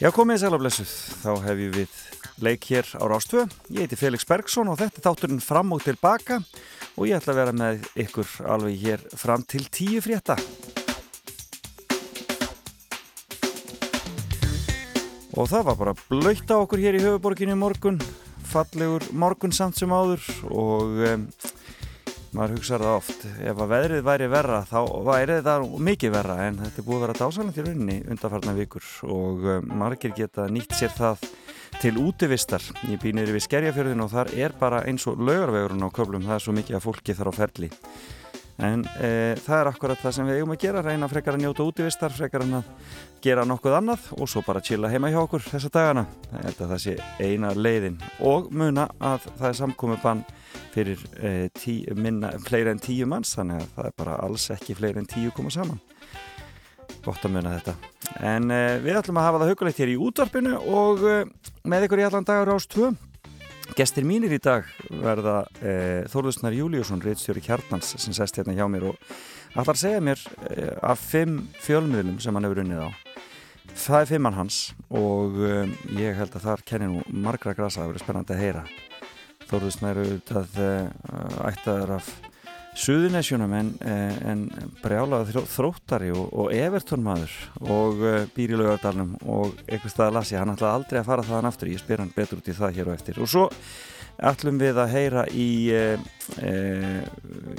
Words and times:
Já, 0.00 0.08
komið 0.16 0.38
í 0.38 0.40
sælablessuð. 0.40 0.92
Þá 1.20 1.32
hef 1.44 1.58
ég 1.60 1.72
við 1.74 1.96
leik 2.40 2.66
hér 2.70 2.86
á 2.96 3.04
Rástvö. 3.04 3.42
Ég 3.68 3.84
heiti 3.84 3.98
Felix 4.00 4.24
Bergsson 4.24 4.70
og 4.72 4.78
þetta 4.80 4.96
er 4.96 5.04
þátturinn 5.04 5.42
fram 5.44 5.74
og 5.76 5.82
tilbaka 5.84 6.38
og 6.94 7.02
ég 7.04 7.18
ætla 7.18 7.34
að 7.34 7.40
vera 7.42 7.52
með 7.52 7.82
ykkur 8.06 8.30
alveg 8.48 8.78
hér 8.80 9.04
fram 9.20 9.44
til 9.44 9.60
tíu 9.68 10.00
frétta. 10.00 10.38
Og 15.36 15.52
það 15.52 15.68
var 15.68 15.78
bara 15.82 15.96
blöytt 16.08 16.48
á 16.48 16.56
okkur 16.56 16.80
hér 16.80 16.96
í 16.96 17.04
höfuborginni 17.04 17.60
morgun, 17.60 18.00
fallegur 18.48 19.04
morgun 19.12 19.52
samt 19.52 19.76
sem 19.76 19.92
áður 19.92 20.24
og 20.48 20.96
um, 21.12 21.28
maður 22.36 22.56
hugsaður 22.58 22.86
það 22.86 22.98
oft 22.98 23.24
ef 23.50 23.62
að 23.64 23.72
veðrið 23.72 24.04
væri 24.06 24.28
verra 24.30 24.60
þá 24.68 24.78
væri 25.08 25.38
það 25.46 25.66
mikið 25.88 26.14
verra 26.14 26.36
en 26.46 26.60
þetta 26.62 26.82
er 26.82 26.86
búið 26.86 26.96
að 26.98 27.04
vera 27.06 27.18
dásalend 27.18 27.58
í 27.58 27.64
rauninni 27.66 27.96
undanfarnar 28.14 28.58
vikur 28.60 28.92
og 29.08 29.48
um, 29.56 29.72
margir 29.82 30.14
geta 30.16 30.46
nýtt 30.50 30.76
sér 30.78 30.94
það 30.94 31.26
til 31.80 31.94
útivistar. 32.02 32.62
Ég 32.90 33.00
býnir 33.00 33.30
við 33.30 33.44
skerjafjörðin 33.46 34.04
og 34.04 34.10
þar 34.12 34.32
er 34.36 34.54
bara 34.58 34.82
eins 34.90 35.06
og 35.10 35.20
laugarvegurinn 35.22 35.86
á 35.86 35.90
köflum 35.94 36.26
það 36.26 36.36
er 36.36 36.44
svo 36.44 36.56
mikið 36.56 36.78
að 36.78 36.86
fólki 36.86 37.16
þar 37.16 37.30
á 37.30 37.38
ferli 37.40 37.70
en 38.60 38.82
e, 39.00 39.10
það 39.40 39.56
er 39.56 39.68
akkurat 39.70 40.00
það 40.00 40.14
sem 40.16 40.28
við 40.28 40.38
eigum 40.40 40.52
að 40.54 40.62
gera 40.64 40.82
reyna 40.84 41.08
frekar 41.10 41.36
að 41.36 41.44
njóta 41.44 41.66
útivistar 41.66 42.12
frekar 42.14 42.44
að 42.44 42.70
gera 43.24 43.44
nokkuð 43.48 43.76
annað 43.78 44.08
og 44.16 44.30
svo 44.30 44.42
bara 44.46 44.62
chilla 44.64 44.90
heima 44.92 45.10
hjá 45.12 45.18
okkur 45.22 45.44
þessa 45.44 45.72
dagana. 45.72 46.06
Það 46.58 46.76
sé 46.84 46.96
eina 47.20 47.52
leiðin 47.56 47.98
og 48.26 48.50
muna 48.52 48.88
að 48.98 49.28
það 49.28 49.48
er 49.50 49.58
samkomi 49.60 49.98
bann 50.02 50.24
fyrir 50.74 51.04
eh, 51.18 51.46
tí, 51.56 51.80
minna, 51.96 52.32
fleiri 52.46 52.74
en 52.74 52.82
tíu 52.82 53.08
manns 53.10 53.34
þannig 53.38 53.60
að 53.60 53.76
það 53.76 53.90
er 53.90 53.98
bara 54.04 54.18
alls 54.24 54.48
ekki 54.54 54.78
fleiri 54.78 55.02
en 55.02 55.10
tíu 55.10 55.34
koma 55.36 55.52
saman. 55.54 55.80
Gott 57.04 57.24
að 57.24 57.36
muna 57.36 57.56
þetta. 57.58 57.76
En 58.28 58.50
eh, 58.52 58.78
við 58.84 59.00
ætlum 59.00 59.20
að 59.20 59.30
hafa 59.30 59.44
það 59.44 59.54
hugulegt 59.54 59.84
hér 59.84 59.94
í 59.94 60.00
útvarpinu 60.08 60.58
og 60.70 61.06
með 61.64 61.88
ykkur 61.88 62.04
í 62.04 62.10
allan 62.10 62.28
dagar 62.28 62.54
ás 62.56 62.68
2 62.70 62.92
gestir 63.76 64.06
mínir 64.06 64.32
í 64.34 64.40
dag 64.42 64.66
verða 65.02 65.42
eh, 65.60 66.06
Þórðusnar 66.10 66.54
Júliusson, 66.56 67.02
reittstjóri 67.04 67.42
Kjartnans 67.44 67.94
sem 68.00 68.14
sest 68.16 68.38
hérna 68.38 68.54
hjá 68.56 68.66
mér 68.70 68.90
og 68.90 69.12
allar 69.58 69.78
segja 69.78 70.02
mér 70.04 70.22
eh, 70.50 70.74
af 70.82 71.02
fimm 71.12 71.42
fjölmiðlum 71.64 72.20
sem 72.22 72.36
hann 72.36 72.48
hefur 72.48 72.62
unnið 72.64 72.86
á. 72.86 72.90
Það 73.70 73.98
er 74.00 74.10
fimmann 74.10 74.38
hans 74.38 74.60
og 74.88 75.38
eh, 75.46 75.74
ég 76.00 76.18
held 76.18 76.34
að 76.34 76.46
þar 76.48 76.64
kennir 76.72 76.92
nú 76.94 77.04
margra 77.26 77.54
grasa 77.58 77.82
það 77.82 77.92
verður 77.92 78.04
spennandi 78.06 78.36
að 78.36 78.42
heyra. 78.44 78.64
Þóruðsnæru 79.50 80.02
auðvitað 80.06 80.58
uh, 80.62 81.48
ættaður 81.48 81.96
af 81.96 82.10
Suðunesjunum 82.78 83.52
en, 83.58 83.70
eh, 83.82 84.18
en 84.30 84.44
brjálaði 84.78 85.42
þróttari 85.50 86.12
og, 86.14 86.28
og 86.30 86.52
Everton 86.54 87.02
maður 87.02 87.32
og 87.66 88.02
uh, 88.04 88.18
býr 88.36 88.54
í 88.54 88.60
laugardalunum 88.60 89.16
og 89.26 89.56
eitthvað 89.66 89.94
stað 89.94 90.06
að 90.06 90.16
lasi, 90.20 90.36
hann 90.38 90.52
ætlaði 90.54 90.78
aldrei 90.78 91.00
að 91.00 91.08
fara 91.08 91.24
þaðan 91.26 91.48
aftur, 91.50 91.72
ég 91.72 91.82
spyr 91.82 92.04
hann 92.04 92.12
betur 92.14 92.38
út 92.38 92.50
í 92.50 92.54
það 92.60 92.76
hér 92.78 92.92
og 92.92 92.94
eftir. 92.94 93.18
Og 93.18 93.30
svo 93.32 93.48
ætlum 94.30 94.60
við 94.62 94.78
að 94.78 94.94
heyra 94.94 95.24
í 95.34 95.48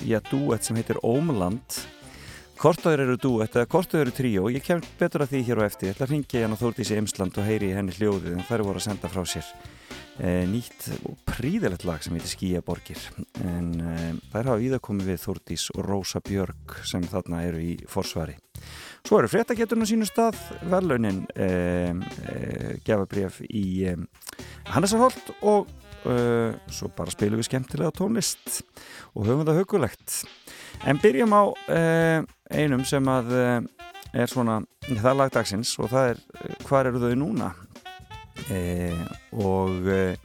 já, 0.05 0.19
duett 0.29 0.63
sem 0.63 0.79
heitir 0.79 1.01
Ómland. 1.03 1.81
Kortaður 2.61 3.05
eru 3.07 3.17
duett 3.17 3.55
eða 3.57 3.67
kortaður 3.67 4.05
eru 4.05 4.15
tríó? 4.15 4.47
Ég 4.53 4.63
kem 4.63 4.83
betur 4.99 5.25
að 5.25 5.33
því 5.33 5.43
hér 5.49 5.61
og 5.63 5.67
eftir, 5.67 5.89
ég 5.89 5.95
ætla 5.95 6.07
að 6.07 6.15
ringja 6.15 6.43
hérna 6.43 6.59
Þórtísi 6.61 6.97
Imsland 7.01 7.39
og 7.41 7.47
heyri 7.49 7.73
henni 7.73 7.95
hljóðið 7.97 8.35
en 8.37 8.45
þær 8.45 8.67
voru 8.69 8.77
að 8.77 8.85
senda 8.85 9.09
frá 9.09 9.25
sér. 9.25 9.47
e, 9.49 9.80
nýtt 10.21 10.87
og 11.07 11.17
príðilegt 11.25 11.85
lag 11.87 12.03
sem 12.03 12.13
heitir 12.13 12.29
Skíaborgir 12.29 13.01
en 13.41 13.71
e, 13.81 13.95
þær 14.29 14.51
hafa 14.51 14.61
íða 14.61 14.79
komið 14.83 15.11
við 15.11 15.21
Þórtís 15.23 15.65
og 15.73 15.85
Rósa 15.87 16.21
Björg 16.25 16.75
sem 16.85 17.05
þarna 17.09 17.41
eru 17.47 17.61
í 17.63 17.71
forsvari. 17.89 18.35
Svo 19.07 19.17
eru 19.17 19.31
fréttaketurinn 19.31 19.87
á 19.87 19.89
sínu 19.89 20.07
stað 20.09 20.37
verðlaunin 20.69 21.23
e, 21.33 21.49
gefabref 22.85 23.41
í 23.49 23.89
Hannesarholt 24.69 25.33
og 25.41 25.71
svo 26.01 26.87
bara 26.97 27.13
spilum 27.13 27.37
við 27.37 27.45
skemmtilega 27.45 27.93
tónlist 27.93 28.63
og 29.13 29.27
höfum 29.27 29.43
það 29.45 29.59
hugulegt 29.59 30.15
en 30.89 30.97
byrjum 30.97 31.35
á 31.37 31.43
einum 32.49 32.81
sem 32.89 33.05
að 33.05 33.29
er 34.11 34.31
svona 34.31 34.61
það 34.89 35.19
lagdagsins 35.19 35.75
og 35.77 35.91
það 35.91 36.09
er 36.13 36.23
hvað 36.65 36.89
eru 36.89 37.03
þau 37.03 37.19
núna? 37.21 37.51
eh, 37.53 37.70
og 39.31 39.87
eh, 39.91 40.19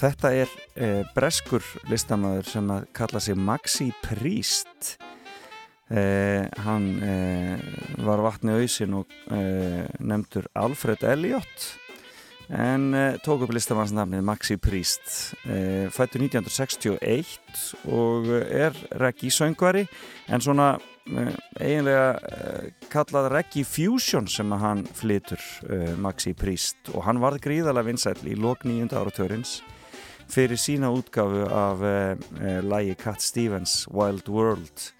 þetta 0.00 0.32
er 0.34 0.50
eh, 0.74 1.02
breskur 1.14 1.64
listamæður 1.90 2.48
sem 2.48 2.70
að 2.74 2.88
kalla 2.96 3.20
sig 3.22 3.38
Maxi 3.38 3.90
Priest. 4.02 4.96
Eh, 5.92 6.46
hann 6.64 6.86
eh, 7.04 7.58
var 8.06 8.22
vatni 8.24 8.54
auðsin 8.56 8.94
og 8.96 9.10
eh, 9.34 9.84
nefndur 10.00 10.48
Alfred 10.56 11.04
Elliot 11.04 11.66
en 12.52 12.90
tók 13.24 13.44
upp 13.46 13.52
listamannsnafnið 13.54 14.24
Maxi 14.26 14.58
Priest 14.60 15.04
fættur 15.94 16.20
1961 16.20 17.62
og 17.88 18.26
er 18.28 18.76
reggi 19.00 19.30
söngvari 19.32 19.86
en 20.28 20.42
svona 20.44 20.74
eiginlega 21.06 22.14
uh, 22.14 22.66
kallað 22.92 23.30
Reggie 23.32 23.66
Fusion 23.66 24.28
sem 24.30 24.52
að 24.54 24.62
hann 24.62 24.82
flytur 24.96 25.42
uh, 25.66 25.94
Maxi 26.00 26.34
Priest. 26.38 26.92
Og 26.94 27.06
hann 27.06 27.20
varð 27.22 27.42
gríðarlega 27.44 27.90
vinsæl 27.90 28.18
í 28.28 28.36
lok 28.38 28.66
nýjunda 28.68 29.00
áratörins 29.02 29.60
fyrir 30.32 30.60
sína 30.60 30.92
útgafu 30.94 31.44
af 31.48 31.82
uh, 31.82 32.60
lægi 32.64 32.96
Cat 33.02 33.24
Stevens 33.24 33.82
Wild 33.90 34.30
World 34.30 34.92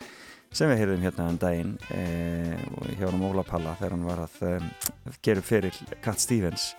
sem 0.52 0.68
við 0.68 0.82
heyrðum 0.82 1.04
hérna 1.06 1.26
um 1.32 1.36
daginn 1.40 1.70
hjá 1.88 3.06
hann 3.06 3.22
Óla 3.24 3.40
Palla 3.40 3.72
þegar 3.78 3.94
hann 3.94 4.02
var 4.04 4.18
að 4.26 5.14
gera 5.24 5.40
fyrir 5.40 5.78
Cat 6.04 6.20
Stevens 6.20 6.74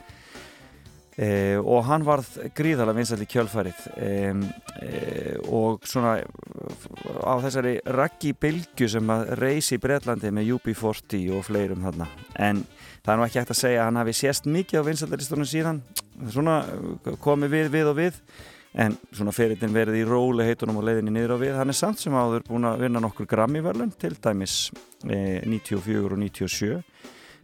Eh, 1.13 1.59
og 1.62 1.84
hann 1.85 2.01
varð 2.06 2.29
gríðarlega 2.57 2.97
vinsall 2.97 3.22
í 3.22 3.28
kjölfarið. 3.29 3.81
Eh, 4.01 4.40
eh, 4.81 5.35
og 5.46 5.85
svona 5.85 6.16
á 6.18 7.34
þessari 7.44 7.75
raggi 7.85 8.34
bylgu 8.34 8.88
sem 8.90 9.13
að 9.13 9.35
reysi 9.38 9.78
í 9.78 9.84
Breitlandi 9.84 10.31
með 10.34 10.56
UB40 10.56 11.28
og 11.38 11.46
fleirum 11.46 11.85
þarna. 11.85 12.07
En 12.34 12.63
það 13.06 13.13
er 13.13 13.22
nú 13.22 13.28
ekki 13.28 13.40
hægt 13.44 13.53
að 13.53 13.62
segja 13.62 13.84
að 13.84 13.91
hann 13.91 14.02
hafi 14.02 14.18
sést 14.18 14.50
mikið 14.50 14.81
á 14.81 14.88
vinsaldaristunum 14.90 15.50
síðan. 15.50 15.84
Svona 16.34 16.57
komið 17.22 17.56
við, 17.59 17.72
við 17.78 17.94
og 17.94 17.97
við. 18.02 18.19
En 18.73 18.97
svona 19.13 19.35
ferillin 19.35 19.73
verið 19.73 20.00
í 20.00 20.06
róli 20.09 20.47
heitunum 20.47 20.79
og 20.81 20.88
leiðinni 20.88 21.13
niður 21.13 21.38
á 21.38 21.44
við. 21.46 21.56
Hann 21.59 21.69
er 21.69 21.78
samt 21.78 22.02
sem 22.02 22.16
áður 22.18 22.47
búin 22.47 22.66
að 22.66 22.88
vinna 22.88 23.03
nokkur 23.03 23.29
Grammy-verlun 23.29 23.94
til 24.02 24.16
dæmis 24.18 24.72
94 25.06 25.94
eh, 25.94 26.09
og 26.09 26.18
97 26.18 26.81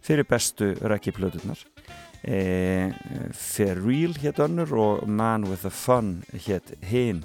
fyrir 0.02 0.25
bestu 0.25 0.74
raggi 0.81 1.13
plötunar 1.13 1.59
Eh, 2.24 2.91
For 3.31 3.80
Real 3.80 4.13
hétt 4.19 4.40
önnur 4.44 4.74
og 4.75 5.07
Man 5.07 5.47
with 5.47 5.62
the 5.63 5.72
Fun 5.72 6.18
hétt 6.34 6.74
hinn 6.84 7.24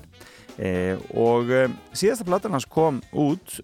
eh, 0.55 0.95
og 1.11 1.51
eh, 1.51 1.73
síðasta 1.91 2.27
platan 2.29 2.55
hans 2.55 2.69
kom 2.71 3.01
út 3.11 3.57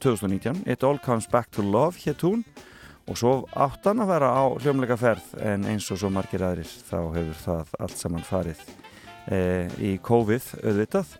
2019 0.00 0.64
It 0.64 0.86
All 0.86 0.98
Comes 1.04 1.28
Back 1.28 1.52
to 1.52 1.62
Love 1.62 2.00
hétt 2.00 2.24
hún. 2.24 2.46
Og 3.06 3.20
svo 3.20 3.34
átt 3.54 3.84
hann 3.86 4.00
að 4.02 4.10
vera 4.16 4.32
á 4.34 4.44
hljómleika 4.56 4.96
ferð 4.98 5.36
en 5.38 5.68
eins 5.68 5.86
og 5.94 6.00
svo 6.00 6.08
margir 6.10 6.42
aðrir 6.42 6.66
þá 6.88 6.98
hefur 7.14 7.36
það 7.44 7.76
allt 7.84 8.00
saman 8.00 8.24
farið 8.26 8.64
í 9.78 9.92
COVID 10.02 10.48
auðvitað. 10.64 11.12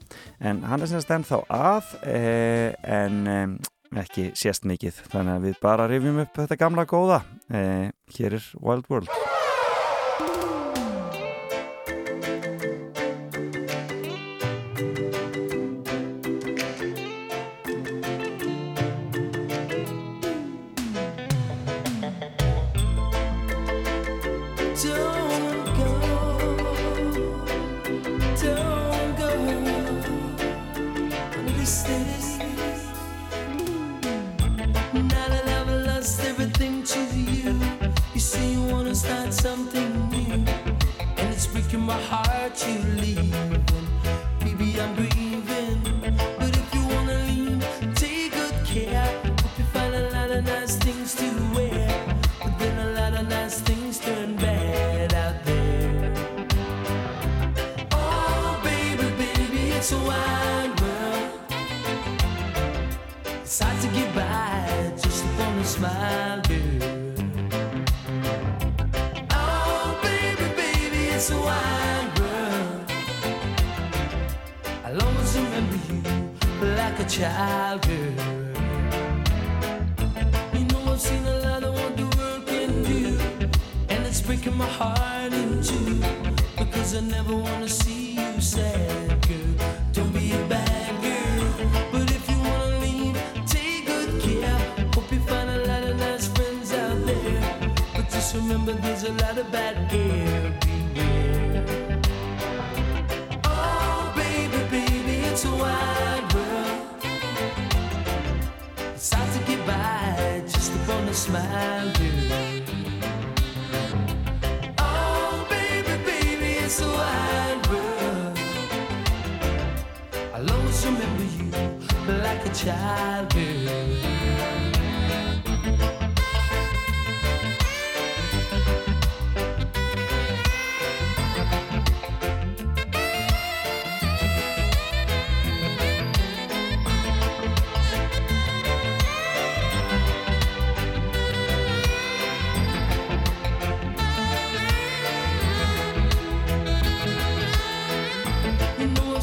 En 0.42 0.64
hann 0.66 0.82
er 0.82 0.90
semst 0.90 1.12
ennþá 1.14 1.44
að 1.46 1.94
en 2.02 3.60
ekki 4.02 4.30
sést 4.38 4.66
mikið 4.68 5.00
þannig 5.12 5.36
að 5.36 5.46
við 5.48 5.62
bara 5.62 5.88
rifjum 5.90 6.20
upp 6.24 6.42
þetta 6.42 6.60
gamla 6.60 6.86
góða. 6.88 7.22
Eh, 7.50 7.88
hér 8.18 8.40
er 8.40 8.52
Wild 8.60 8.90
World 8.92 9.25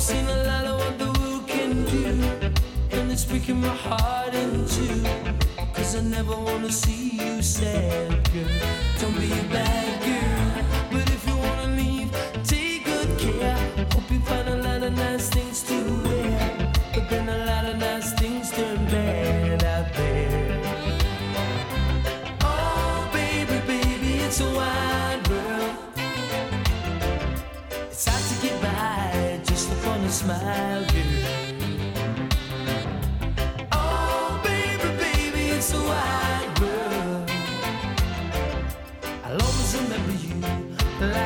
seen 0.03 0.27
a 0.27 0.43
lot 0.43 0.65
of 0.65 0.79
what 0.81 0.99
the 0.99 1.19
world 1.19 1.47
can 1.47 1.85
do 1.85 2.05
And 2.91 3.09
it's 3.09 3.23
breaking 3.23 3.61
my 3.61 3.75
heart 3.85 4.33
in 4.33 4.65
two. 4.67 5.01
Cause 5.73 5.95
I 5.95 6.01
never 6.01 6.35
wanna 6.35 6.71
see 6.71 7.11
you 7.21 7.41
sad, 7.41 8.09
girl. 8.33 8.59
Don't 8.99 9.17
be 9.17 9.31
a 9.31 9.43
bad 9.55 10.03
girl 10.03 10.22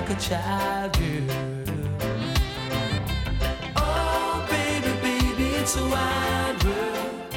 like 0.07 0.17
a 0.17 0.21
child, 0.21 0.93
girl. 0.93 1.63
Oh, 3.75 4.47
baby, 4.49 4.91
baby, 5.01 5.55
it's 5.55 5.75
a 5.75 5.83
wide 5.83 6.63
world. 6.63 7.33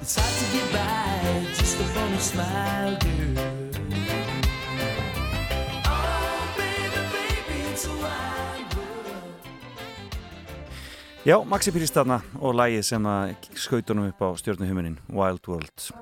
It's 0.00 0.16
hard 0.16 0.34
to 0.38 0.44
get 0.52 0.72
by 0.72 1.46
just 1.54 1.80
upon 1.80 2.12
a 2.12 2.20
smile, 2.20 2.98
girl. 2.98 3.38
Oh. 5.86 6.12
Já, 11.24 11.44
Maxi 11.44 11.70
Pírist 11.70 11.94
þarna 11.94 12.18
og 12.40 12.56
lægið 12.58 12.82
sem 12.82 13.04
að 13.06 13.36
skautunum 13.54 14.08
upp 14.10 14.22
á 14.26 14.28
stjórnuhumunin 14.34 14.98
Wild 15.06 15.46
World 15.46 15.92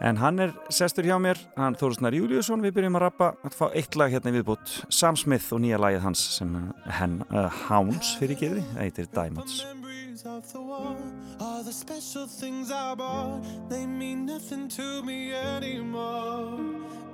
en 0.00 0.18
hann 0.20 0.38
er 0.42 0.52
sestur 0.72 1.06
hjá 1.06 1.16
mér 1.22 1.40
hann 1.56 1.76
Þórsnar 1.78 2.16
Júliusson, 2.16 2.62
við 2.64 2.76
byrjum 2.78 2.98
að 2.98 3.04
rappa 3.06 3.32
að 3.46 3.56
fá 3.56 3.66
eitt 3.72 3.96
lag 3.96 4.12
hérna 4.12 4.32
í 4.32 4.36
viðbútt 4.38 4.76
Sam 4.92 5.16
Smith 5.16 5.52
og 5.56 5.62
nýja 5.64 5.80
lagið 5.80 6.04
hans 6.04 6.22
sem 6.36 6.52
henn 6.98 7.20
uh, 7.30 7.48
Hounds 7.66 8.16
fyrir 8.20 8.40
geði, 8.40 8.64
það 8.74 8.84
heitir 8.84 9.12
Diamonds. 9.14 9.64
Of 10.24 10.50
the 10.50 10.60
war 10.60 10.96
All 11.38 11.62
the 11.62 11.72
special 11.72 12.26
things 12.26 12.70
I 12.72 12.94
bought. 12.94 13.44
They 13.68 13.86
mean 13.86 14.24
nothing 14.24 14.66
to 14.70 15.02
me 15.02 15.32
anymore. 15.32 16.58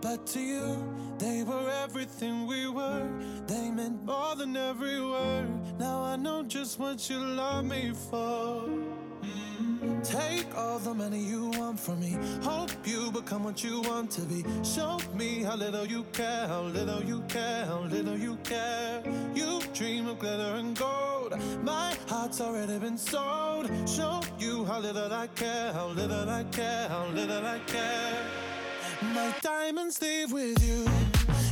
But 0.00 0.26
to 0.28 0.40
you, 0.40 0.78
they 1.18 1.42
were 1.42 1.68
everything 1.82 2.46
we 2.46 2.68
were. 2.68 3.08
They 3.46 3.70
meant 3.70 4.04
more 4.04 4.34
than 4.36 4.56
every 4.56 5.00
word. 5.00 5.50
Now 5.78 6.02
I 6.02 6.16
know 6.16 6.42
just 6.42 6.78
what 6.78 7.10
you 7.10 7.18
love 7.18 7.64
me 7.64 7.92
for 8.10 8.68
Take 10.02 10.56
all 10.56 10.78
the 10.78 10.94
money 10.94 11.18
you 11.18 11.46
want 11.58 11.78
from 11.78 12.00
me. 12.00 12.16
Hope 12.42 12.70
you 12.84 13.10
become 13.12 13.44
what 13.44 13.62
you 13.62 13.80
want 13.82 14.10
to 14.12 14.22
be. 14.22 14.44
Show 14.64 14.98
me 15.14 15.42
how 15.42 15.56
little 15.56 15.86
you 15.86 16.04
care 16.12 16.46
How 16.46 16.62
little 16.62 17.02
you 17.02 17.22
care, 17.28 17.64
how 17.66 17.80
little 17.82 18.16
you 18.16 18.36
care. 18.44 19.02
You 19.34 19.60
dream 19.74 20.08
of 20.08 20.18
glitter 20.18 20.56
and 20.56 20.76
gold. 20.76 21.34
My 21.62 21.94
heart's 22.08 22.40
already 22.40 22.78
been 22.78 22.98
sold. 22.98 23.70
Show 23.88 24.20
you 24.38 24.64
how 24.64 24.80
little 24.80 25.12
I 25.12 25.26
care 25.28 25.72
How 25.72 25.88
little 25.88 26.28
I 26.28 26.44
care, 26.44 26.88
how 26.88 27.06
little 27.08 27.46
I 27.46 27.58
care. 27.66 28.18
My 29.14 29.34
diamonds 29.40 30.00
leave 30.00 30.32
with 30.32 30.62
you. 30.66 30.86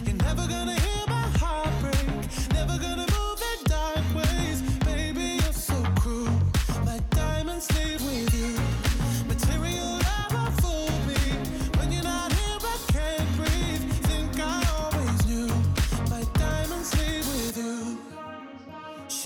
You're 0.04 0.22
never 0.22 0.46
gonna 0.46 0.74
hear 0.74 1.04
my 1.08 1.28
heart 1.42 1.70
break 1.80 2.06
Never 2.52 2.78
gonna 2.78 3.06
move 3.16 3.38
the 3.46 3.68
dark 3.68 4.04
ways. 4.14 4.60
Baby, 4.84 5.38
you're 5.42 5.52
so 5.52 5.82
cruel. 6.00 6.30
My 6.84 6.98
diamonds 7.10 7.68
leave 7.76 7.99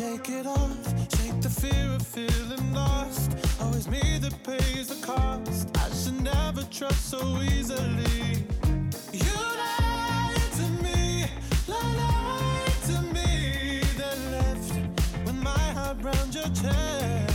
Shake 0.05 0.29
it 0.29 0.47
off, 0.47 0.87
shake 1.17 1.41
the 1.41 1.49
fear 1.49 1.95
of 1.95 2.07
feeling 2.07 2.75
lost. 2.75 3.31
Always 3.59 3.89
me 3.89 4.19
that 4.19 4.35
pays 4.43 4.89
the 4.89 5.07
cost. 5.07 5.71
I 5.79 5.89
should 5.95 6.21
never 6.21 6.63
trust 6.65 7.09
so 7.09 7.41
easily. 7.41 8.45
You 9.15 9.35
lied 9.63 10.53
to 10.59 10.67
me, 10.85 11.25
lied 11.67 12.83
to 12.89 13.01
me. 13.15 13.81
Then 13.97 14.31
left 14.31 14.75
with 15.25 15.37
my 15.37 15.59
heart 15.73 15.97
round 16.03 16.35
your 16.35 16.51
chest. 16.51 17.34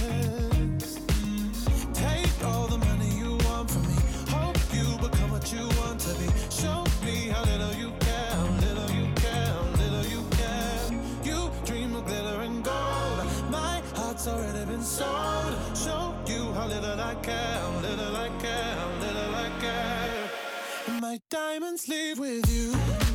Already 14.30 14.66
been 14.66 14.84
sold. 14.84 15.54
Show 15.76 16.14
you 16.28 16.54
how 16.54 16.68
little 16.68 17.00
I 17.00 17.16
care, 17.16 17.62
little 17.82 18.16
I 18.16 18.30
care, 18.40 18.78
little 19.02 19.36
I 19.36 19.50
care. 19.60 21.00
My 21.02 21.20
diamonds 21.30 21.88
leave 21.88 22.20
with 22.20 22.46
you. 22.52 23.09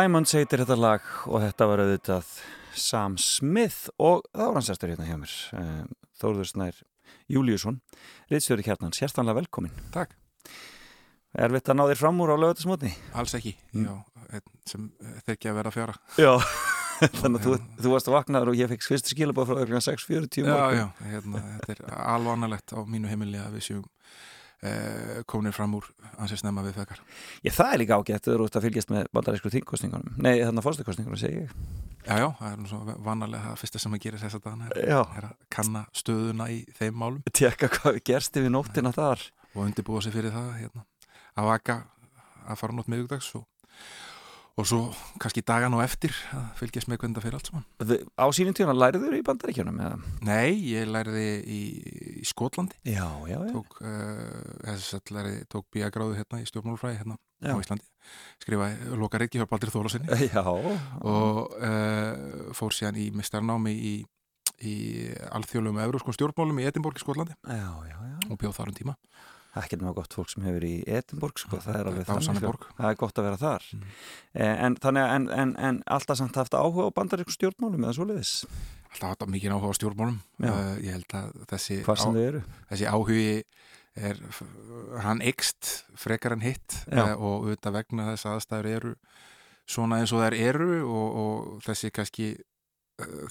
Diamonds 0.00 0.32
heitir 0.36 0.62
þetta 0.62 0.76
lag 0.80 1.04
og 1.28 1.42
þetta 1.42 1.66
var 1.68 1.82
auðvitað 1.84 2.28
Sam 2.80 3.16
Smith 3.20 3.90
og 4.00 4.22
það 4.30 4.46
var 4.46 4.56
hans 4.60 4.70
eftir 4.72 4.92
hérna 4.94 5.08
hjá 5.08 5.16
mér 5.20 5.34
eh, 5.60 5.82
Þórður 6.20 6.48
Snær 6.48 6.78
Júliusson 7.30 7.80
Ritstjóri 8.30 8.64
kjarnans, 8.64 9.00
hjertanlega 9.02 9.40
velkomin 9.42 9.74
Takk. 9.94 10.14
Erfitt 11.36 11.68
að 11.70 11.78
ná 11.78 11.84
þér 11.90 12.00
fram 12.00 12.22
úr 12.24 12.32
á 12.32 12.36
lögatismotni 12.42 12.92
Alls 13.18 13.34
ekki, 13.38 13.56
Mm. 13.74 13.86
já, 13.86 14.40
sem 14.66 14.88
þekki 15.28 15.50
að 15.52 15.58
vera 15.60 15.74
fjara 15.74 15.94
Já 16.18 16.32
Þannig 17.20 17.40
að 17.40 17.44
þú, 17.46 17.52
þú 17.80 17.92
varst 17.94 18.08
að 18.10 18.16
vaknaður 18.18 18.50
og 18.52 18.58
ég 18.60 18.68
fekk 18.74 18.82
fyrstu 18.84 19.14
skilabóð 19.14 19.46
frá 19.52 19.60
öllum 19.62 19.80
6.40 19.84 20.42
Já, 20.44 20.50
morgun. 20.52 20.80
já, 20.80 20.86
hérna, 21.12 21.40
þetta 21.60 21.72
er 21.76 21.94
alvanalegt 22.14 22.74
á 22.76 22.78
mínu 22.84 23.08
heimili 23.08 23.40
að 23.40 23.54
við 23.56 23.64
séum 23.70 23.86
eh, 24.66 25.20
kominir 25.30 25.54
fram 25.56 25.76
úr 25.78 25.86
ansið 26.18 26.42
snemma 26.42 26.64
við 26.66 26.80
fekkar 26.80 27.02
Já, 27.44 27.52
það 27.56 27.72
er 27.72 27.82
líka 27.82 28.00
ágætt 28.00 28.26
þú 28.26 28.34
eru 28.34 28.48
út 28.48 28.58
að 28.58 28.66
fylgjast 28.66 28.92
með 28.94 29.08
bandarísku 29.16 29.52
þingkostningunum 29.56 30.18
Nei, 30.20 30.34
þannig 30.42 30.60
að 30.60 30.66
fórstakostningunum 30.68 31.20
segi 31.20 31.44
ég. 31.44 31.54
Já, 32.00 32.16
já, 32.16 32.28
það 32.38 32.50
er 32.50 32.60
nú 32.60 32.68
svo 32.70 32.94
vanalega 33.04 33.42
það 33.44 33.58
fyrsta 33.60 33.80
sem 33.82 33.94
að 33.96 34.04
gera 34.06 34.20
þess 34.22 34.38
að 34.38 34.44
dana 34.46 34.68
er, 34.72 34.92
er 35.18 35.26
að 35.28 35.34
kanna 35.52 35.82
stöðuna 35.94 36.46
í 36.48 36.62
þeim 36.78 36.96
málum. 36.96 37.20
Tjekka 37.28 37.68
hvað 37.74 37.98
við 37.98 38.04
gerst 38.08 38.38
yfir 38.40 38.54
nóttina 38.54 38.92
þar. 38.96 39.26
Og 39.52 39.66
undirbúa 39.66 40.00
sig 40.04 40.14
fyrir 40.14 40.32
það 40.32 40.48
hérna, 40.56 40.84
að 41.36 41.50
vaka 41.50 41.76
að 42.46 42.60
fara 42.62 42.76
nótt 42.76 42.88
miðugdags 42.90 43.28
og, 43.36 43.44
og 44.60 44.66
svo 44.68 44.80
kannski 45.22 45.42
dagan 45.46 45.74
og 45.76 45.80
eftir 45.84 46.12
að 46.36 46.50
fylgjast 46.60 46.90
með 46.90 47.00
hvernig 47.00 47.16
það 47.18 47.24
fyrir 47.26 47.36
allt 47.38 47.48
saman. 47.50 47.64
Þi- 47.80 47.98
Á 48.20 48.26
sínum 48.36 48.56
tíuna 48.56 48.74
læriður 48.76 49.16
í 49.16 49.22
bandaríkjunum 49.26 49.80
eða? 49.80 49.96
Nei, 50.28 50.52
ég 50.74 50.90
læriði 50.92 51.24
í, 51.40 51.60
í 52.20 52.24
Skotlandi. 52.28 52.76
Já, 52.84 53.06
já, 53.30 53.38
já. 53.40 53.52
Tók, 53.56 53.80
uh, 53.80 55.44
tók 55.50 55.66
bíagráðu 55.72 56.16
hérna 56.18 56.40
í 56.42 56.46
stjórnmálfræði 56.48 57.00
hérna 57.00 57.16
á 57.40 57.56
Íslandi. 57.56 57.86
Skrifaði 58.44 58.96
lokareiki 59.00 59.40
hjá 59.40 59.46
Baldur 59.48 59.72
Þólasinni 59.72 60.08
Já, 60.34 60.44
og 60.44 61.56
uh, 61.56 62.52
fór 62.56 62.74
síðan 62.76 62.98
í 63.00 63.08
mistarnámi 63.16 63.72
í, 63.72 63.94
í 64.66 64.74
alþjóðlum 65.32 65.80
euróskum 65.86 66.12
stjórnmálum 66.16 66.60
í 66.60 66.68
Edinborg 66.68 67.00
í 67.00 67.04
Skotlandi. 67.04 67.36
Já, 67.48 67.68
já, 67.88 67.96
já. 67.96 68.16
Og 68.30 68.36
bjóð 68.40 68.56
þar 68.60 68.72
um 68.74 68.76
tíma 68.82 68.96
Það 69.50 69.58
er 69.58 69.66
ekki 69.66 69.78
nema 69.80 69.92
gott 69.96 70.12
fólk 70.14 70.30
sem 70.30 70.44
hefur 70.46 70.64
í 70.66 70.74
Edinborg 70.86 71.40
sko, 71.42 71.58
það 71.58 71.78
er 71.80 71.88
alveg 71.90 72.04
þannig, 72.06 72.36
sko. 72.38 72.74
það 72.76 72.90
er 72.90 72.98
gott 73.00 73.16
að 73.18 73.26
vera 73.26 73.38
þar. 73.40 73.64
Mm. 73.74 73.96
eh, 74.34 74.60
en, 74.66 74.76
en, 75.02 75.26
en, 75.34 75.54
en 75.58 75.80
alltaf 75.90 76.20
samt 76.20 76.38
haft 76.38 76.54
áhuga 76.54 76.86
á 76.86 76.94
bandarísku 76.94 77.34
stjórnmálum 77.34 77.86
eða 77.88 77.96
svoleiðis, 77.98 78.34
alltaf 78.92 79.16
hatt 79.16 79.26
mikið 79.34 79.56
áhuga 79.56 79.72
á 79.74 79.78
stjórnmálum. 79.80 80.20
Uh, 80.38 80.76
ég 80.84 80.94
held 80.94 81.16
að 81.18 81.32
þessi, 81.50 81.80
eru. 82.22 82.44
þessi 82.70 82.86
áhugi 82.86 83.26
er, 83.98 84.22
hann 85.02 85.24
eikst 85.26 85.72
frekar 85.98 86.36
en 86.36 86.46
hitt 86.46 86.78
uh, 86.92 87.16
og 87.16 87.48
auðvitað 87.48 87.80
vegna 87.80 88.06
þess 88.12 88.28
að 88.28 88.38
aðstæður 88.38 88.70
eru 88.76 88.94
svona 89.70 89.98
eins 89.98 90.14
og 90.14 90.22
þær 90.22 90.38
eru 90.38 90.70
og, 90.86 91.18
og 91.24 91.66
þessi 91.66 91.90
kannski 91.94 92.30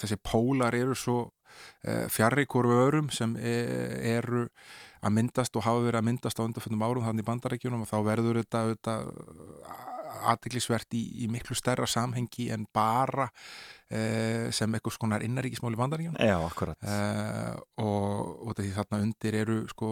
þessi 0.01 0.17
pólar 0.25 0.75
eru 0.75 0.95
svo 0.97 1.19
uh, 1.29 2.05
fjarrri 2.11 2.47
hvoru 2.49 2.75
örum 2.87 3.09
sem 3.13 3.35
eru 3.39 4.47
að 4.99 5.15
myndast 5.15 5.55
og 5.55 5.65
hafa 5.65 5.85
verið 5.85 6.01
að 6.01 6.07
myndast 6.09 6.41
á 6.41 6.45
undarföndum 6.45 6.83
árum 6.85 7.05
þannig 7.07 7.25
í 7.25 7.29
bandarækjunum 7.29 7.85
og 7.85 7.89
þá 7.89 7.97
verður 8.07 8.41
þetta, 8.41 8.63
þetta 8.73 8.95
aðtiklisvert 10.29 10.95
í, 10.97 11.01
í 11.23 11.29
miklu 11.31 11.55
stærra 11.57 11.87
samhengi 11.89 12.49
en 12.53 12.65
bara 12.75 13.29
uh, 13.29 14.49
sem 14.55 14.75
eitthvað 14.75 14.95
skonar 14.97 15.25
innaríkismál 15.25 15.75
í 15.75 15.79
bandarækjunum 15.79 16.19
Já, 16.19 16.35
akkurat. 16.43 16.79
Uh, 16.83 17.59
og, 17.83 18.49
og 18.49 18.59
þarna 18.59 19.03
undir 19.05 19.39
eru 19.43 19.59
sko, 19.71 19.91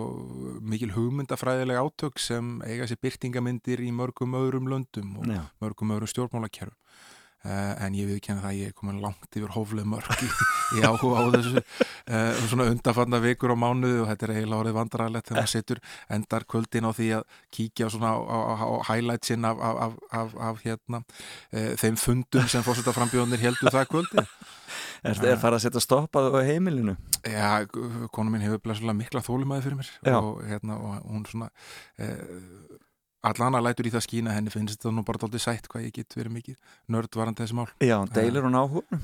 mikil 0.61 0.91
hugmyndafræðileg 0.97 1.79
átök 1.79 2.19
sem 2.21 2.57
eiga 2.67 2.89
sér 2.89 3.01
byrtingamyndir 3.03 3.85
í 3.85 3.93
mörgum 3.95 4.35
öðrum 4.39 4.67
löndum 4.71 5.21
og 5.21 5.31
Já, 5.31 5.45
mörgum 5.63 5.95
öðrum 5.95 6.11
stjórnmálakerfum. 6.11 6.75
uh, 6.75 7.16
en 7.47 7.95
ég 7.97 8.09
viðkynna 8.09 8.43
það 8.43 8.49
að 8.49 8.59
ég 8.59 8.71
er 8.71 8.75
komin 8.77 8.99
langt 9.03 9.37
yfir 9.39 9.53
hófleg 9.55 9.87
mörg 9.87 10.23
í, 10.23 10.29
í 10.77 10.83
áhuga 10.85 11.23
á 11.23 11.25
þessu. 11.35 11.63
Uh, 12.07 12.41
svona 12.49 12.67
undanfanna 12.71 13.21
vikur 13.23 13.53
og 13.53 13.59
mánuði 13.61 14.01
og 14.03 14.09
þetta 14.11 14.27
er 14.27 14.33
eiginlega 14.35 14.61
orðið 14.63 14.77
vandrarlegt 14.77 15.29
þegar 15.29 15.39
maður 15.39 15.53
setur 15.53 15.81
endar 16.17 16.47
kvöldin 16.53 16.89
á 16.89 16.91
því 16.97 17.09
að 17.19 17.25
kíkja 17.57 17.89
svona 17.93 18.13
á, 18.13 18.17
á, 18.19 18.37
á 18.67 18.67
highlightsin 18.91 19.47
af, 19.47 19.63
af, 19.69 19.79
af, 19.87 19.97
af, 20.21 20.37
af 20.49 20.63
hérna, 20.65 21.03
uh, 21.03 21.71
þeim 21.83 21.99
fundum 22.01 22.49
sem 22.51 22.65
fórsetaframbjóðnir 22.67 23.43
heldur 23.47 23.73
það 23.73 23.91
kvöldi. 23.93 24.27
Er, 25.05 25.13
er 25.23 25.37
farið 25.39 25.59
að 25.59 25.61
setja 25.61 25.81
stoppað 25.83 26.33
á 26.33 26.41
heimilinu? 26.43 26.95
Já, 27.21 27.63
konu 28.11 28.33
mín 28.33 28.41
hefur 28.43 28.59
mikla 28.97 29.21
þólumæði 29.23 29.63
fyrir 29.63 29.77
mér 29.77 30.17
og, 30.17 30.41
hérna, 30.49 30.79
og 30.81 31.05
hún 31.05 31.23
svona 31.29 31.47
eh, 33.27 33.31
allana 33.33 33.61
lætur 33.67 33.87
í 33.89 33.93
það 33.93 34.05
skína 34.07 34.35
henni 34.37 34.53
finnst 34.53 34.77
þetta 34.79 34.93
nú 34.95 35.03
bara 35.07 35.19
dálítið 35.25 35.43
sætt 35.43 35.67
hvað 35.71 35.87
ég 35.89 35.95
get 35.99 36.15
verið 36.17 36.37
mikið 36.37 36.75
nörd 36.95 37.17
varandi 37.19 37.43
þessi 37.43 37.57
mál. 37.59 37.67
Já, 37.83 37.97
deilur 38.15 38.47
hún 38.47 38.55
áhuga 38.59 39.01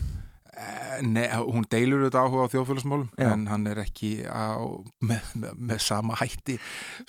eh, 0.53 1.01
Nei, 1.01 1.25
hún 1.33 1.65
deilur 1.69 2.03
þetta 2.05 2.21
áhuga 2.23 2.45
á 2.45 2.51
þjóðfélagsmálum 2.53 3.07
Já. 3.17 3.31
en 3.33 3.47
hann 3.49 3.67
er 3.71 3.79
ekki 3.83 4.11
á, 4.29 4.61
með, 5.01 5.29
með, 5.41 5.55
með 5.71 5.79
sama 5.81 6.17
hætti. 6.21 6.59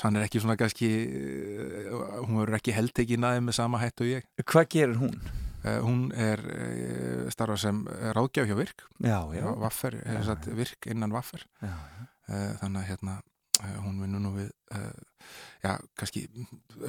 Hann 0.03 0.17
er 0.17 0.25
ekki 0.27 0.41
svona 0.43 0.57
kannski 0.61 0.91
eh, 1.05 1.91
hún 2.25 2.39
verður 2.41 2.57
ekki 2.61 2.75
heldtekinn 2.77 3.27
aðeins 3.29 3.49
með 3.51 3.59
sama 3.61 3.83
hætti 3.83 4.07
og 4.07 4.13
ég. 4.15 4.29
Hvað 4.45 4.71
gerir 4.77 4.97
hún? 5.03 5.19
eh, 5.65 5.79
hún 5.85 6.07
er 6.17 6.41
starfa 7.33 7.57
sem 7.61 7.85
ráðgjaf 8.17 8.49
hjá 8.49 8.57
virk. 8.59 8.89
Já, 9.05 9.19
já, 9.37 9.45
Vaffer, 9.61 10.01
Já, 10.05 10.23
sagt, 10.31 10.49
virk 10.57 10.89
innan 10.93 11.13
Vaffer. 11.13 11.45
Já. 11.61 11.75
Þannig 12.63 12.81
að 12.81 12.89
hérna 12.89 13.15
hún 13.63 14.01
vinnur 14.03 14.21
nú 14.25 14.33
við 14.35 14.49
uh, 14.75 14.91
já, 15.63 15.77
kannski 15.97 16.25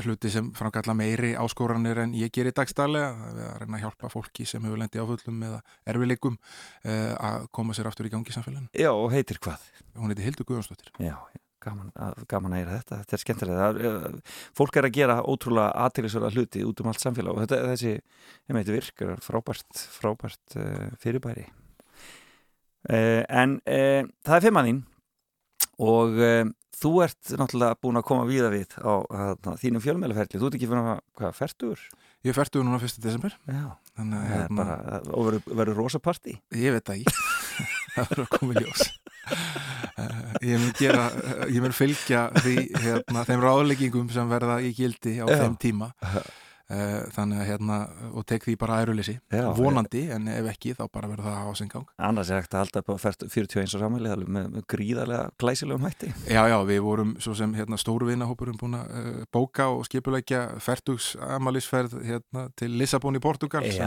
hluti 0.03 0.31
sem 0.33 0.47
framkalla 0.57 0.95
meiri 0.97 1.35
áskoranir 1.39 1.99
en 2.03 2.15
ég 2.17 2.31
gerir 2.33 2.55
dagstælega 2.57 3.11
við 3.35 3.45
að 3.45 3.55
reyna 3.61 3.77
að 3.77 3.83
hjálpa 3.85 4.09
fólki 4.11 4.47
sem 4.49 4.65
hefur 4.65 4.81
lendi 4.81 4.99
áfullum 5.03 5.43
eða 5.51 5.61
erfileikum 5.93 6.35
uh, 6.39 7.13
að 7.15 7.47
koma 7.55 7.75
sér 7.77 7.87
aftur 7.91 8.09
í 8.09 8.13
gangi 8.13 8.33
samfélaginu. 8.35 8.69
já 8.73 8.89
og 8.91 9.11
heitir 9.13 9.39
hvað? 9.45 9.63
Hún 9.95 10.11
heiti 10.11 10.25
Hildur 10.25 10.47
Guðjónsdóttir. 10.49 10.89
Já, 10.99 11.15
gaman, 11.63 11.91
að- 11.95 12.25
gaman 12.33 12.53
að 12.57 12.59
heyra 12.63 12.79
þetta 12.79 12.97
þetta 13.03 13.15
er 13.17 13.23
skemmtilega, 13.23 14.09
fólk 14.57 14.75
er 14.81 14.89
að 14.89 14.95
gera 14.97 15.19
ótrúlega 15.23 15.69
aðtýrlisverða 15.85 16.33
hluti 16.35 16.65
út 16.67 16.81
um 16.83 16.89
allt 16.91 17.01
samfélag 17.05 17.37
og 17.37 17.45
þetta, 17.45 17.61
þessi, 17.71 17.93
ég 18.49 18.57
meit, 18.57 18.67
virk 18.73 19.05
er 19.05 19.15
frábært, 19.23 19.85
frábært 19.99 20.57
fyrirbæri 21.01 21.45
en 22.85 23.55
það 23.65 24.35
er 24.37 24.43
fimmann 24.45 24.67
þín 24.69 24.83
og 25.81 26.15
uh, 26.19 26.43
þú 26.75 26.91
ert 27.05 27.31
náttúrulega 27.39 27.77
búin 27.83 27.99
að 27.99 28.05
koma 28.09 28.25
víða 28.29 28.49
við 28.53 28.75
á 28.79 28.93
að, 28.99 29.47
þínum 29.61 29.83
fjölmjölaferli, 29.83 30.39
þú 30.41 30.49
ert 30.49 30.57
ekki 30.59 30.69
fyrir 30.71 30.89
að, 30.95 31.01
hvað, 31.19 31.35
fertur? 31.39 31.85
Ég 32.25 32.33
er 32.33 32.37
færtugur 32.39 32.65
núna 32.65 32.79
1. 32.81 32.95
desember. 33.03 33.35
Já, 33.45 33.65
þannig 33.99 34.17
að 34.17 34.25
er 34.25 34.31
hérna, 34.33 34.63
bara, 34.63 34.99
og 35.13 35.27
verður- 35.29 35.57
verður 35.59 35.77
rosa 35.83 35.99
partí. 36.01 36.33
Ég 36.57 36.73
veit 36.73 36.87
það 36.87 37.03
ekki. 37.03 37.15
Það 37.95 38.07
verður 38.09 38.23
að 38.25 38.31
koma 38.33 38.55
í 38.55 38.63
ljós. 38.65 38.81
Uh, 39.95 40.31
ég 40.43 40.59
mun 40.59 40.73
gera 40.75 41.03
ég 41.47 41.61
mun 41.63 41.73
fylgja 41.75 42.25
því, 42.41 42.55
hérna, 42.83 43.21
þeim 43.29 43.45
ráðleggingum 43.45 44.09
sem 44.11 44.27
verða 44.33 44.57
í 44.65 44.73
gildi 44.75 45.13
á 45.21 45.25
Já. 45.29 45.37
þeim 45.45 45.55
tíma 45.61 45.87
þannig 46.65 47.41
að 47.41 47.49
hérna 47.51 47.75
og 48.11 48.25
tek 48.25 48.45
því 48.47 48.55
bara 48.61 48.79
æruleysi. 48.81 49.17
Já, 49.29 49.47
vonandi 49.57 50.05
en 50.15 50.27
ef 50.33 50.49
ekki 50.49 50.73
þá 50.77 50.83
bara 50.89 51.09
verður 51.11 51.29
það 51.29 51.49
á 51.49 51.53
sinn 51.59 51.71
gang. 51.71 51.89
Annars 52.09 52.31
er 52.33 52.41
hægt 52.41 52.55
að 52.57 52.63
halda 52.65 52.81
upp 52.81 52.89
á 52.89 52.95
41 53.05 53.75
og 53.77 53.83
samanlega 53.83 54.29
með, 54.37 54.59
gríðarlega 54.71 55.29
glæsilegum 55.41 55.85
hætti. 55.85 56.11
Já, 56.25 56.41
já, 56.49 56.57
við 56.65 56.81
vorum 56.87 57.15
svo 57.21 57.35
sem 57.37 57.53
hérna, 57.57 57.79
stóru 57.81 58.09
vinahópurum 58.09 58.57
búin 58.61 58.79
að 58.79 58.95
uh, 58.97 59.23
bóka 59.33 59.69
og 59.73 59.85
skipuleggja 59.89 60.45
fertugs 60.63 61.13
amalisferð 61.37 61.99
hérna, 62.01 62.47
til 62.57 62.73
Lissabon 62.79 63.19
í 63.19 63.23
Portugal 63.23 63.65
sem 63.69 63.85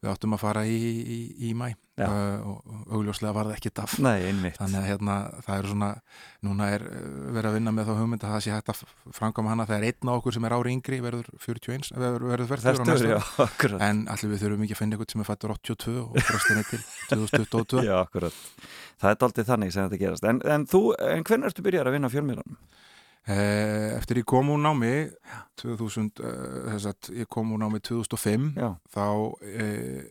við 0.00 0.14
áttum 0.14 0.36
að 0.36 0.46
fara 0.46 0.64
í, 0.68 0.80
í, 1.04 1.20
í 1.50 1.56
mæ 1.56 1.74
Já. 1.76 1.85
Uh, 1.96 2.50
og 2.50 2.92
augljóslega 2.98 3.32
var 3.32 3.48
það 3.48 3.54
ekki 3.56 3.70
daf 3.78 3.94
Nei, 4.04 4.26
þannig 4.58 4.78
að 4.82 4.88
hérna, 4.90 5.14
það 5.46 5.58
eru 5.62 5.70
svona 5.72 5.88
núna 6.44 6.68
er 6.74 6.84
uh, 6.90 6.96
verið 7.36 7.48
að 7.50 7.56
vinna 7.56 7.72
með 7.72 7.88
þá 7.88 7.92
hugmynd 8.02 8.26
að 8.26 8.34
það 8.34 8.42
sé 8.46 8.52
hægt 8.52 8.72
að 8.72 8.80
f- 8.82 9.16
framkvæma 9.16 9.52
hana. 9.54 9.66
Þegar 9.70 9.86
einn 9.88 10.10
á 10.10 10.16
okkur 10.18 10.36
sem 10.36 10.48
er 10.50 10.56
ári 10.58 10.74
yngri 10.76 10.98
verður 11.06 11.30
41, 11.46 11.90
verður, 11.96 12.26
verður 12.32 12.50
verður 12.52 12.84
næsta 12.90 13.12
já, 13.14 13.78
en 13.88 14.02
allir 14.12 14.32
við 14.34 14.42
þurfum 14.44 14.66
ekki 14.66 14.76
að 14.76 14.82
finna 14.82 14.98
eitthvað 14.98 15.14
sem 15.16 15.24
er 15.24 15.30
fættur 15.30 15.54
82 15.56 15.96
og 16.04 16.18
fröstinni 16.30 16.66
til 16.70 16.82
2022 17.14 17.86
Já, 17.88 17.94
akkurat. 18.02 18.42
Það 19.00 19.12
er 19.14 19.22
daldið 19.24 19.48
þannig 19.50 19.72
sem 19.76 19.88
þetta 19.88 20.02
gerast. 20.04 20.28
En, 20.28 20.42
en 20.44 20.66
en 20.66 21.24
hvernig 21.26 21.48
ertu 21.50 21.64
byrjar 21.64 21.88
að 21.90 21.96
vinna 21.98 22.12
fjölmiðlanum? 22.12 22.60
Eh, 23.26 23.96
Eftir 23.96 24.20
ég 24.20 24.26
kom 24.30 24.52
úr 24.54 24.60
námi 24.62 24.92
2000, 25.58 26.20
uh, 26.22 26.68
þess 26.76 26.86
að 26.92 27.08
ég 27.18 27.26
kom 27.32 27.48
úr 27.56 27.58
námi 27.58 27.80
2005 27.82 28.52
Já, 28.54 28.68
þá 28.94 29.02
eh, 29.50 30.04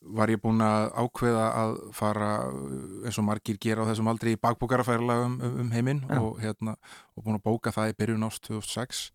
var 0.00 0.30
ég 0.30 0.40
búinn 0.42 0.62
að 0.62 0.90
ákveða 0.94 1.46
að 1.60 1.72
fara 1.96 2.32
eh, 2.46 3.06
eins 3.08 3.18
og 3.18 3.26
margir 3.28 3.58
gera 3.60 3.84
á 3.84 3.88
þessum 3.90 4.10
aldrei 4.12 4.34
í 4.36 4.40
bakbókarafærlega 4.40 5.26
um, 5.26 5.38
um 5.42 5.62
um 5.64 5.72
heiminn 5.74 6.04
Já. 6.06 6.20
og, 6.20 6.38
hérna, 6.42 6.76
og 7.16 7.24
búinn 7.24 7.40
að 7.40 7.46
bóka 7.48 7.74
það 7.74 7.94
í 7.94 7.96
byrjun 7.98 8.28
ást 8.28 8.44
2006 8.46 9.08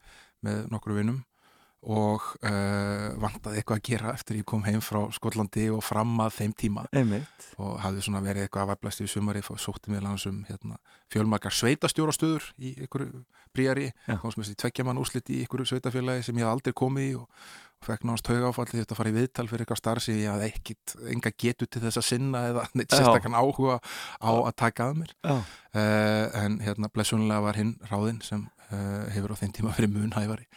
með 0.43 0.65
nokkru 0.73 0.97
vinnum 0.99 1.21
og 1.83 2.23
uh, 2.47 3.09
vantaði 3.19 3.59
eitthvað 3.59 3.79
að 3.79 3.87
gera 3.89 4.11
eftir 4.15 4.37
ég 4.39 4.47
kom 4.47 4.63
heim 4.63 4.79
frá 4.83 5.01
Skotlandi 5.11 5.65
og 5.73 5.81
fram 5.83 6.13
að 6.23 6.37
þeim 6.37 6.53
tíma. 6.55 6.85
Einmitt. 6.95 7.47
Og 7.59 7.75
hafði 7.83 8.05
svona 8.05 8.21
verið 8.23 8.45
eitthvað 8.45 8.63
að 8.63 8.71
væflast 8.71 9.03
í 9.03 9.07
sumari 9.11 9.43
og 9.43 9.59
sótti 9.59 9.91
mig 9.91 10.03
langs 10.03 10.23
um 10.29 10.39
hérna, 10.47 10.79
fjölmarkar 11.11 11.55
sveitastjórastöður 11.57 12.47
í 12.63 12.71
einhverju 12.85 13.25
bríari, 13.53 13.91
komst 14.21 14.39
með 14.39 14.47
þessi 14.47 14.61
tveggjaman 14.63 15.01
úslit 15.03 15.33
í 15.33 15.41
einhverju 15.43 15.73
sveitafélagi 15.73 16.23
sem 16.29 16.39
ég 16.39 16.47
hafði 16.47 16.55
aldrei 16.55 16.77
komið 16.79 17.09
í 17.09 17.13
og 17.19 17.27
fekk 17.85 18.05
náðast 18.07 18.27
tauga 18.27 18.49
áfalli 18.51 18.79
þetta 18.79 18.95
að 18.95 18.99
fara 18.99 19.11
í 19.11 19.15
viðtal 19.17 19.45
fyrir 19.49 19.63
eitthvað 19.65 19.79
starf 19.79 20.05
sem 20.05 20.19
ég 20.19 20.31
hafði 20.31 20.49
ekkit 20.49 20.95
enga 21.13 21.31
getu 21.43 21.67
til 21.67 21.81
þess 21.83 21.99
að 22.01 22.07
sinna 22.07 22.43
eða 22.51 22.65
neitt 22.77 22.95
sérstakann 22.95 23.37
áhuga 23.37 23.77
á 24.19 24.31
að 24.31 24.55
taka 24.59 24.89
að 24.89 25.01
mér. 25.01 25.13
Uh, 25.27 26.25
en 26.43 26.57
hérna 26.63 26.91
blessunlega 26.93 27.45
var 27.45 27.59
hinn 27.59 27.75
ráðinn 27.91 28.23
sem 28.25 28.47
uh, 28.69 29.05
hefur 29.13 29.35
á 29.35 29.39
þeim 29.41 29.55
tíma 29.57 29.75
verið 29.77 29.95
munhæfari. 29.97 30.49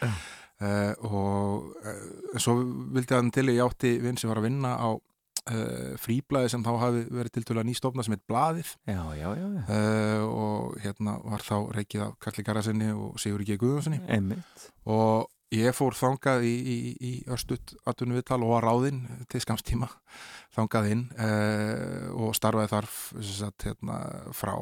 Uh, 0.57 0.95
og 1.05 2.41
svo 2.41 2.57
vildi 2.97 3.17
hann 3.17 3.35
til 3.35 3.51
ég 3.53 3.61
átti 3.65 3.99
vinn 4.01 4.17
sem 4.21 4.33
var 4.33 4.41
að 4.41 4.51
vinna 4.51 4.79
á 4.79 4.91
fríblaði 6.03 6.49
sem 6.51 6.63
þá 6.67 6.73
hafi 6.81 7.05
verið 7.07 7.37
tiltölulega 7.37 7.69
nýstofna 7.69 8.03
sem 8.03 8.17
heit 8.17 8.23
Blaðið. 8.27 8.73
Já, 8.91 8.99
já, 9.15 9.29
já, 9.39 9.45
og 10.27 10.73
hérna 10.83 11.21
var 11.23 11.45
þá 11.47 11.55
reikið 11.77 12.03
af 12.03 12.17
Karli 12.25 12.43
Garðarsinni 12.49 12.89
og 12.91 13.21
Sigur 13.23 13.45
G. 13.47 13.55
Einmitt. 14.11 14.65
Og 14.91 15.29
ég 15.55 15.75
fór 15.77 15.95
þangað 15.95 16.47
í, 16.49 16.55
í, 16.57 16.77
í 16.99 17.13
östut 17.33 17.77
atvinnum 17.87 18.19
viðtal 18.19 18.41
og 18.43 18.55
var 18.57 18.67
ráðinn 18.67 19.05
til 19.31 19.43
skamstíma 19.43 19.89
þangað 20.57 20.89
inn 20.95 21.05
uh, 21.15 22.09
og 22.17 22.35
starfaði 22.37 22.73
þar 22.73 22.89
sagt, 23.23 23.67
hérna, 23.69 24.01
frá 24.35 24.57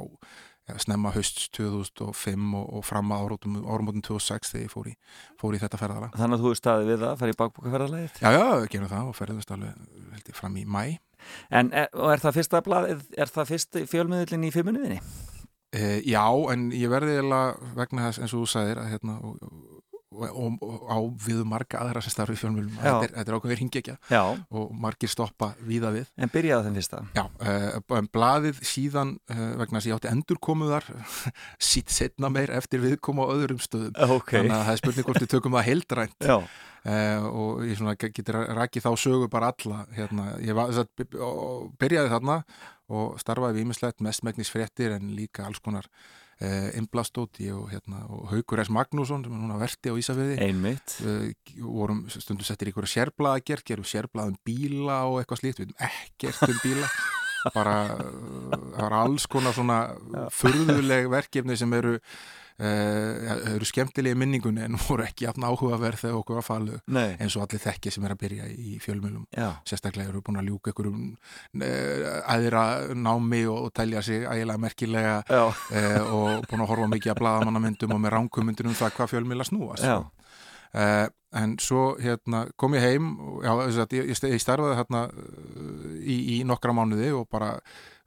ja, 0.68 0.76
snemma 0.82 1.12
hösts 1.14 1.48
2005 1.56 2.52
og, 2.58 2.66
og 2.78 2.84
fram 2.86 3.12
að 3.14 3.24
áramótum 3.24 4.04
2006 4.04 4.54
þegar 4.54 4.66
ég 4.66 4.74
fór 4.74 4.90
í, 4.90 4.94
fór 5.40 5.56
í 5.56 5.62
þetta 5.62 5.80
ferðala 5.80 6.10
Þannig 6.14 6.38
að 6.38 6.46
þú 6.46 6.54
staðið 6.60 6.92
við 6.92 7.04
það, 7.04 7.16
farið 7.22 7.36
í 7.36 7.40
bakbókaferðarlegið 7.42 8.20
Já, 8.20 8.30
já, 8.36 8.44
við 8.60 8.70
gerum 8.74 8.92
það 8.92 9.10
og 9.10 9.18
ferðumst 9.20 9.54
alveg 9.56 10.32
fram 10.36 10.58
í 10.60 10.66
mæ 10.68 10.84
En 11.48 11.70
er, 11.72 11.88
og 11.96 12.10
er 12.12 12.20
það 12.20 12.36
fyrsta 12.40 12.60
blaðið, 12.64 13.06
er 13.16 13.30
það 13.32 13.54
fyrst 13.54 13.78
fjölmiðlinn 13.88 14.44
í 14.44 14.52
fimmunniðinni? 14.52 14.98
Uh, 15.74 16.00
já, 16.06 16.22
en 16.52 16.68
ég 16.76 16.90
verði 16.92 17.16
eiginlega 17.16 17.72
vegna 17.74 18.10
þess 18.10 18.20
eins 18.20 18.34
og 18.36 18.44
þú 18.44 18.50
sagðir 18.52 18.80
að 18.82 18.90
hérna 18.92 19.14
og, 19.24 19.38
og, 20.14 20.58
og, 20.62 20.82
á 20.86 20.98
við 21.26 21.42
marga 21.48 21.80
aðra 21.82 22.02
sem 22.04 22.14
starfi 22.14 22.36
fjölmjölum 22.38 22.76
þetta 22.78 23.06
er, 23.08 23.14
er 23.22 23.36
ákveður 23.36 23.62
hingekja 23.62 23.96
og 24.54 24.74
margir 24.84 25.10
stoppa 25.12 25.52
víða 25.64 25.92
við. 25.94 26.10
En 26.16 26.32
byrjaði 26.32 26.68
þeim 26.68 26.78
fyrsta? 26.78 27.00
Já, 27.16 27.24
uh, 27.24 27.96
en 27.98 28.10
blaðið 28.14 28.60
síðan 28.66 29.14
uh, 29.32 29.42
vegna 29.60 29.80
þess 29.80 29.86
að 29.86 29.90
ég 29.90 29.98
átti 29.98 30.12
endurkomuðar 30.12 30.90
sýtt 31.70 31.94
setna 31.98 32.30
meir 32.32 32.52
eftir 32.54 32.82
viðkoma 32.84 33.26
á 33.26 33.32
öðrum 33.34 33.62
stöðum. 33.62 33.96
Ok. 34.18 34.36
Þannig 34.36 34.56
að 34.58 34.64
það 34.68 34.76
er 34.76 34.82
spurning 34.82 35.08
hvort 35.08 35.24
við 35.24 35.34
tökum 35.34 35.58
það 35.58 35.68
heildrænt. 35.70 36.30
Uh, 36.84 37.26
og 37.30 37.62
ég 37.64 37.78
svona 37.80 37.94
getur 37.96 38.42
rakið 38.58 38.84
þá 38.84 38.90
sögu 39.00 39.28
bara 39.32 39.54
alla. 39.54 39.84
Hérna, 39.96 40.34
ég 40.44 40.56
var, 40.56 40.72
að, 40.74 40.90
byrjaði 41.80 42.12
þarna 42.12 42.42
og 42.92 43.16
starfaði 43.22 43.56
við 43.56 43.64
ímislegt 43.64 44.04
mestmægnis 44.04 44.52
fréttir 44.52 44.92
en 44.98 45.14
líka 45.16 45.46
alls 45.48 45.62
konar 45.64 45.88
uh, 46.40 46.68
innblastóti 46.78 47.50
og, 47.54 47.66
hérna, 47.72 48.04
og 48.12 48.28
Haukur 48.32 48.62
S. 48.62 48.70
Magnússon 48.72 49.24
sem 49.24 49.34
er 49.34 49.42
núna 49.42 49.58
verti 49.60 49.92
á 49.92 49.94
Ísafriði 50.00 50.38
einmitt. 50.44 50.96
Uh, 51.04 51.32
vorum 51.64 52.04
stundum 52.12 52.46
settir 52.46 52.70
í 52.70 52.72
einhverja 52.72 52.94
sérblað 52.98 53.38
að 53.38 53.44
gera, 53.50 53.66
gerum 53.72 53.88
sérblað 53.88 54.32
um 54.32 54.38
bíla 54.46 55.02
og 55.10 55.20
eitthvað 55.20 55.42
slíkt, 55.42 55.60
við 55.62 55.74
veitum 55.74 55.90
ekkert 55.90 56.48
um 56.48 56.62
bíla. 56.64 56.94
Bara 57.54 57.76
uh, 57.98 58.08
það 58.54 58.80
var 58.80 58.96
alls 59.02 59.28
konar 59.30 59.56
svona 59.56 59.78
furðuleg 60.32 61.10
verkefni 61.12 61.58
sem 61.60 61.76
eru 61.76 61.98
uh, 62.60 63.54
eru 63.54 63.68
skemmtilegi 63.68 64.18
minningunni 64.18 64.64
en 64.66 64.78
voru 64.80 65.06
ekki 65.06 65.26
jafn 65.26 65.46
áhugaverð 65.46 66.02
þegar 66.04 66.18
okkur 66.20 66.40
var 66.40 66.46
falu 66.46 66.78
Nei, 66.94 67.16
eins 67.18 67.36
og 67.38 67.46
allir 67.46 67.62
þekki 67.64 67.92
sem 67.94 68.06
er 68.06 68.14
að 68.14 68.22
byrja 68.24 68.48
í 68.50 68.78
fjölmjölum 68.84 69.26
sérstaklega 69.68 70.12
eru 70.12 70.22
búin 70.24 70.40
að 70.42 70.50
ljúka 70.50 70.72
einhverjum 70.72 71.00
uh, 71.14 72.08
aðra 72.34 72.64
námi 72.94 73.44
og, 73.50 73.68
og 73.68 73.74
telja 73.76 74.02
sig 74.06 74.26
ægilega 74.26 74.64
merkilega 74.66 75.16
uh, 75.28 75.62
og 76.04 76.48
búin 76.50 76.64
að 76.66 76.70
horfa 76.74 76.90
mikið 76.96 77.14
að 77.14 77.22
blaðamannamyndum 77.22 77.96
og 77.96 78.04
með 78.04 78.16
ránkumyndum 78.18 78.72
um 78.72 78.78
það 78.82 78.98
hvað 78.98 79.14
fjölmjöla 79.14 79.48
snúast 79.50 79.88
Uh, 80.74 81.06
en 81.38 81.52
svo 81.62 81.92
hérna, 82.02 82.48
kom 82.58 82.74
ég 82.74 82.82
heim 82.82 83.12
já, 83.44 83.52
ég, 83.94 84.10
starfaði 84.42 84.74
hérna 84.74 85.02
í, 86.02 86.16
í 86.34 86.38
nokkra 86.46 86.74
mánuði 86.74 87.12
og 87.14 87.28
bara 87.30 87.52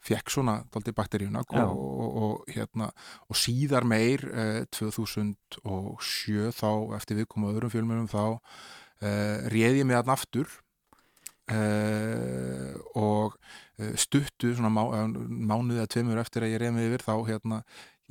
fekk 0.08 0.34
svona 0.34 0.60
daldi 0.74 0.94
bakteríuna 0.96 1.44
og, 1.44 1.58
og, 1.68 2.22
og, 2.24 2.46
hérna, 2.54 2.92
og 3.28 3.40
síðar 3.40 3.88
meir 3.88 4.24
uh, 4.32 4.62
2007 4.76 6.54
þá 6.56 6.72
eftir 7.00 7.22
við 7.22 7.30
komum 7.34 7.52
öðrum 7.52 7.74
fjölmjörnum 7.74 8.10
þá 8.12 8.24
uh, 9.04 9.38
réði 9.52 9.84
ég 9.84 9.90
mig 9.90 10.00
að 10.00 10.16
aftur 10.16 10.48
uh, 11.52 12.74
og 12.98 13.36
uh, 13.36 13.94
stuttu 14.00 14.54
svona 14.56 14.72
má, 14.74 14.84
eh, 14.96 15.06
mánuði 15.28 15.84
að 15.84 15.92
tveimur 15.96 16.22
eftir 16.22 16.46
að 16.46 16.56
ég 16.56 16.64
réði 16.64 16.76
mig 16.76 16.90
yfir 16.90 17.06
þá 17.06 17.14
hérna 17.30 17.60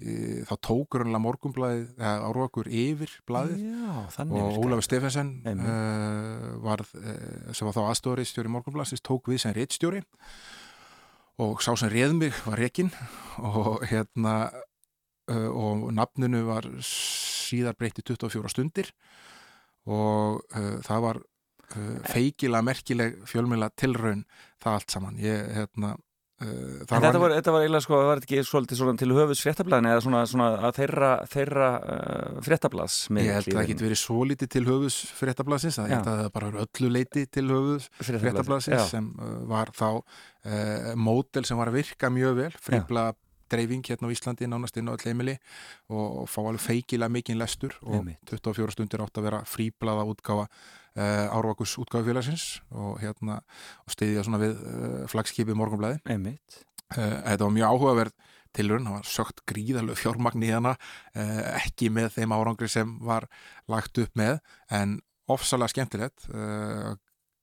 eh, 0.00 0.42
þá 0.48 0.54
tókur 0.68 1.04
hann 1.04 1.20
morgunblæðið, 1.24 1.88
eða 1.98 2.30
árókur 2.30 2.70
yfir 2.70 3.16
blæðið 3.28 3.64
já, 3.64 3.96
og 4.26 4.60
Ólafur. 4.60 4.86
Stefensen 4.86 5.32
uh, 5.46 6.52
varð, 6.64 6.92
uh, 7.00 7.50
sem 7.52 7.68
var 7.68 7.76
þá 7.76 7.82
aðstofari 7.86 8.28
stjóri 8.28 8.52
morgunblansins, 8.52 9.04
tók 9.04 9.32
við 9.32 9.44
sem 9.44 9.56
réttstjóri 9.56 10.04
og 11.42 11.60
sá 11.64 11.74
sem 11.76 11.92
réð 11.92 12.16
mig 12.16 12.34
var 12.46 12.58
Rekin 12.60 12.90
og 13.38 13.84
hérna 13.90 14.34
uh, 15.30 15.50
og 15.50 15.92
nafninu 15.94 16.44
var 16.48 16.68
síðar 16.80 17.76
breytti 17.78 18.04
24 18.06 18.52
stundir. 18.52 18.90
Og 19.86 20.40
uh, 20.56 20.78
það 20.86 21.02
var 21.04 21.20
uh, 21.20 21.98
feikilega 22.08 22.64
merkileg 22.64 23.20
fjölmjöla 23.28 23.70
tilraun 23.76 24.24
það 24.62 24.78
allt 24.78 24.96
saman. 24.96 25.20
Ég 25.20 25.52
hérna 25.58 25.94
þetta 26.36 27.20
var, 27.20 27.32
þetta 27.38 27.52
var 27.54 27.62
eiginlega 27.64 27.84
sko, 27.86 27.98
var 28.04 28.20
þetta 28.20 28.28
ekki 28.28 28.44
svolítið 28.44 28.80
svona 28.80 29.00
til 29.00 29.08
höfus 29.16 29.42
fréttablaðin 29.46 29.88
eða 29.88 30.02
svona, 30.04 30.22
svona 30.28 30.48
að 30.68 30.74
þeirra, 30.76 31.10
þeirra 31.32 31.68
uh, 31.80 32.40
fréttablaðs 32.44 32.96
Ég 33.08 33.30
held 33.38 33.48
að 33.48 33.56
það 33.56 33.70
geti 33.70 33.86
verið 33.86 34.00
svo 34.02 34.26
lítið 34.28 34.50
til 34.52 34.64
höfus 34.68 34.98
fréttablasins, 35.16 35.80
ég 35.80 35.94
held 35.94 36.10
að 36.12 36.20
það 36.20 36.32
bara 36.36 36.50
verið 36.50 36.66
öllu 36.66 36.92
leiti 36.92 37.24
til 37.32 37.46
höfus 37.48 37.88
fréttablasins 38.04 38.90
sem 38.92 39.08
uh, 39.16 39.36
var 39.48 39.72
þá 39.76 39.88
uh, 39.96 40.90
mótel 41.08 41.48
sem 41.48 41.56
var 41.56 41.72
að 41.72 41.80
virka 41.80 42.12
mjög 42.12 42.40
vel 42.42 42.52
fríbla 42.68 43.08
dreifing 43.48 43.84
hérna 43.86 44.10
á 44.10 44.14
Íslandi 44.14 44.48
nánast 44.50 44.76
inn 44.76 44.90
á 44.90 44.94
öll 44.94 45.06
heimili 45.06 45.36
og, 45.88 46.26
fá 46.28 46.40
alveg 46.42 46.64
feikilega 46.64 47.12
mikinn 47.12 47.40
lestur 47.40 47.76
og 47.84 48.00
Einmitt. 48.00 48.20
24 48.28 48.74
stundir 48.74 49.04
átt 49.04 49.20
að 49.20 49.30
vera 49.30 49.44
fríblaða 49.48 50.06
útgáfa 50.10 50.48
uh, 50.50 50.50
árvakus 50.96 51.76
útgáfufélagsins 51.82 52.46
og 52.72 53.00
hérna 53.02 53.40
og 53.84 53.92
stiðja 53.92 54.24
svona 54.24 54.40
við 54.42 54.62
uh, 54.62 55.02
flagskipið 55.12 55.58
morgunblæði 55.58 56.00
Einmitt. 56.08 56.62
Uh, 56.94 57.20
þetta 57.26 57.44
var 57.44 57.54
mjög 57.56 57.74
áhugaverð 57.74 58.14
tilraun, 58.56 58.86
það 58.88 58.94
var 58.96 59.08
sögt 59.10 59.42
gríðalög 59.50 59.98
fjármagn 60.00 60.44
í 60.46 60.48
hana, 60.48 60.70
ekki 61.58 61.90
með 61.92 62.14
þeim 62.14 62.32
árangri 62.32 62.70
sem 62.72 62.94
var 63.04 63.26
lagt 63.68 64.00
upp 64.00 64.14
með, 64.16 64.38
en 64.72 64.94
ofsalega 65.28 65.74
skemmtilegt, 65.74 66.24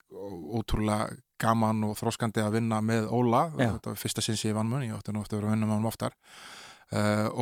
ótrúlega 0.09 1.11
gaman 1.43 1.85
og 1.85 1.93
þróskandi 1.99 2.41
að 2.41 2.57
vinna 2.57 2.81
með 2.81 3.11
Óla, 3.13 3.43
Já. 3.51 3.75
þetta 3.75 3.93
var 3.93 4.01
fyrsta 4.01 4.25
sinn 4.25 4.39
sem 4.41 4.49
ég 4.49 4.57
vann 4.57 4.71
mun, 4.71 4.87
ég 4.87 4.97
átti 4.97 5.13
nú 5.13 5.21
eftir 5.21 5.37
að 5.37 5.43
vera 5.43 5.51
að 5.51 5.55
vinna 5.59 5.69
með 5.69 5.77
hann 5.77 5.91
oftar, 5.91 6.17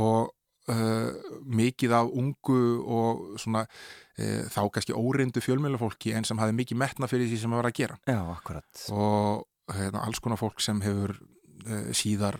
og 0.04 0.36
uh, 0.72 1.40
mikið 1.62 1.96
af 1.98 2.12
ungu 2.22 2.62
og 2.82 3.42
svona 3.42 3.66
uh, 3.68 4.46
þá 4.52 4.62
kannski 4.74 4.96
óreindu 4.98 5.44
fjölmjölufólki 5.44 6.16
en 6.18 6.28
sem 6.28 6.40
hafði 6.42 6.58
mikið 6.62 6.82
metna 6.82 7.10
fyrir 7.12 7.30
því 7.30 7.42
sem 7.44 7.54
að 7.54 7.62
vera 7.62 7.74
að 7.74 7.80
gera 7.82 8.00
Já, 8.08 8.22
akkurat 8.36 8.88
og 8.96 9.76
hérna, 9.76 10.06
alls 10.06 10.24
konar 10.24 10.40
fólk 10.42 10.64
sem 10.64 10.82
hefur 10.84 11.16
uh, 11.18 11.92
síðar 11.98 12.40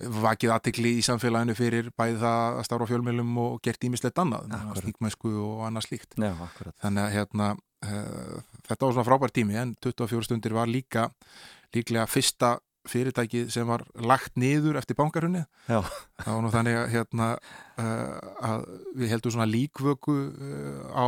vakið 0.00 0.54
aðtekli 0.56 0.94
í 0.98 1.04
samfélaginu 1.04 1.56
fyrir 1.58 1.90
bæði 1.96 2.20
það 2.22 2.60
að 2.60 2.66
starfa 2.68 2.88
á 2.88 2.90
fjölmjölum 2.92 3.36
og 3.44 3.60
gert 3.64 3.84
ímislegt 3.86 4.20
annað, 4.22 4.48
Akkúrat. 4.56 4.82
stíkmæsku 4.84 5.34
og 5.44 5.66
annað 5.68 5.90
slíkt. 5.90 6.16
Já, 6.16 6.32
akkurat 6.32 6.76
Þannig 6.80 7.04
að 7.04 7.14
hérna, 7.18 7.52
uh, 7.84 8.58
þetta 8.68 8.86
var 8.86 8.96
svona 8.96 9.08
frábær 9.10 9.34
tími 9.36 9.60
en 9.60 9.76
24 9.84 10.28
stundir 10.28 10.56
var 10.56 10.70
líka 10.70 11.10
líklega 11.76 12.08
fyrsta 12.10 12.56
fyrirtækið 12.88 13.50
sem 13.52 13.68
var 13.68 13.84
lagt 14.00 14.36
niður 14.40 14.78
eftir 14.80 14.96
bankarunni 14.96 15.42
Já. 15.68 15.82
það 16.22 16.32
var 16.32 16.42
nú 16.44 16.50
þannig 16.54 16.78
að, 16.80 16.86
hérna, 16.94 17.28
uh, 17.76 18.18
að 18.50 18.66
við 18.96 19.12
heldum 19.14 19.34
svona 19.34 19.48
líkvöku 19.50 20.16
uh, 20.16 20.82
á 20.96 21.06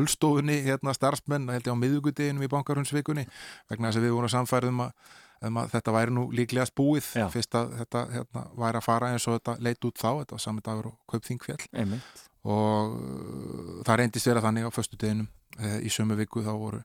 öllstofunni 0.00 0.60
hérna 0.64 0.94
starfsmenn, 0.96 1.48
held 1.52 1.68
ég 1.68 1.76
á 1.76 1.82
miðugudeginum 1.82 2.46
í 2.46 2.52
bankarunnsvikunni 2.52 3.26
vegna 3.70 3.90
þess 3.90 4.00
að 4.00 4.08
við 4.08 4.16
vorum 4.16 4.32
samfærið 4.32 4.72
um 4.72 4.84
að, 4.86 5.16
um 5.48 5.60
að 5.62 5.74
þetta 5.76 5.96
væri 5.98 6.16
nú 6.16 6.28
líklegast 6.40 6.76
búið 6.78 7.12
Já. 7.20 7.26
fyrst 7.34 7.58
að 7.60 7.74
þetta 7.82 8.06
hérna, 8.14 8.46
væri 8.64 8.80
að 8.80 8.88
fara 8.88 9.12
eins 9.12 9.28
og 9.28 9.38
þetta 9.38 9.58
leit 9.68 9.90
út 9.90 10.00
þá, 10.00 10.10
þetta 10.22 10.38
var 10.38 10.46
sami 10.46 10.64
dagur 10.64 10.92
og 10.94 10.98
kaupþingfjall 11.12 11.60
einmitt. 11.72 12.24
Og 12.48 12.94
uh, 12.96 13.82
það 13.84 14.00
reyndist 14.00 14.30
vera 14.30 14.44
þannig 14.44 14.64
á 14.64 14.72
föstudeginum. 14.72 15.28
uh, 15.28 15.37
í 15.82 15.90
sömu 15.90 16.16
viku 16.18 16.42
þá 16.46 16.52
voru 16.54 16.80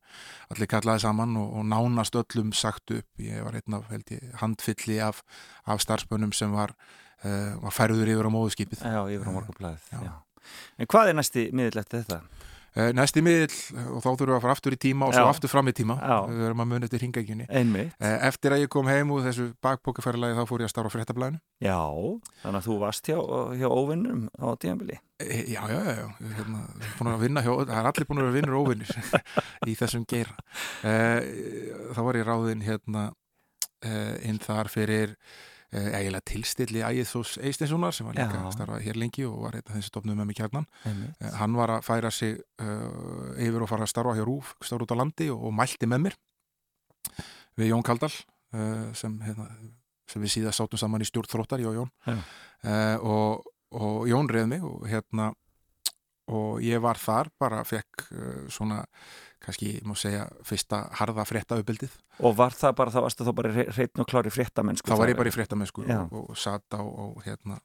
allir 0.54 0.70
kallaði 0.72 1.04
saman 1.06 1.36
og, 1.38 1.50
og 1.60 1.66
nánast 1.70 2.16
öllum 2.18 2.54
sagt 2.58 2.94
upp 2.96 3.22
ég 3.22 3.44
var 3.46 3.58
einn 3.60 3.78
af 3.78 3.90
held 3.92 4.14
ég, 4.16 4.24
handfylli 4.42 5.00
af, 5.04 5.22
af 5.70 5.84
starfsmönnum 5.84 6.34
sem 6.34 6.54
var, 6.56 6.76
uh, 7.24 7.54
var 7.62 7.76
færður 7.76 8.14
yfir 8.16 8.30
á 8.30 8.32
móðuskipið 8.34 8.86
Já, 8.86 9.02
yfir 9.14 9.30
á 9.30 9.34
morgunblæðið. 9.36 10.10
En 10.78 10.90
hvað 10.90 11.12
er 11.12 11.20
næsti 11.20 11.46
miðl 11.56 11.84
eftir 11.84 12.04
þetta? 12.04 12.43
Uh, 12.78 12.90
næsti 12.98 13.24
miðl 13.26 13.56
og 13.94 14.02
þá 14.04 14.08
þurfum 14.10 14.30
við 14.32 14.36
að 14.38 14.44
fara 14.46 14.56
aftur 14.58 14.76
í 14.76 14.80
tíma 14.82 15.08
og 15.10 15.16
svo 15.16 15.24
Já. 15.26 15.30
aftur 15.34 15.52
fram 15.52 15.70
í 15.72 15.74
tíma 15.78 15.98
við 16.30 16.42
verum 16.48 16.64
að 16.64 16.70
muna 16.74 16.88
eftir 16.90 17.04
hringækjunni 17.04 17.48
uh, 17.50 18.18
eftir 18.30 18.56
að 18.56 18.64
ég 18.66 18.72
kom 18.74 18.90
heim 18.92 19.14
úr 19.16 19.24
þessu 19.28 19.50
bakbókaferðalagi 19.64 20.38
þá 20.40 20.44
fór 20.50 20.64
ég 20.64 20.70
að 20.70 20.74
starfa 20.76 20.92
á 20.92 20.96
fréttablaðinu 20.98 21.42
Já, 21.64 21.80
þannig 22.44 22.60
að 22.60 22.68
þú 22.68 22.78
varst 22.84 23.10
hjá, 23.10 23.18
hjá 23.62 23.68
óvinnum 23.72 24.28
á 24.38 24.48
tíðanbili 24.60 25.00
E, 25.24 25.54
Já, 25.54 25.62
já, 25.70 25.78
já, 25.88 25.94
já. 26.02 26.08
Hérna, 26.36 26.62
búin 26.98 27.10
að 27.14 27.22
vinna 27.22 27.44
hjá, 27.46 27.52
það 27.54 27.78
er 27.78 27.88
allir 27.88 28.08
búin 28.10 28.20
að 28.20 28.26
vera 28.26 28.36
vinnur 28.36 28.56
og 28.58 28.66
óvinnir 28.66 28.90
í 29.72 29.76
þessum 29.80 30.04
geira. 30.10 30.34
Þá 30.84 32.00
var 32.04 32.18
ég 32.20 32.28
ráðinn 32.28 32.64
hérna 32.66 33.04
inn 34.26 34.42
þar 34.44 34.72
fyrir 34.74 35.14
eiginlega 35.74 36.26
tilstilli 36.30 36.84
Ægithós 36.86 37.38
Eisteinssonar 37.42 37.94
sem 37.96 38.08
var 38.08 38.18
líka 38.18 38.40
að 38.40 38.56
starfa 38.56 38.80
hér 38.84 39.00
lengi 39.00 39.26
og 39.26 39.40
var 39.46 39.58
einn 39.58 39.66
af 39.66 39.78
þessi 39.78 39.90
stofnum 39.90 40.20
með 40.20 40.30
mig 40.30 40.38
kjarnan. 40.38 40.68
Uh, 40.86 41.30
hann 41.40 41.58
var 41.58 41.74
að 41.78 41.86
færa 41.88 42.12
sig 42.14 42.36
uh, 42.62 43.34
yfir 43.42 43.66
og 43.66 43.72
fara 43.72 43.88
að 43.88 43.94
starfa 43.94 44.16
hjá 44.18 44.26
Rúf, 44.28 44.54
starfa 44.62 44.86
út 44.86 44.94
á 44.94 44.98
landi 45.02 45.30
og, 45.34 45.48
og 45.50 45.56
mælti 45.58 45.90
með 45.90 46.06
mér 46.08 46.20
við 47.60 47.72
Jón 47.72 47.86
Kaldal 47.86 48.12
uh, 48.14 48.92
sem, 48.98 49.16
hérna, 49.26 49.48
sem 50.10 50.24
við 50.24 50.36
síðan 50.38 50.58
sátum 50.58 50.82
saman 50.82 51.06
í 51.06 51.10
stjórn 51.10 51.32
þróttar, 51.32 51.64
ég 51.64 51.72
og 51.72 51.80
Jón. 51.82 51.94
Uh, 52.08 52.98
og, 53.02 53.50
og 53.80 54.04
Jón 54.12 54.30
reið 54.30 54.52
mig 54.54 54.68
og 54.68 54.86
hérna 54.90 55.32
og 56.34 56.62
ég 56.64 56.80
var 56.80 56.96
þar, 57.02 57.28
bara 57.36 57.66
fekk 57.68 58.06
svona, 58.54 58.78
kannski, 59.44 59.76
ég 59.80 59.86
má 59.88 59.96
segja 60.00 60.26
fyrsta 60.48 60.86
harða 61.00 61.26
frétta 61.28 61.60
uppbyldið 61.62 62.00
Og 62.24 62.36
var 62.38 62.56
það 62.56 62.76
bara, 62.80 62.94
það 62.96 63.06
varstu 63.08 63.28
þá 63.28 63.34
bara 63.40 63.54
hreitn 63.60 64.04
og 64.04 64.10
klári 64.10 64.32
fréttamennsku 64.34 64.90
þá 64.90 65.00
var 65.02 65.12
ég 65.12 65.20
bara 65.20 65.32
í 65.32 65.36
fréttamennsku 65.36 65.86
Já. 65.88 66.02
og, 66.06 66.30
og 66.32 66.40
satt 66.40 66.78
á 66.78 66.82
og 66.82 67.22
hérna 67.26 67.60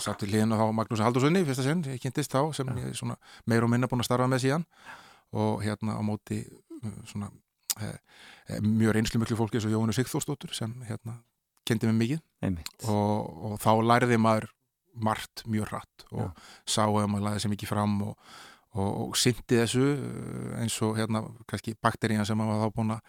satt 0.00 0.24
hliðin 0.24 0.54
og 0.54 0.60
þá 0.60 0.74
Magnús 0.76 1.02
Haldurssoni 1.04 1.42
fyrsta 1.46 1.64
sinn, 1.66 1.82
ég 1.88 2.00
kynntist 2.02 2.32
þá 2.32 2.52
sem 2.56 2.68
ég 2.78 2.92
er 2.92 2.98
svona 2.98 3.16
meir 3.50 3.64
og 3.64 3.72
minna 3.72 3.88
búin 3.90 4.02
að 4.02 4.08
starfa 4.08 4.28
með 4.30 4.44
síðan. 4.46 4.66
Og 5.36 5.62
hérna 5.64 5.96
á 5.96 6.02
móti 6.04 6.42
svona 7.08 7.30
eh, 7.80 7.98
eh, 8.48 8.62
mjög 8.64 8.96
reynslu 8.96 9.20
miklu 9.22 9.38
fólki 9.38 9.58
eins 9.58 9.68
og 9.68 9.74
Jóhannu 9.74 9.96
Sigþórsdóttur 9.96 10.54
sem 10.56 10.72
hérna 10.88 11.18
kendi 11.68 11.90
mig 11.90 12.00
mikið. 12.00 12.24
Og, 12.90 13.52
og 13.52 13.58
þá 13.62 13.72
læriði 13.90 14.20
maður 14.20 14.48
margt 14.92 15.44
mjög 15.48 15.70
hratt 15.72 16.06
og 16.10 16.24
Já. 16.26 16.32
sá 16.68 16.82
að 16.84 17.06
maður 17.08 17.28
læði 17.28 17.44
sér 17.44 17.52
mikið 17.54 17.72
fram 17.72 17.94
og, 18.10 18.32
og, 18.72 18.92
og 19.08 19.18
syndi 19.20 19.58
þessu 19.58 19.88
eh, 19.94 20.62
eins 20.62 20.78
og 20.84 20.96
hérna 21.00 21.24
kannski 21.48 21.74
bakterían 21.82 22.28
sem 22.28 22.38
maður 22.38 22.62
var 22.62 22.70
þá 22.70 22.78
búin 22.78 22.94
að, 22.96 23.02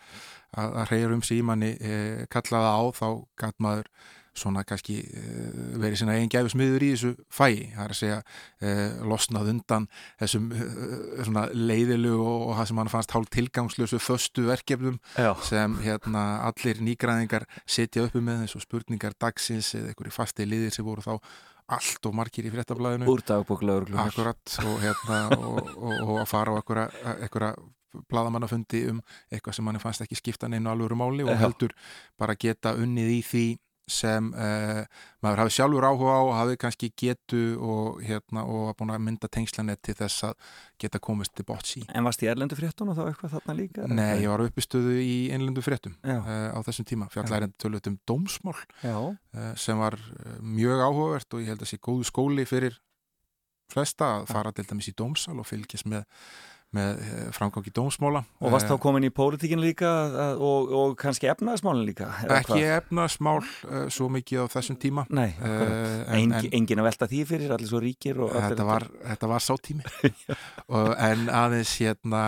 reyja 0.91 1.13
um 1.13 1.23
sig 1.26 1.39
í 1.39 1.45
manni 1.45 1.71
eh, 1.80 2.26
kallaða 2.32 2.76
á 2.78 2.82
þá 2.97 3.08
gæt 3.39 3.63
maður 3.63 3.89
svona 4.38 4.63
kannski 4.65 4.97
eh, 5.06 5.54
verið 5.80 6.02
sinna 6.02 6.15
eigin 6.17 6.32
gæfismiður 6.34 6.84
í 6.84 6.89
þessu 6.95 7.12
fæi, 7.30 7.69
það 7.76 7.84
er 7.84 7.93
að 7.93 7.99
segja 7.99 8.17
eh, 8.65 8.95
losnað 9.06 9.52
undan 9.54 9.88
þessum 10.21 10.49
svona 11.21 11.45
leiðilegu 11.54 12.17
og, 12.17 12.47
og 12.49 12.58
það 12.58 12.69
sem 12.71 12.82
hann 12.82 12.93
fannst 12.95 13.15
hálf 13.15 13.32
tilgangslösu 13.38 14.02
föstu 14.02 14.47
verkefnum 14.49 14.99
Já, 15.13 15.32
sem 15.45 15.78
hérna 15.86 16.26
allir 16.49 16.82
nýgræðingar 16.84 17.47
setja 17.63 18.08
uppi 18.08 18.23
með 18.26 18.47
og 18.49 18.65
spurningar 18.65 19.15
dagsins 19.21 19.73
eða 19.78 19.93
einhverju 19.93 20.17
fasti 20.17 20.49
liðir 20.49 20.73
sem 20.76 20.88
voru 20.88 21.06
þá 21.06 21.15
allt 21.75 22.09
og 22.09 22.17
margir 22.17 22.47
í 22.47 22.53
fréttablaðinu. 22.53 23.07
Úr 23.12 23.23
dagbóklaurglum 23.27 24.01
akkurat 24.03 24.57
og 24.63 24.75
hérna 24.83 25.21
og, 25.38 25.71
og, 25.75 25.93
og 26.07 26.19
að 26.23 26.29
fara 26.31 26.53
á 26.53 26.57
einhverja, 26.59 27.53
bladamannafundi 28.09 28.88
um 28.89 29.01
eitthvað 29.31 29.57
sem 29.57 29.67
manni 29.67 29.81
fannst 29.81 30.03
ekki 30.05 30.17
skipta 30.17 30.49
neinu 30.49 30.71
alvöru 30.71 30.97
máli 30.97 31.25
og 31.27 31.38
heldur 31.38 31.75
bara 32.19 32.36
geta 32.39 32.73
unnið 32.79 33.12
í 33.17 33.21
því 33.27 33.45
sem 33.89 34.30
uh, 34.32 34.84
maður 35.24 35.41
hafi 35.43 35.56
sjálfur 35.58 35.88
áhuga 35.88 36.13
á 36.15 36.22
og 36.24 36.34
hafi 36.38 36.60
kannski 36.62 36.89
getu 37.00 37.41
og 37.60 38.00
hérna 38.06 38.46
og 38.48 38.72
búin 38.80 38.93
að 38.96 39.04
mynda 39.04 39.30
tengslanett 39.32 39.82
til 39.84 39.96
þess 40.00 40.30
að 40.30 40.54
geta 40.80 41.02
komist 41.04 41.36
til 41.36 41.48
bots 41.48 41.76
í. 41.82 41.84
En 41.91 42.08
varst 42.08 42.24
í 42.24 42.30
erlendu 42.32 42.58
fréttunum 42.60 42.96
þá 42.96 43.04
eitthvað 43.10 43.36
þarna 43.36 43.58
líka? 43.60 43.89
Nei, 43.91 44.24
ég 44.24 44.32
var 44.32 44.46
uppistöðu 44.46 44.96
í 45.04 45.17
einlundu 45.36 45.65
fréttum 45.65 45.98
uh, 46.08 46.56
á 46.56 46.60
þessum 46.63 46.88
tíma, 46.88 47.10
fjallærind 47.13 47.58
tölvöld 47.62 47.91
um 47.91 48.00
dómsmál 48.08 48.56
uh, 48.56 49.12
sem 49.60 49.80
var 49.80 50.00
uh, 50.00 50.39
mjög 50.39 50.88
áhugavert 50.88 51.36
og 51.36 51.43
ég 51.43 51.54
held 51.54 51.67
að 51.67 51.74
sé 51.74 51.82
góðu 51.84 52.08
skóli 52.08 52.48
fyrir 52.48 52.80
flesta 53.74 54.17
að 54.19 54.28
fara 54.32 54.52
til 54.56 54.65
dæmis 54.69 54.89
í 54.91 54.96
dómsal 54.98 55.39
og 55.41 55.48
fylgjast 55.50 55.88
með, 55.89 56.06
með 56.75 57.03
uh, 57.03 57.21
framgangi 57.36 57.73
dómsmála 57.75 58.23
og 58.41 58.53
varst 58.55 58.69
þá 58.69 58.75
Eh, 58.75 58.81
komin 58.83 59.07
í 59.07 59.12
pólitíkin 59.13 59.62
líka 59.62 59.91
og, 60.33 60.73
og 60.73 60.95
kannski 60.99 61.29
efnaðasmálin 61.31 61.86
líka? 61.88 62.09
ekki 62.25 62.57
hvað? 62.57 62.65
efnaðsmál 62.79 63.38
uh, 63.43 63.86
svo 63.93 64.09
mikið 64.13 64.43
á 64.43 64.45
þessum 64.57 64.79
tíma 64.81 65.05
Nei, 65.13 65.29
uh, 65.38 66.03
en, 66.13 66.33
en 66.33 66.49
engin 66.51 66.81
að 66.81 66.89
velta 66.89 67.09
því 67.12 67.23
fyrir, 67.29 67.53
allir 67.55 67.69
svo 67.69 67.81
ríkir 67.83 68.19
þetta, 68.33 68.67
var, 68.67 68.88
þetta 69.13 69.31
var 69.31 69.45
sá 69.45 69.53
tími 69.62 69.86
en 71.09 71.29
aðeins 71.29 71.77
hérna 71.79 72.23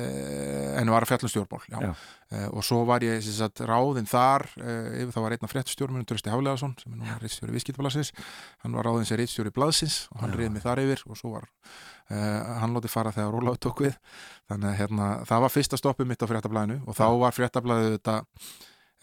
en 0.00 0.90
var 0.90 1.04
að 1.04 1.12
fjallum 1.12 1.30
stjórnmál 1.30 1.66
já. 1.70 1.78
Já. 1.84 1.90
Uh, 2.34 2.48
og 2.58 2.64
svo 2.66 2.80
var 2.88 3.04
ég 3.06 3.22
sagt, 3.22 3.62
ráðinn 3.62 4.08
þar 4.10 4.46
uh, 4.58 4.90
yfir 5.02 5.12
það 5.14 5.24
var 5.26 5.36
einn 5.36 5.46
af 5.46 5.52
fréttstjórnum 5.52 6.06
Trösti 6.08 6.32
Hafleðarsson 6.32 6.74
sem 6.80 6.94
er 6.94 7.00
núna 7.00 7.18
reittstjóri 7.22 7.54
viðskiptablasins 7.54 8.12
hann 8.64 8.74
var 8.74 8.88
ráðinn 8.88 9.08
sem 9.08 9.20
reittstjóri 9.20 9.54
blaðsins 9.54 9.98
og 10.10 10.24
hann 10.24 10.34
Já. 10.34 10.38
reyði 10.40 10.52
mig 10.56 10.64
þar 10.64 10.82
yfir 10.82 11.04
og 11.06 11.20
svo 11.20 11.34
var 11.36 11.46
uh, 11.46 12.52
hann 12.64 12.74
lóti 12.74 12.90
fara 12.90 13.14
þegar 13.14 13.36
Rólaug 13.36 13.60
tók 13.62 13.84
við 13.86 13.98
þannig 14.50 14.70
að 14.72 14.78
hérna, 14.82 15.10
það 15.30 15.46
var 15.46 15.54
fyrsta 15.54 15.80
stoppið 15.80 16.10
mitt 16.10 16.26
á 16.26 16.30
fréttablaðinu 16.32 16.80
og 16.84 16.98
þá 16.98 17.06
var 17.22 17.36
fréttablaðið 17.38 17.98
þetta 17.98 18.20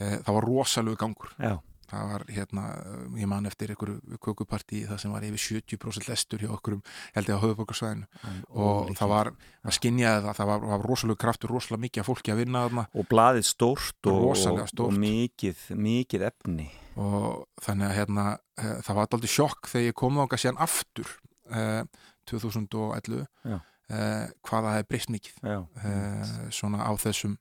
það 0.01 0.33
var 0.33 0.47
rosalegu 0.49 0.97
gangur 0.97 1.35
Já, 1.37 1.55
það 1.91 2.11
var 2.11 2.25
hérna, 2.31 2.65
ég 3.19 3.29
man 3.29 3.49
eftir 3.49 3.73
einhverju 3.73 4.19
kökupartí 4.23 4.83
það 4.89 5.01
sem 5.03 5.13
var 5.13 5.25
yfir 5.27 5.43
70% 5.61 6.07
lestur 6.09 6.43
hjá 6.43 6.51
okkur 6.55 6.77
um, 6.77 6.83
held 7.15 7.31
ég 7.31 7.39
á 7.39 7.43
höfuborgarsvæðinu 7.43 8.37
og 8.55 8.91
það 8.99 9.11
var, 9.11 9.31
að 9.65 9.77
skinjaði 9.77 10.23
það 10.27 10.37
það 10.39 10.51
var, 10.51 10.67
var 10.71 10.85
rosalega 10.87 11.21
kraftur, 11.25 11.53
rosalega 11.55 11.85
mikið 11.87 12.07
fólki 12.07 12.33
að 12.33 12.43
vinna 12.43 12.63
þarna. 12.65 12.85
Og 12.95 13.09
blaðið 13.11 13.47
stórt 13.49 14.11
og, 14.11 14.29
stórt. 14.39 14.83
og 14.85 14.95
mikið, 15.01 15.65
mikið 15.75 16.27
efni. 16.31 16.69
Og 17.01 17.45
þannig 17.63 17.89
að 17.89 17.97
hérna 17.99 18.25
uh, 18.37 18.77
það 18.85 18.97
var 18.97 19.11
aldrei 19.17 19.33
sjokk 19.35 19.71
þegar 19.71 19.89
ég 19.89 19.99
kom 20.01 20.19
þánga 20.21 20.41
síðan 20.43 20.63
aftur 20.67 21.13
uh, 21.51 21.83
2011 22.31 23.21
Já. 23.21 23.57
uh, 23.57 24.25
hvað 24.47 24.67
það 24.67 24.75
hefði 24.77 24.89
breyst 24.91 25.15
mikið. 25.15 25.39
Uh, 25.47 26.35
svona 26.53 26.83
á 26.87 26.91
þessum 27.01 27.37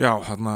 já, 0.00 0.12
þarna 0.28 0.54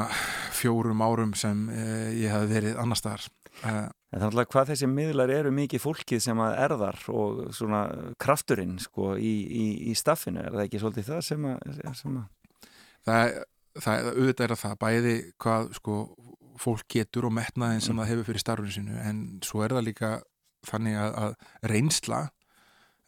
fjórum 0.57 1.03
árum 1.05 1.35
sem 1.37 1.66
uh, 1.68 2.09
ég 2.16 2.33
hefði 2.33 2.53
verið 2.55 2.79
annar 2.83 2.96
staðar 3.01 3.27
uh, 3.64 3.87
En 4.16 4.22
þannig 4.22 4.38
að 4.40 4.49
hvað 4.55 4.68
þessi 4.70 4.87
miðlar 4.88 5.31
eru 5.35 5.51
mikið 5.53 5.83
fólkið 5.83 6.20
sem 6.25 6.38
að 6.40 6.55
erðar 6.64 7.01
og 7.12 7.40
svona 7.53 7.81
krafturinn 8.22 8.79
sko 8.81 9.16
í, 9.18 9.33
í, 9.44 9.64
í 9.90 9.94
staffinu, 9.99 10.40
er 10.40 10.55
það 10.55 10.62
ekki 10.68 10.81
svolítið 10.81 11.09
það 11.11 11.20
sem 11.27 11.44
að, 11.51 11.81
sem 11.99 12.14
að 12.22 12.68
það, 13.05 13.35
það 13.85 14.09
auðvitað 14.14 14.44
er 14.46 14.55
að 14.55 14.62
það 14.62 14.77
bæði 14.87 15.14
hvað 15.42 15.68
sko 15.81 15.96
fólk 16.62 16.87
getur 16.94 17.27
og 17.29 17.35
metnaðin 17.37 17.83
sem 17.85 17.92
Mm. 17.92 18.01
það 18.01 18.11
hefur 18.14 18.29
fyrir 18.31 18.40
starfinu 18.46 18.72
sínu 18.79 18.96
en 19.05 19.18
svo 19.44 19.61
er 19.66 19.75
það 19.77 19.85
líka 19.90 20.11
þannig 20.70 20.96
að, 21.03 21.12
að 21.27 21.35
reynsla 21.75 22.20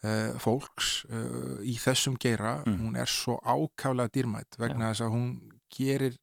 uh, 0.03 0.37
fólks 0.43 0.91
uh, 1.09 1.57
í 1.65 1.73
þessum 1.81 2.19
geira, 2.21 2.59
Mm. 2.67 2.77
hún 2.83 2.99
er 3.01 3.09
svo 3.09 3.39
ákaflega 3.41 4.11
dýrmætt 4.13 4.59
vegna 4.61 4.91
þess 4.91 5.07
að 5.07 5.15
hún 5.15 5.31
gerir 5.73 6.17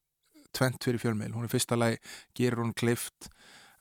tvent 0.56 0.82
fyrir 0.84 1.02
fjölmeil, 1.02 1.34
hún 1.36 1.44
er 1.46 1.52
fyrsta 1.52 1.76
lagi 1.76 2.00
gerir 2.36 2.62
hún 2.62 2.74
klift 2.76 3.30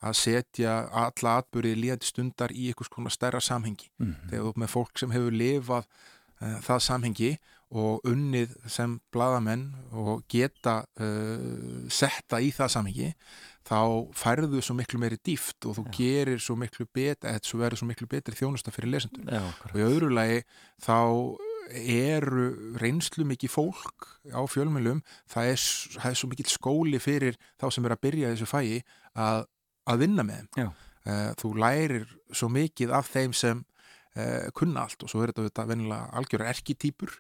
að 0.06 0.18
setja 0.20 0.76
alla 0.92 1.40
atbyrði 1.42 1.76
líðandi 1.80 2.10
stundar 2.10 2.54
í 2.54 2.70
einhvers 2.70 2.92
konar 2.92 3.14
stærra 3.14 3.42
samhengi. 3.42 3.90
Mm, 4.02 4.16
þegar 4.30 4.44
þú 4.44 4.52
ert 4.52 4.62
með 4.62 4.74
fólk 4.76 5.02
sem 5.02 5.14
hefur 5.16 5.38
lifað 5.40 5.88
uh, 5.88 6.58
það 6.66 6.84
samhengi 6.90 7.32
og 7.76 8.06
unnið 8.08 8.54
sem 8.70 9.00
bladamenn 9.12 9.66
og 9.98 10.22
geta 10.32 10.84
uh, 11.02 11.88
setta 11.92 12.40
í 12.44 12.52
það 12.54 12.74
samhengi 12.76 13.10
þá 13.66 13.80
færðu 14.16 14.62
svo 14.62 14.76
miklu 14.78 15.00
meiri 15.02 15.18
dýft 15.26 15.66
og 15.66 15.80
þú 15.80 15.88
Já. 15.88 15.94
gerir 15.98 16.44
svo 16.44 16.58
miklu 16.60 16.86
betur 16.86 17.32
eða 17.32 17.42
svo 17.50 17.60
verður 17.64 17.82
svo 17.82 17.90
miklu 17.90 18.08
betri 18.12 18.38
þjónusta 18.38 18.74
fyrir 18.76 18.94
lesendur. 18.94 19.26
Já, 19.26 19.42
og 19.42 19.80
í 19.80 19.86
öðru 19.88 20.12
lagi 20.14 20.44
þá 20.86 21.00
eru 21.72 22.48
reynslu 22.82 23.26
mikið 23.28 23.52
fólk 23.52 24.08
á 24.30 24.42
fjölmjölum 24.50 25.02
það 25.32 25.52
er, 25.54 25.62
það 25.98 26.10
er 26.12 26.20
svo 26.20 26.30
mikill 26.32 26.52
skóli 26.52 27.00
fyrir 27.02 27.38
þá 27.62 27.70
sem 27.74 27.88
er 27.88 27.96
að 27.96 28.04
byrja 28.06 28.34
þessu 28.34 28.50
fæi 28.50 28.82
að, 29.14 29.46
að 29.90 30.04
vinna 30.06 30.26
með 30.28 30.44
þeim. 30.56 30.74
Eh, 31.06 31.32
þú 31.38 31.52
lærir 31.62 32.06
svo 32.34 32.50
mikið 32.50 32.94
af 32.98 33.10
þeim 33.14 33.34
sem 33.38 33.64
uh, 34.16 34.48
kunna 34.56 34.86
allt 34.86 35.06
og 35.06 35.12
svo 35.12 35.24
er 35.24 35.34
þetta, 35.34 35.50
þetta 35.50 35.68
venilega 35.74 36.10
algjöra 36.22 36.50
erkitýpur. 36.54 37.14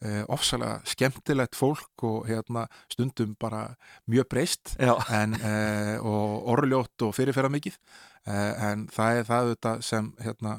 Uh, 0.00 0.22
ofsalega 0.32 0.78
skemmtilegt 0.88 1.58
fólk 1.58 2.04
og 2.08 2.28
hérna, 2.30 2.62
stundum 2.88 3.34
bara 3.36 3.66
mjög 4.08 4.30
breyst 4.32 4.72
uh, 4.80 4.94
og 6.00 6.46
orðljótt 6.54 7.04
og 7.04 7.12
fyrirferða 7.12 7.52
mikið 7.52 7.76
uh, 7.76 8.70
en 8.70 8.86
það 8.92 9.18
er 9.18 9.28
það 9.28 9.44
auðvitað 9.44 9.82
sem 9.84 10.08
hérna, 10.24 10.54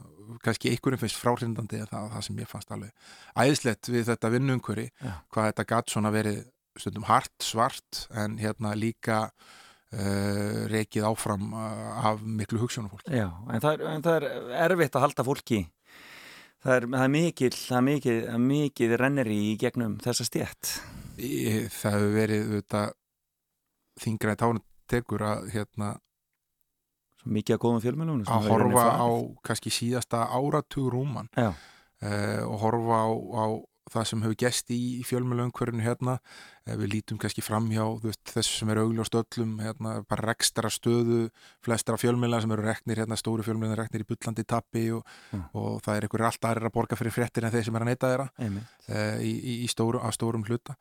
kannski 0.46 0.72
einhverjum 0.72 1.02
finnst 1.02 1.20
fráhrindandi 1.20 1.82
það, 1.90 2.08
það 2.14 2.26
sem 2.28 2.42
ég 2.42 2.52
fannst 2.52 2.76
alveg 2.76 3.10
æðislegt 3.34 3.92
við 3.92 4.08
þetta 4.12 4.32
vinnumkvöri 4.36 4.88
Já. 4.92 5.14
hvað 5.34 5.50
þetta 5.50 5.68
gatt 5.74 5.94
svona 5.96 6.14
verið 6.14 6.40
stundum 6.80 7.10
hart, 7.10 7.34
svart 7.44 8.06
en 8.16 8.38
hérna 8.42 8.74
líka 8.78 9.26
uh, 9.28 10.64
rekið 10.72 11.08
áfram 11.10 11.52
uh, 11.52 12.08
af 12.12 12.24
miklu 12.24 12.62
hugssjónum 12.64 12.94
fólk 12.94 13.12
já 13.12 13.28
en, 13.28 13.60
það 13.60 13.72
er, 13.74 13.86
en 13.92 14.06
það 14.08 14.18
er 14.20 14.30
erfitt 14.70 14.98
að 14.98 15.08
halda 15.08 15.28
fólki 15.28 15.62
það 16.62 16.76
er, 16.78 16.88
það 16.94 17.06
er 17.06 17.14
mikil 17.16 17.52
það 17.58 17.78
er 17.78 17.88
er 18.36 18.46
mikið 18.46 18.96
rennir 19.02 19.32
í 19.34 19.42
gegnum 19.62 19.98
þessa 20.04 20.28
stjætt 20.28 20.76
það 21.18 21.98
hefur 21.98 22.16
verið 22.16 22.56
þingra 24.02 24.38
í 24.38 24.42
tánu 24.42 24.64
tekur 24.92 25.28
að 25.28 25.52
hérna 25.56 25.96
Svo 27.22 27.30
mikið 27.36 27.54
að 27.54 27.62
góðum 27.62 27.82
fjölmjölunum 27.84 28.30
að 28.34 28.48
horfa 28.50 28.86
á 28.98 29.10
kannski 29.46 29.70
síðasta 29.70 30.24
áratug 30.34 30.88
rúman. 30.90 31.28
Já, 31.38 31.52
uh, 31.54 32.42
og 32.48 32.56
horfa 32.64 32.98
á, 33.06 33.10
á 33.14 33.46
það 33.92 34.08
sem 34.10 34.24
hefur 34.26 34.38
gest 34.44 34.72
í, 34.74 34.80
í 35.00 35.04
fjölmjölumkvörinu 35.08 35.84
hérna 35.86 36.18
uh, 36.18 36.76
við 36.80 36.94
lítum 36.96 37.20
kannski 37.22 37.44
fram 37.46 37.68
hjá 37.74 37.84
veist, 38.04 38.24
þess 38.32 38.58
sem 38.62 38.72
er 38.74 38.82
augljóst 38.84 39.18
öllum 39.20 39.58
hérna, 39.62 39.98
bara 40.10 40.30
rekstra 40.32 40.72
stöðu 40.72 41.26
flestra 41.66 42.00
fjölmjöla 42.02 42.42
sem 42.44 42.56
eru 42.56 42.66
reknir 42.66 43.02
hérna, 43.04 43.20
stóru 43.20 43.46
fjölmjöla 43.48 43.78
reknir 43.84 44.06
í 44.06 44.10
bullandi 44.14 44.48
tappi 44.48 44.88
og, 44.96 45.04
Mm. 45.32 45.44
og 45.56 45.82
það 45.86 45.96
er 45.98 46.06
einhver 46.08 46.22
allt 46.28 46.46
aðrir 46.48 46.68
að 46.68 46.74
borga 46.76 46.98
fyrir 47.00 47.14
fréttir 47.16 47.46
en 47.46 47.52
þeir 47.54 47.66
sem 47.68 47.76
er 47.78 47.84
að 47.84 47.90
neyta 47.92 48.10
þeirra 48.12 48.28
uh, 48.90 49.20
í, 49.24 49.32
í, 49.32 49.54
í 49.66 49.68
stóru, 49.72 50.02
stórum 50.16 50.44
hluta 50.48 50.76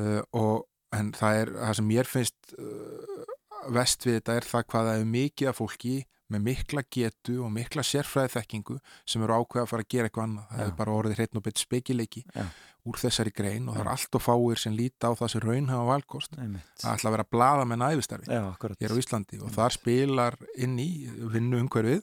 uh, 0.00 0.20
og 0.32 0.66
en 0.94 1.12
það 1.16 1.38
er 1.40 1.52
það 1.58 1.76
sem 1.78 1.88
mér 1.88 2.06
finnst 2.10 2.54
uh, 2.58 3.33
vest 3.72 4.04
við 4.06 4.18
þetta 4.18 4.36
er 4.38 4.48
það 4.48 4.66
hvað 4.72 4.90
það 4.90 5.00
er 5.00 5.08
mikið 5.14 5.50
af 5.50 5.60
fólki 5.60 5.94
með 6.34 6.44
mikla 6.46 6.82
getu 6.96 7.34
og 7.44 7.50
mikla 7.52 7.82
sérfræði 7.84 8.32
þekkingu 8.32 8.78
sem 9.06 9.22
eru 9.22 9.36
ákveða 9.36 9.66
að 9.66 9.70
fara 9.70 9.84
að 9.84 9.90
gera 9.92 10.08
eitthvað 10.08 10.24
annað 10.24 10.46
það 10.50 10.62
Já. 10.62 10.66
er 10.66 10.78
bara 10.78 10.94
orðið 10.98 11.18
hreitn 11.18 11.40
og 11.40 11.44
beitt 11.44 11.60
spekileiki 11.60 12.22
Já. 12.32 12.46
úr 12.88 13.00
þessari 13.02 13.34
grein 13.36 13.68
og 13.68 13.76
það 13.76 13.84
er 13.84 13.90
Já. 13.90 13.94
allt 13.94 14.18
og 14.18 14.24
fáir 14.24 14.62
sem 14.62 14.78
líta 14.78 15.12
á 15.12 15.18
það 15.20 15.32
sem 15.34 15.44
raun 15.44 15.68
hafa 15.68 15.84
valkost 15.90 16.34
það 16.34 16.94
ætla 16.94 17.10
að 17.10 17.16
vera 17.18 17.26
að 17.28 17.32
blaða 17.36 17.68
með 17.68 17.82
næfistarfi 17.84 18.32
Já, 18.32 18.42
hér 18.80 18.96
á 18.96 19.00
Íslandi 19.04 19.42
og 19.44 19.54
þar 19.54 19.76
spilar 19.76 20.38
inn 20.56 20.80
í 20.80 20.90
vinnu 21.36 21.60
umhverfið 21.60 22.02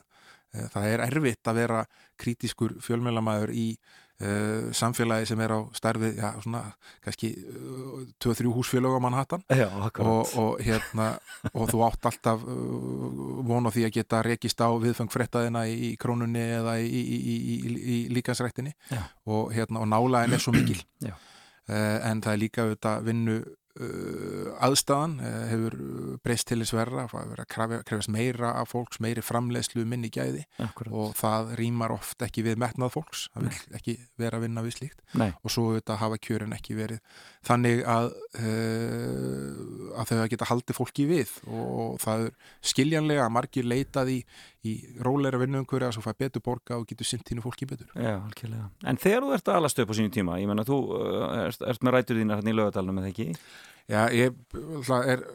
Eh, 0.51 0.67
það 0.67 0.87
er 0.89 1.03
erfitt 1.05 1.47
að 1.47 1.59
vera 1.61 1.81
kritískur 2.19 2.73
fjölmjölamæður 2.83 3.53
í 3.55 3.67
uh, 4.21 4.69
samfélagi 4.75 5.27
sem 5.31 5.41
er 5.43 5.53
á 5.53 5.59
starfið, 5.75 6.19
já, 6.21 6.29
svona, 6.43 6.61
kannski 7.05 7.31
uh, 7.35 8.03
2-3 8.23 8.53
húsfélög 8.55 8.97
á 8.97 9.01
Manhattan. 9.03 9.43
Já, 9.49 9.67
og, 9.99 10.33
og 10.39 10.61
hérna 10.63 11.11
og 11.51 11.69
þú 11.71 11.83
átt 11.87 12.09
alltaf 12.11 12.45
uh, 12.45 13.41
von 13.47 13.67
á 13.67 13.73
því 13.73 13.87
að 13.89 13.95
geta 13.99 14.21
rekist 14.25 14.61
á 14.61 14.69
viðfang 14.71 15.11
frettaðina 15.13 15.65
í, 15.67 15.93
krónunni 16.01 16.43
eða 16.59 16.77
í, 16.81 16.89
í, 16.89 17.17
í, 17.17 17.73
í, 17.95 17.97
líkansrættinni 18.15 18.75
og, 19.25 19.51
hérna, 19.55 19.81
og 19.83 19.89
nálaðin 19.91 20.37
er 20.37 20.43
svo 20.43 20.55
mikil. 20.55 20.81
En 21.71 22.19
það 22.23 22.33
er 22.33 22.39
líka 22.41 22.63
auðvitað 22.65 23.03
vinnu 23.05 23.35
aðstæðan 24.67 25.17
uh, 25.23 25.35
hefur 25.51 25.75
uh, 25.77 26.13
breyst 26.25 26.47
til 26.49 26.59
þess 26.61 26.75
verra 26.75 27.05
það 27.11 27.21
hefur 27.21 27.31
verið 27.31 27.45
að 27.45 27.83
krefjast 27.87 28.11
meira 28.13 28.53
af 28.59 28.71
fólks 28.73 29.01
meiri 29.03 29.23
framleiðslu 29.25 29.85
minni 29.87 30.11
gæði. 30.13 30.45
Akkurat. 30.63 30.91
Og 30.91 31.13
það 31.19 31.53
rýmar 31.59 31.95
oft 31.95 32.25
ekki 32.25 32.45
við 32.47 32.59
metnað 32.61 32.95
fólks 32.97 33.27
það 33.33 33.47
vil 33.47 33.79
ekki 33.79 33.97
vera 34.21 34.39
að 34.39 34.47
vinna 34.47 34.65
við 34.65 34.77
slíkt. 34.79 35.05
Nei, 35.19 35.29
og 35.41 35.53
svo 35.53 35.69
auðvitað 35.69 36.01
hafa 36.03 36.21
kjörin 36.27 36.57
ekki 36.57 36.77
verið 36.79 37.21
þannig 37.45 37.79
að 37.89 38.07
uh, 38.37 39.95
að 39.97 40.11
þau 40.11 40.27
geta 40.29 40.47
haldið 40.49 40.77
fólki 40.77 41.05
við 41.09 41.31
og 41.49 41.95
það 42.01 42.27
er 42.27 42.35
skiljanlega 42.71 43.25
að 43.25 43.33
margir 43.37 43.67
leitað 43.67 44.11
í, 44.13 44.17
í 44.69 44.75
róleira 45.01 45.39
vinnumhverja 45.41 45.89
að 45.89 45.97
svo 45.97 46.03
fæ 46.05 46.11
betur 46.21 46.45
borga 46.45 46.77
og 46.77 46.85
getur 46.89 47.09
sint 47.09 47.25
þínu 47.27 47.45
fólki 47.45 47.67
betur. 47.69 47.89
Já, 47.95 48.19
algjörlega. 48.19 48.69
En 48.85 49.01
þegar 49.01 49.25
þú 49.25 49.33
ert 49.37 49.51
að 49.51 49.59
alast 49.61 49.81
upp 49.81 49.93
á 49.93 49.95
sínu 49.97 50.13
tíma 50.13 50.37
ég 50.41 50.51
menna 50.51 50.67
þú 50.67 50.79
uh, 50.99 51.25
ert, 51.47 51.65
ert 51.73 51.87
með 51.87 51.97
rætur 51.97 52.21
þínar 52.21 52.41
hérna 52.41 52.53
í 52.53 52.57
lögadalunum 52.59 53.01
eða 53.01 53.13
ekki? 53.15 53.27
Já, 53.89 54.03
ég 54.13 54.37
er, 55.01 55.25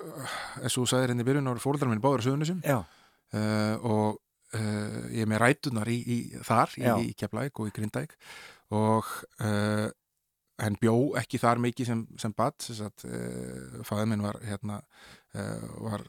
eins 0.62 0.76
og 0.76 0.78
þú 0.78 0.86
sagðir 0.92 1.12
henni 1.12 1.26
í 1.26 1.28
byrjun 1.28 1.50
ára 1.50 1.60
fóruldrar 1.60 1.90
minn 1.90 2.04
báður 2.04 2.22
á 2.22 2.26
sögurnusum 2.28 2.62
uh, 2.70 3.74
og 3.82 4.20
uh, 4.54 5.00
ég 5.10 5.26
er 5.26 5.30
með 5.34 5.42
rætunar 5.42 5.90
í, 5.90 5.98
í 6.06 6.18
þar, 6.46 6.78
í, 6.78 6.86
Já. 6.86 6.94
í 7.02 7.12
Keflæk 7.18 7.60
og 7.60 7.68
í 7.72 7.74
Grindæk 7.76 8.14
og 8.76 9.10
en 10.62 10.76
bjó 10.80 10.96
ekki 11.20 11.40
þar 11.42 11.60
mikið 11.60 11.90
sem, 11.90 12.02
sem 12.20 12.32
bad 12.36 12.56
þess 12.64 12.84
að 12.86 13.06
uh, 13.10 13.80
fæður 13.84 14.10
minn 14.12 14.24
var 14.24 14.38
hérna 14.46 14.80
var 15.86 16.02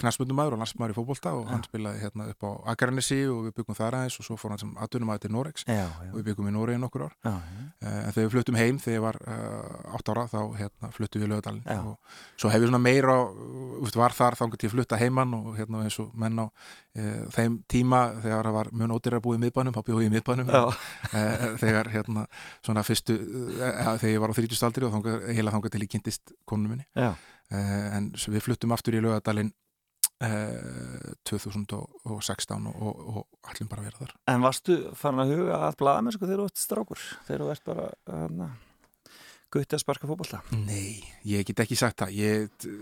knastmundumæður 0.00 0.56
og 0.56 0.62
landsmaður 0.62 0.94
í 0.94 0.96
fótbolta 0.96 1.32
og 1.38 1.48
hann 1.50 1.64
spilaði 1.66 2.00
hérna 2.02 2.26
upp 2.32 2.46
á 2.46 2.50
Akarnesi 2.74 3.20
og 3.30 3.44
við 3.46 3.56
byggum 3.58 3.78
þar 3.78 3.98
aðeins 4.00 4.18
og 4.20 4.26
svo 4.26 4.36
fór 4.40 4.54
hann 4.54 4.62
sem 4.62 4.72
atvinnumæður 4.84 5.24
til 5.24 5.32
Norex 5.34 5.66
já, 5.66 5.84
já, 5.84 6.08
og 6.10 6.16
við 6.18 6.26
byggum 6.30 6.48
í 6.50 6.54
Noregi 6.54 6.80
nokkur 6.82 7.06
ár. 7.06 7.14
Já, 7.24 7.34
uh, 7.34 7.88
en 7.92 8.14
þegar 8.16 8.24
við 8.24 8.32
fluttum 8.34 8.58
heim 8.58 8.80
þegar 8.82 8.96
ég 8.98 9.04
var 9.04 9.18
uh, 9.22 9.98
8 9.98 10.14
ára 10.14 10.24
þá 10.32 10.40
hérna, 10.60 10.90
fluttum 10.96 11.24
við 11.24 11.32
lögadalinn 11.34 11.84
og 11.92 12.16
svo 12.40 12.52
hef 12.52 12.64
ég 12.64 12.72
svona 12.72 12.82
meira 12.82 13.18
úst, 13.84 13.98
var 13.98 14.16
þar 14.16 14.38
þangur 14.40 14.60
til 14.60 14.70
að 14.70 14.74
flutta 14.76 15.00
heimann 15.00 15.36
og 15.38 15.52
hérna 15.58 15.84
eins 15.84 15.98
og 16.02 16.14
menn 16.18 16.40
á 16.42 16.46
uh, 16.46 17.20
þeim 17.36 17.60
tíma 17.70 18.02
þegar 18.24 18.50
það 18.50 18.58
var 18.58 18.72
ódýrar 18.94 19.20
að 19.20 19.26
búið 19.28 19.38
í 19.38 19.44
miðbænum 19.46 19.76
þá 19.76 19.82
bjóði 19.86 20.08
ég 20.08 20.10
í 20.10 20.14
miðbænum. 20.16 20.52
Uh, 20.54 21.46
þegar 21.62 21.92
hérna 21.92 22.26
svona 22.64 22.84
fyrstu 22.86 23.16
uh, 23.20 23.94
þegar 24.00 24.12
ég 24.12 24.24
var 24.24 24.34
á 24.34 24.38
30 24.40 24.66
aldri 24.68 24.88
og 24.88 24.94
þangar, 24.98 25.22
uh, 27.52 27.86
en 27.96 28.10
við 28.14 28.44
fluttum 28.44 28.74
aftur 28.76 28.96
í 28.98 29.02
lögadalinn 29.04 29.52
uh, 30.22 31.14
2016 31.28 32.68
og, 32.70 32.74
og, 32.74 33.02
og 33.18 33.50
ætlum 33.50 33.70
bara 33.70 33.84
að 33.84 33.90
vera 33.90 34.02
þar. 34.02 34.14
En 34.34 34.44
varstu 34.44 34.78
farin 34.98 35.24
að 35.24 35.34
huga 35.34 35.60
að 35.68 35.80
blaða 35.82 36.06
með 36.06 36.16
sko 36.16 36.28
þegar 36.28 36.42
þú 36.42 36.48
ert 36.50 36.62
strákur? 36.62 37.04
Þegar 37.26 37.44
þú 37.44 37.50
ert 37.54 37.66
bara 37.68 37.90
hana, 38.12 38.48
gutti 39.54 39.78
að 39.78 39.84
sparka 39.84 40.10
fótbolta? 40.10 40.42
Nei, 40.54 41.02
ég 41.28 41.46
get 41.48 41.64
ekki 41.64 41.78
sagt 41.78 42.00
það. 42.02 42.16
Ég, 42.20 42.72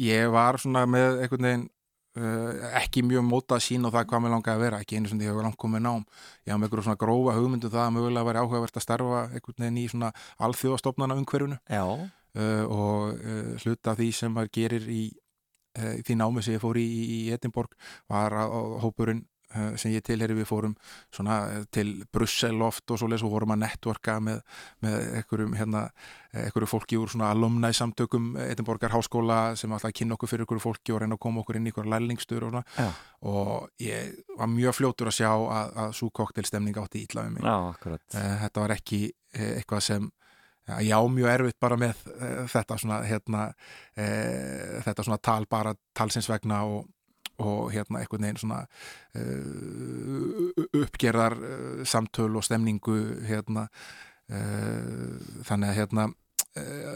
ég 0.00 0.34
var 0.34 0.60
svona 0.62 0.84
með 0.90 1.24
einhvern 1.24 1.48
veginn 1.50 1.70
uh, 2.18 2.66
ekki 2.80 3.04
mjög 3.06 3.26
móta 3.26 3.58
að 3.58 3.66
sína 3.68 3.90
á 3.90 3.94
það 3.98 4.08
hvað 4.10 4.24
mér 4.24 4.34
langaði 4.36 4.58
að 4.58 4.66
vera 4.66 4.82
ekki 4.82 4.98
einu 4.98 5.10
sem 5.10 5.22
ég 5.22 5.32
hefur 5.32 5.46
langt 5.46 5.60
komið 5.60 5.86
nám. 5.86 6.04
Ég 6.44 6.52
hafa 6.52 6.60
með 6.60 6.68
einhverjum 6.68 6.88
svona 6.88 7.02
grófa 7.04 7.38
hugmyndu 7.38 7.70
það 7.72 7.86
að 7.86 7.94
mögulega 7.98 8.28
væri 8.30 8.42
áhugavert 8.42 8.78
að 8.78 8.86
starfa 8.86 9.22
einhvern 9.30 9.64
veginn 9.64 9.80
í 9.80 9.86
svona 9.92 10.12
alþjóðastofnana 10.48 11.18
umhverfunu 11.20 11.60
Já, 11.70 11.84
uh, 12.38 12.64
og 12.64 13.20
uh, 13.20 13.52
hluta 13.62 13.96
því 13.98 14.10
sem 14.14 14.34
maður 14.34 14.54
gerir 14.58 14.88
í 14.90 15.02
uh, 15.78 15.94
því 16.04 16.18
námi 16.20 16.44
sem 16.44 16.56
ég 16.56 16.64
fór 16.64 16.80
í, 16.80 16.88
í 16.88 17.20
Edinborg 17.34 17.76
var 18.10 18.36
að, 18.44 18.58
hópurinn 18.84 19.24
sem 19.78 19.92
ég 19.94 20.02
tilheri 20.04 20.34
við 20.36 20.48
fórum 20.48 20.74
svona 21.14 21.36
til 21.74 22.02
Brussel 22.12 22.58
oft 22.64 22.90
og 22.90 23.00
svoleiðis 23.00 23.24
og 23.26 23.34
vorum 23.34 23.54
að 23.54 23.62
networka 23.64 24.16
með, 24.22 24.40
með 24.82 24.96
einhverjum 25.20 25.54
hérna, 25.58 25.84
eh, 26.32 26.46
einhverju 26.48 26.70
fólki 26.70 26.98
úr 26.98 27.12
svona 27.12 27.30
alumni 27.34 27.70
samtökum 27.76 28.32
Edinborgar 28.48 28.94
háskóla 28.94 29.54
sem 29.58 29.72
alltaf 29.72 29.94
kynna 29.94 30.18
okkur 30.18 30.32
fyrir 30.32 30.46
einhverju 30.46 30.64
fólki 30.64 30.94
og 30.94 31.02
reyna 31.02 31.18
að 31.18 31.22
koma 31.26 31.44
okkur 31.44 31.60
inn 31.60 31.68
í 31.68 31.72
einhverju 31.72 31.94
lærlingstur 31.94 32.48
og 32.48 32.54
svona. 32.54 32.64
Já, 32.78 32.90
og 33.30 33.70
ég 33.84 34.18
var 34.38 34.50
mjög 34.50 34.78
fljótur 34.80 35.12
að 35.12 35.18
sjá 35.20 35.30
að, 35.30 35.72
að 35.84 35.96
svo 36.00 36.10
koktelstemmning 36.20 36.82
átti 36.82 37.04
ítla 37.04 37.28
við 37.28 37.38
mig. 37.38 37.48
Eh, 38.18 38.36
þetta 38.44 38.66
var 38.66 38.78
ekki 38.78 39.04
eitthvað 39.34 39.82
sem 39.82 40.04
ja, 40.04 40.23
já, 40.66 40.98
mjög 41.08 41.30
erfitt 41.30 41.60
bara 41.60 41.78
með 41.80 42.00
uh, 42.14 42.44
þetta 42.50 42.78
svona 42.80 43.02
hérna, 43.04 43.44
uh, 43.98 44.80
þetta 44.86 45.06
svona 45.06 45.20
tal 45.22 45.44
bara 45.50 45.74
talsins 45.96 46.28
vegna 46.30 46.62
og, 46.68 46.88
og 47.42 47.70
hérna 47.74 48.02
einhvern 48.02 48.26
veginn 48.28 48.42
svona 48.42 48.64
uh, 49.18 50.64
uppgerðar 50.82 51.38
samtöl 51.84 52.32
og 52.38 52.46
stemningu 52.46 52.98
hérna 53.28 53.68
uh, 53.68 55.16
þannig 55.44 55.72
að 55.72 55.80
hérna 55.82 56.10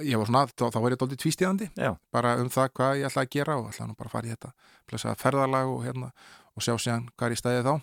ég 0.07 0.15
var 0.15 0.29
svona, 0.29 0.45
þá, 0.55 0.69
þá 0.71 0.77
var 0.79 0.95
ég 0.95 0.99
dálítið 1.01 1.19
tvístíðandi 1.19 1.67
bara 2.15 2.37
um 2.39 2.47
það 2.47 2.69
hvað 2.79 3.01
ég 3.01 3.09
ætla 3.09 3.25
að 3.25 3.33
gera 3.35 3.57
og 3.59 3.73
ætla 3.73 3.89
nú 3.89 3.97
bara 3.99 4.07
að 4.07 4.13
fara 4.13 4.29
í 4.29 4.35
þetta 4.37 5.15
ferðalag 5.19 5.73
og 5.73 5.81
hérna 5.83 6.13
og 6.59 6.65
sjá 6.65 6.75
síðan 6.79 7.07
hvað 7.15 7.29
er 7.29 7.37
í 7.37 7.41
stæði 7.41 7.67
þá. 7.67 7.75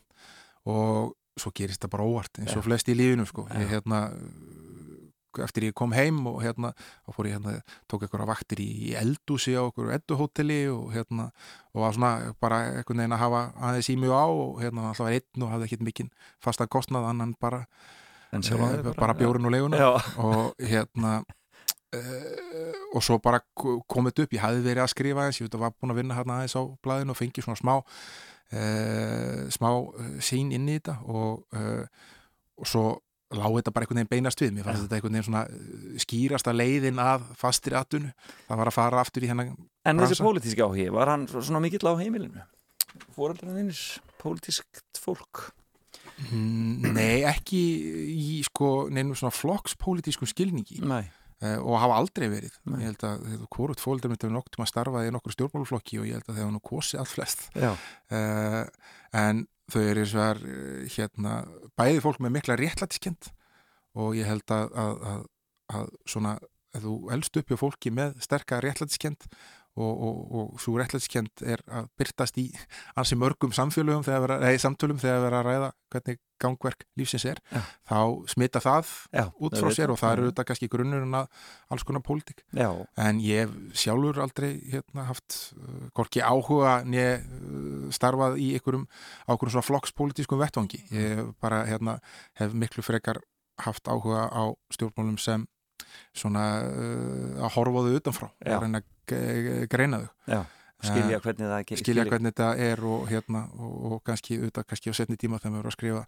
Og 0.71 1.15
svo 1.39 1.51
gerist 1.55 1.79
þetta 1.79 1.91
bara 1.91 2.07
óvart 2.07 2.39
eins 2.41 2.55
og 2.55 2.65
flest 2.65 2.89
í 2.91 2.95
lífinu 2.95 3.25
sko. 3.27 3.47
Ég 3.59 3.71
hérna 3.73 4.07
eftir 5.43 5.65
ég 5.67 5.73
kom 5.75 5.91
heim 5.97 6.21
og 6.31 6.37
hérna 6.43 6.71
þá 6.77 7.09
fór 7.17 7.27
ég 7.29 7.35
hérna, 7.35 7.55
tók 7.91 8.05
einhverja 8.05 8.27
vaktir 8.29 8.61
í, 8.63 8.67
í 8.89 8.93
eldúsi 8.95 9.55
á 9.59 9.65
einhverju 9.67 9.91
edduhóteli 9.97 10.59
og 10.71 10.93
hérna, 10.95 11.27
og 11.73 11.81
var 11.83 11.97
svona 11.97 12.11
bara 12.39 12.61
einhvern 12.77 13.01
veginn 13.03 13.17
að 13.17 13.23
hafa 13.25 13.41
aðeins 13.69 13.89
í 13.91 13.97
mig 13.99 14.13
á 14.15 14.23
og 14.29 14.61
hérna 14.63 14.87
alltaf 14.91 15.05
var 15.09 15.17
einn 15.17 15.45
og 15.47 15.51
hafði 15.55 15.67
ekkert 15.69 15.85
mikinn 15.89 16.11
fastan 16.43 16.71
kostnað 16.71 17.09
annan 17.11 17.35
bara 17.41 17.65
en 18.31 18.43
sjálf 18.43 18.63
uh, 18.85 18.93
bara 18.97 19.13
bjórun 19.19 19.45
og 19.49 19.53
leguna 19.53 19.77
Já, 19.79 19.91
og 20.23 20.55
hérna 20.59 21.17
uh, 21.95 22.73
og 22.95 23.03
svo 23.03 23.19
bara 23.23 23.39
ko- 23.53 23.81
kom 23.87 24.07
þetta 24.09 24.25
upp 24.25 24.33
ég 24.37 24.43
hafði 24.43 24.63
verið 24.65 24.83
að 24.85 24.93
skrifa 24.93 25.25
eins, 25.27 25.39
ég 25.41 25.47
veit 25.49 25.57
að 25.59 25.65
var 25.65 25.75
búin 25.79 25.91
að 25.93 25.99
vinna 26.01 26.17
hérna 26.17 26.39
aðeins 26.39 26.55
á 26.59 26.63
blaðinu 26.83 27.11
og 27.15 27.19
fengi 27.19 27.43
svona 27.45 27.59
smá 27.59 27.75
uh, 27.79 29.41
smá 29.53 29.69
sín 30.23 30.51
inn 30.55 30.69
í 30.69 30.77
þetta 30.79 30.97
og, 31.11 31.45
og 32.55 32.69
svo 32.69 32.85
lág 33.33 33.57
þetta 33.57 33.73
bara 33.73 33.85
einhvern 33.85 33.99
veginn 34.01 34.11
beinast 34.11 34.41
við 34.43 34.53
mér 34.53 34.67
fannst 34.67 34.85
þetta 34.85 34.99
einhvern 34.99 35.17
veginn 35.17 35.27
svona 35.27 35.43
uh, 35.49 35.97
skýrasta 36.03 36.53
leiðin 36.53 37.01
að 37.01 37.25
fastir 37.39 37.75
atunu 37.79 38.11
það 38.45 38.61
var 38.61 38.71
að 38.71 38.77
fara 38.77 39.01
aftur 39.01 39.25
í 39.25 39.31
hennan 39.31 39.53
en 39.55 40.01
þessi 40.01 40.19
bransa. 40.19 40.27
pólitíski 40.27 40.65
áhugi, 40.65 40.87
var 40.93 41.13
hann 41.13 41.27
svona 41.33 41.61
mikill 41.63 41.89
á 41.89 41.93
heimilinu? 41.97 42.45
Fóreldrarinn 43.15 43.65
þínir, 43.65 43.83
pólitískt 44.21 45.01
fólk? 45.01 45.49
Mm, 46.29 46.93
Nei, 46.95 47.25
ekki 47.27 47.61
í 48.13 48.39
sko 48.45 48.87
neinum 48.93 49.17
svona 49.19 49.35
flokkspolítískum 49.35 50.29
skilningi 50.29 50.79
Nei, 50.85 51.03
uh, 51.43 51.57
og 51.59 51.79
hafa 51.81 51.97
aldrei 51.99 52.29
verið 52.31 52.53
Nei. 52.69 52.77
ég 52.83 52.91
held 52.93 53.03
að 53.09 53.25
hvort 53.51 53.81
þetta 53.81 54.29
er 54.29 54.35
nokkuð 54.37 54.63
að 54.63 54.71
starfaði 54.71 55.09
í 55.11 55.15
nokkur 55.15 55.35
stjórnmáluflokki 55.35 55.99
og 55.99 56.07
ég 56.07 56.19
held 56.19 56.29
að 56.29 56.37
þeir 56.37 56.45
hafa 56.45 56.55
nú 56.55 56.63
kosið 56.63 57.01
allt 57.01 57.11
flest 57.11 57.43
já, 57.51 57.71
uh, 57.73 58.61
en 59.15 59.45
þau 59.71 59.81
eru 59.81 60.03
eins 60.03 60.15
og 60.15 60.25
er 60.25 60.41
hérna, 60.93 61.37
bæði 61.79 62.01
fólk 62.03 62.21
með 62.21 62.35
mikla 62.35 62.57
réttlætiskend 62.59 63.31
og 63.95 64.17
ég 64.19 64.27
held 64.27 64.51
að, 64.53 64.75
að, 64.75 65.05
að, 65.11 65.23
að 65.79 65.93
svona 66.11 66.35
þú 66.75 66.95
elst 67.15 67.39
upp 67.39 67.51
hjá 67.51 67.59
fólki 67.59 67.93
með 67.95 68.17
sterka 68.23 68.59
réttlætiskend 68.63 69.27
og, 69.75 70.03
og, 70.07 70.19
og 70.39 70.61
svo 70.61 70.77
réttlætiskend 70.79 71.43
er 71.43 71.63
að 71.67 71.89
byrtast 71.99 72.37
í 72.39 72.45
ansi 72.95 73.17
mörgum 73.19 73.51
samfélögum 73.55 74.05
þegar 74.05 74.23
vera, 74.23 74.37
nei, 74.43 74.55
samtölum 74.61 75.01
þegar 75.01 75.25
vera 75.25 75.41
að 75.41 75.49
ræða 75.49 75.69
hvernig 75.91 76.21
gangverk 76.41 76.85
lífsins 76.99 77.25
er. 77.27 77.39
Já. 77.51 77.61
þá 77.87 77.99
smita 78.31 78.61
það 78.63 78.89
já 79.15 79.23
út 79.39 79.57
frá 79.59 79.69
sér 79.75 79.93
og 79.93 79.99
það 79.99 80.15
eru 80.15 80.29
þetta 80.29 80.45
kannski 80.49 80.69
grunnurinn 80.71 81.19
að 81.19 81.43
alls 81.71 81.85
konar 81.87 82.03
pólitík. 82.05 82.43
Já, 82.55 82.69
en 83.05 83.21
ég 83.23 83.53
sjálfur 83.75 84.19
aldrei 84.23 84.51
hérna, 84.73 85.07
haft 85.11 85.39
uh, 85.55 85.87
hvorki 85.95 86.23
áhuga 86.23 86.77
nýja 86.87 87.19
uh, 87.19 87.87
starfað 87.95 88.39
í 88.43 88.51
einhverjum 88.57 88.87
ákveðum 89.27 89.55
svona 89.55 89.69
flokkspolítískum 89.69 90.43
vettvangi. 90.43 90.83
Ég 90.95 91.23
bara 91.43 91.63
hérna, 91.69 91.99
hef 92.39 92.55
miklu 92.55 92.83
frekar 92.85 93.23
haft 93.63 93.87
áhuga 93.87 94.27
á 94.27 94.43
stjórnmálum 94.75 95.19
sem 95.21 95.47
svona 96.15 96.43
uh, 96.65 97.45
að 97.45 97.55
horfa 97.57 97.83
þau 97.87 97.95
utanfrá 98.01 98.29
og 98.31 98.61
reyna 98.65 98.81
að 98.81 99.67
greina 99.71 99.99
þau. 100.03 100.11
Já, 100.33 100.41
skilja 100.85 101.19
hvernig 101.23 101.49
það 101.49 101.65
ge- 101.69 101.77
skilja 101.81 102.05
hvernig 102.09 102.33
þetta 102.35 102.47
er 102.67 102.81
og, 102.85 103.03
hérna, 103.09 103.43
og, 103.57 103.75
og 103.95 103.99
kannski, 104.05 104.37
auðvitað, 104.41 104.65
kannski 104.69 104.91
á 104.91 104.97
setni 104.97 105.17
tíma 105.21 105.39
þegar 105.41 105.53
maður 105.55 105.65
er 105.65 105.71
að 105.71 105.77
skrifa 105.77 106.01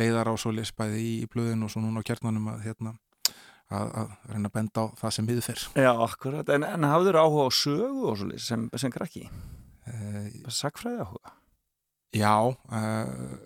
leiðar 0.00 0.30
á 0.30 0.34
svo 0.40 0.52
lesbæði 0.56 1.00
í, 1.02 1.14
í 1.24 1.30
blöðin 1.32 1.64
og 1.66 1.72
svo 1.74 1.82
núna 1.84 2.00
á 2.00 2.06
kjarnanum 2.08 2.48
að, 2.54 2.62
hérna, 2.68 2.94
að, 3.72 3.90
að 4.02 4.14
reyna 4.32 4.48
að 4.52 4.54
benda 4.56 4.84
á 4.84 4.86
það 5.02 5.14
sem 5.16 5.28
miður 5.28 5.46
fer. 5.50 5.64
Já, 5.80 5.90
akkurat, 6.06 6.52
en, 6.56 6.64
en 6.70 6.88
hafður 6.88 7.20
áhuga 7.24 7.48
á 7.48 7.50
sögu 7.56 8.06
og 8.12 8.20
svo 8.22 8.40
sem, 8.46 8.68
sem 8.80 8.94
krakki? 8.94 9.26
uh, 9.88 10.28
Sakfræði 10.52 11.02
áhuga? 11.04 11.34
Já, 12.12 12.34
uh, 12.52 13.36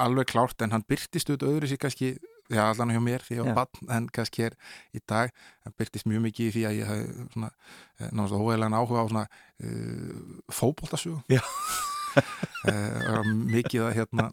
alveg 0.00 0.30
klárt 0.32 0.62
en 0.64 0.72
hann 0.72 0.84
byrtist 0.88 1.28
auðvitað 1.28 1.50
öðru 1.54 1.68
sér 1.68 1.80
kannski 1.82 2.14
já, 2.50 2.62
allan 2.66 2.92
hjá 2.94 3.00
mér 3.04 3.24
því 3.26 3.38
ég 3.38 3.46
var 3.46 3.58
bann 3.60 3.92
en 3.96 4.08
kannski 4.14 4.48
er 4.48 4.56
í 4.96 5.02
dag, 5.08 5.32
hann 5.64 5.76
byrtist 5.78 6.08
mjög 6.10 6.24
mikið 6.26 6.48
í 6.48 6.54
því 6.56 6.64
að 6.68 6.76
ég 6.80 6.90
hafði 6.90 7.28
svona, 7.34 7.50
eh, 7.98 8.10
náttúrulega 8.10 8.50
óægilegan 8.50 8.76
áhuga 8.78 9.04
á 9.04 9.06
svona 9.10 9.24
uh, 9.64 10.18
fótboltasögu 10.52 11.22
Já. 11.30 11.42
uh, 12.70 13.32
mikið 13.54 13.86
að 13.88 13.96
hérna 14.00 14.30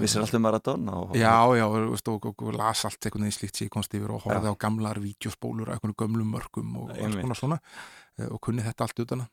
Vissir 0.00 0.22
alltaf 0.22 0.40
Maradona? 0.40 0.94
Og, 0.96 1.16
já, 1.20 1.36
já, 1.54 1.66
og, 1.68 1.92
og, 1.92 2.26
og, 2.32 2.42
og 2.48 2.56
las 2.56 2.86
allt 2.88 3.04
einhvern 3.06 3.28
veginn 3.28 3.36
slíkt 3.36 3.60
komst 3.70 3.92
yfir 3.94 4.14
og 4.16 4.24
horfði 4.24 4.50
á 4.50 4.56
gamlar 4.64 4.98
vídeospólur 5.02 5.68
á 5.68 5.76
einhvern 5.76 5.94
gömlum 6.00 6.32
mörgum 6.32 6.72
og 6.80 6.94
alls 6.96 7.20
konar 7.20 7.38
svona 7.38 7.60
og 8.32 8.40
kunni 8.42 8.64
þetta 8.64 8.88
allt 8.88 9.04
utan 9.04 9.26
að 9.26 9.30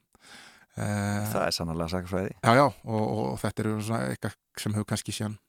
Það 0.79 1.41
er 1.43 1.51
sannlega 1.51 1.91
sakfræði. 1.91 2.35
Já, 2.45 2.51
já, 2.55 2.65
og, 2.69 3.05
og 3.09 3.31
þetta 3.41 3.63
eru 3.63 3.71
svona 3.83 4.11
eitthvað 4.13 4.35
sem 4.61 4.75
hefur 4.77 4.87
kannski 4.87 5.15
síðan 5.15 5.39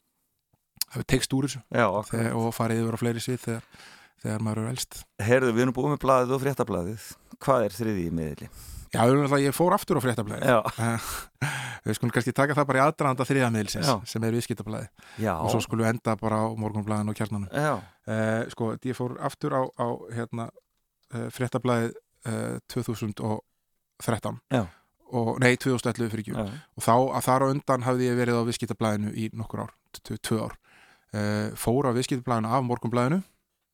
hefur 0.91 1.09
tekst 1.15 1.37
úr 1.37 1.49
þessu 1.49 1.63
Já, 1.71 1.87
þegar, 2.11 2.35
og 2.41 2.51
farið 2.57 2.83
yfir 2.85 2.99
á 2.99 3.03
fleiri 3.03 3.25
svið 3.25 3.41
þegar, 3.47 3.87
þegar 4.25 4.45
maður 4.47 4.63
eru 4.65 4.75
elst. 4.75 5.01
Herðu, 5.23 5.55
við 5.57 5.67
erum 5.67 5.79
búið 5.79 5.95
með 5.95 6.03
blaðið 6.05 6.37
og 6.37 6.45
fréttablaðið. 6.45 7.09
Hvað 7.41 7.67
er 7.67 7.77
þriði 7.79 8.05
í 8.05 8.13
miðli? 8.21 8.51
Já, 8.91 9.05
ég, 9.39 9.55
fór 9.55 9.77
aftur 9.77 10.01
á 10.01 10.05
fréttablaði. 10.05 10.51
Já, 10.51 10.59
Við 11.85 11.97
skulum 11.97 12.13
kannski 12.13 12.35
taka 12.37 12.57
það 12.57 12.67
bara 12.69 12.81
í 12.81 12.83
aðdraðanda 12.85 13.27
þriðamiðilsins 13.29 13.89
Já. 13.89 13.95
sem 14.11 14.25
er 14.27 14.35
viðskiptablaði 14.37 14.89
já, 15.25 15.31
og 15.33 15.49
svo 15.53 15.63
skulum 15.65 15.87
við 15.87 15.93
enda 15.95 16.17
bara 16.21 16.43
á 16.45 16.47
morgunblaðinu 16.61 17.15
og 17.15 17.17
kjarnanum. 17.17 17.47
Uh, 18.05 18.43
sko, 18.53 18.69
ég 18.85 18.99
fór 18.99 19.15
aftur 19.25 19.57
á, 19.57 19.63
á 19.65 19.87
hérna, 20.13 20.51
uh, 21.15 21.29
fréttablaðið 21.33 21.95
uh, 22.29 22.59
2013 22.69 24.41
Já. 24.53 24.63
og, 25.09 25.33
nei, 25.41 25.55
2011 25.57 26.13
fyrir 26.13 26.27
ekki 26.27 26.37
og 26.37 26.85
þá 26.85 26.95
að 26.99 27.25
þar 27.31 27.47
á 27.49 27.53
undan 27.55 27.89
hafði 27.89 28.11
ég 28.11 28.21
verið 28.21 28.43
á 28.45 28.49
viðskiptablaðinu 28.51 29.15
í 29.17 29.31
nokkur 29.33 29.65
ár, 29.65 29.75
tvö 30.05 30.43
ár 30.45 30.60
uh, 31.17 31.51
fór 31.59 31.91
á 31.91 31.97
viðskiptablaðinu 31.97 32.55
af 32.55 32.65
morgunblaðinu. 32.69 33.21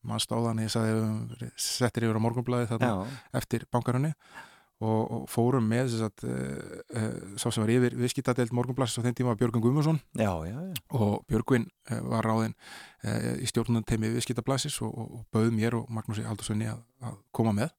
Maður 0.06 0.22
stáðan 0.22 0.60
ég 0.62 0.70
sagði 0.70 1.48
settir 1.58 2.06
yfir 2.06 2.18
á 2.20 2.22
morgunblaði 2.22 2.68
þarna 2.70 2.90
já, 2.92 3.16
eftir 3.40 3.66
bankarunni. 3.74 4.12
Og, 4.76 5.06
og 5.08 5.22
fórum 5.32 5.64
með 5.70 5.94
þess 5.94 6.04
að 6.04 6.24
uh, 6.28 7.36
sá 7.40 7.46
sem 7.48 7.62
var 7.64 7.72
yfir 7.72 7.94
viðskiptadeild 7.96 8.52
morgunblaðs 8.54 8.98
á 9.00 9.04
þeim 9.06 9.16
tíma 9.16 9.32
var 9.32 9.38
Björgun 9.40 9.64
Guðmundsson. 9.64 10.02
Já, 10.12 10.28
já, 10.44 10.52
já. 10.52 10.82
og 11.00 11.22
Björgvin 11.30 11.64
uh, 11.88 12.02
var 12.12 12.28
ráðinn 12.28 12.52
uh, 12.52 13.32
í 13.40 13.48
stjórnunarteimi 13.48 14.12
viðskiptablaðsis 14.18 14.76
og, 14.84 14.92
og, 14.92 15.14
og 15.16 15.24
bauð 15.32 15.48
mér 15.56 15.78
og 15.80 15.88
Magnúsi 15.88 16.26
Aldurssoni 16.28 16.68
að, 16.68 16.84
að 17.08 17.16
koma 17.34 17.56
með 17.56 17.72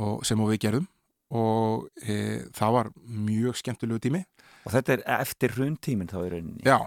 og 0.00 0.24
sem 0.26 0.40
og 0.40 0.50
við 0.54 0.62
gerðum. 0.64 0.88
Og 1.34 1.88
e, 2.04 2.16
það 2.54 2.74
var 2.76 2.90
mjög 3.04 3.58
skemmtilegu 3.58 4.02
tími. 4.06 4.20
Og 4.64 4.74
þetta 4.74 4.96
er 4.96 5.04
eftir 5.18 5.54
hruntíminn 5.56 6.10
þá 6.10 6.18
í 6.20 6.28
rauninni. 6.34 6.62
Já, 6.66 6.78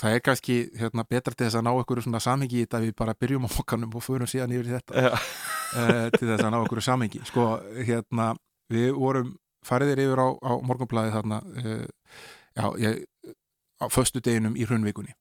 það 0.00 0.16
er 0.16 0.22
kannski 0.24 0.56
hérna, 0.78 1.04
betra 1.06 1.34
til 1.34 1.46
þess 1.46 1.58
að 1.58 1.66
ná 1.68 1.72
ykkur 1.78 2.02
svona 2.04 2.20
samhengi 2.22 2.60
í 2.60 2.64
þetta 2.64 2.80
við 2.82 2.94
bara 2.98 3.14
byrjum 3.18 3.46
á 3.46 3.50
mokkanum 3.54 3.94
og 3.94 4.04
förum 4.04 4.30
síðan 4.30 4.54
yfir 4.56 4.72
þetta. 4.74 5.04
Já, 5.06 5.10
uh, 5.14 6.06
til 6.16 6.28
þess 6.30 6.42
að 6.42 6.52
ná 6.54 6.58
ykkur 6.62 6.82
samhengi. 6.84 7.22
Sko, 7.30 7.46
hérna, 7.78 8.32
við 8.72 8.90
vorum 8.98 9.34
fariðir 9.64 10.04
yfir 10.06 10.24
á, 10.26 10.28
á 10.34 10.52
morgunblæði 10.66 11.14
þarna, 11.14 11.40
uh, 11.62 12.18
já, 12.58 12.66
ég, 12.82 13.32
á 13.78 13.86
föstu 13.92 14.22
deginum 14.24 14.58
í 14.58 14.66
hrunvikunni 14.66 15.14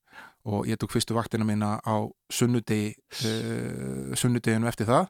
og 0.43 0.67
ég 0.67 0.75
tók 0.75 0.91
fyrstu 0.91 1.15
vaktina 1.15 1.45
mína 1.47 1.77
á 1.79 2.03
sunnudegi, 2.33 2.91
uh, 3.23 4.11
sunnudeginum 4.19 4.69
eftir 4.71 4.89
það. 4.89 5.07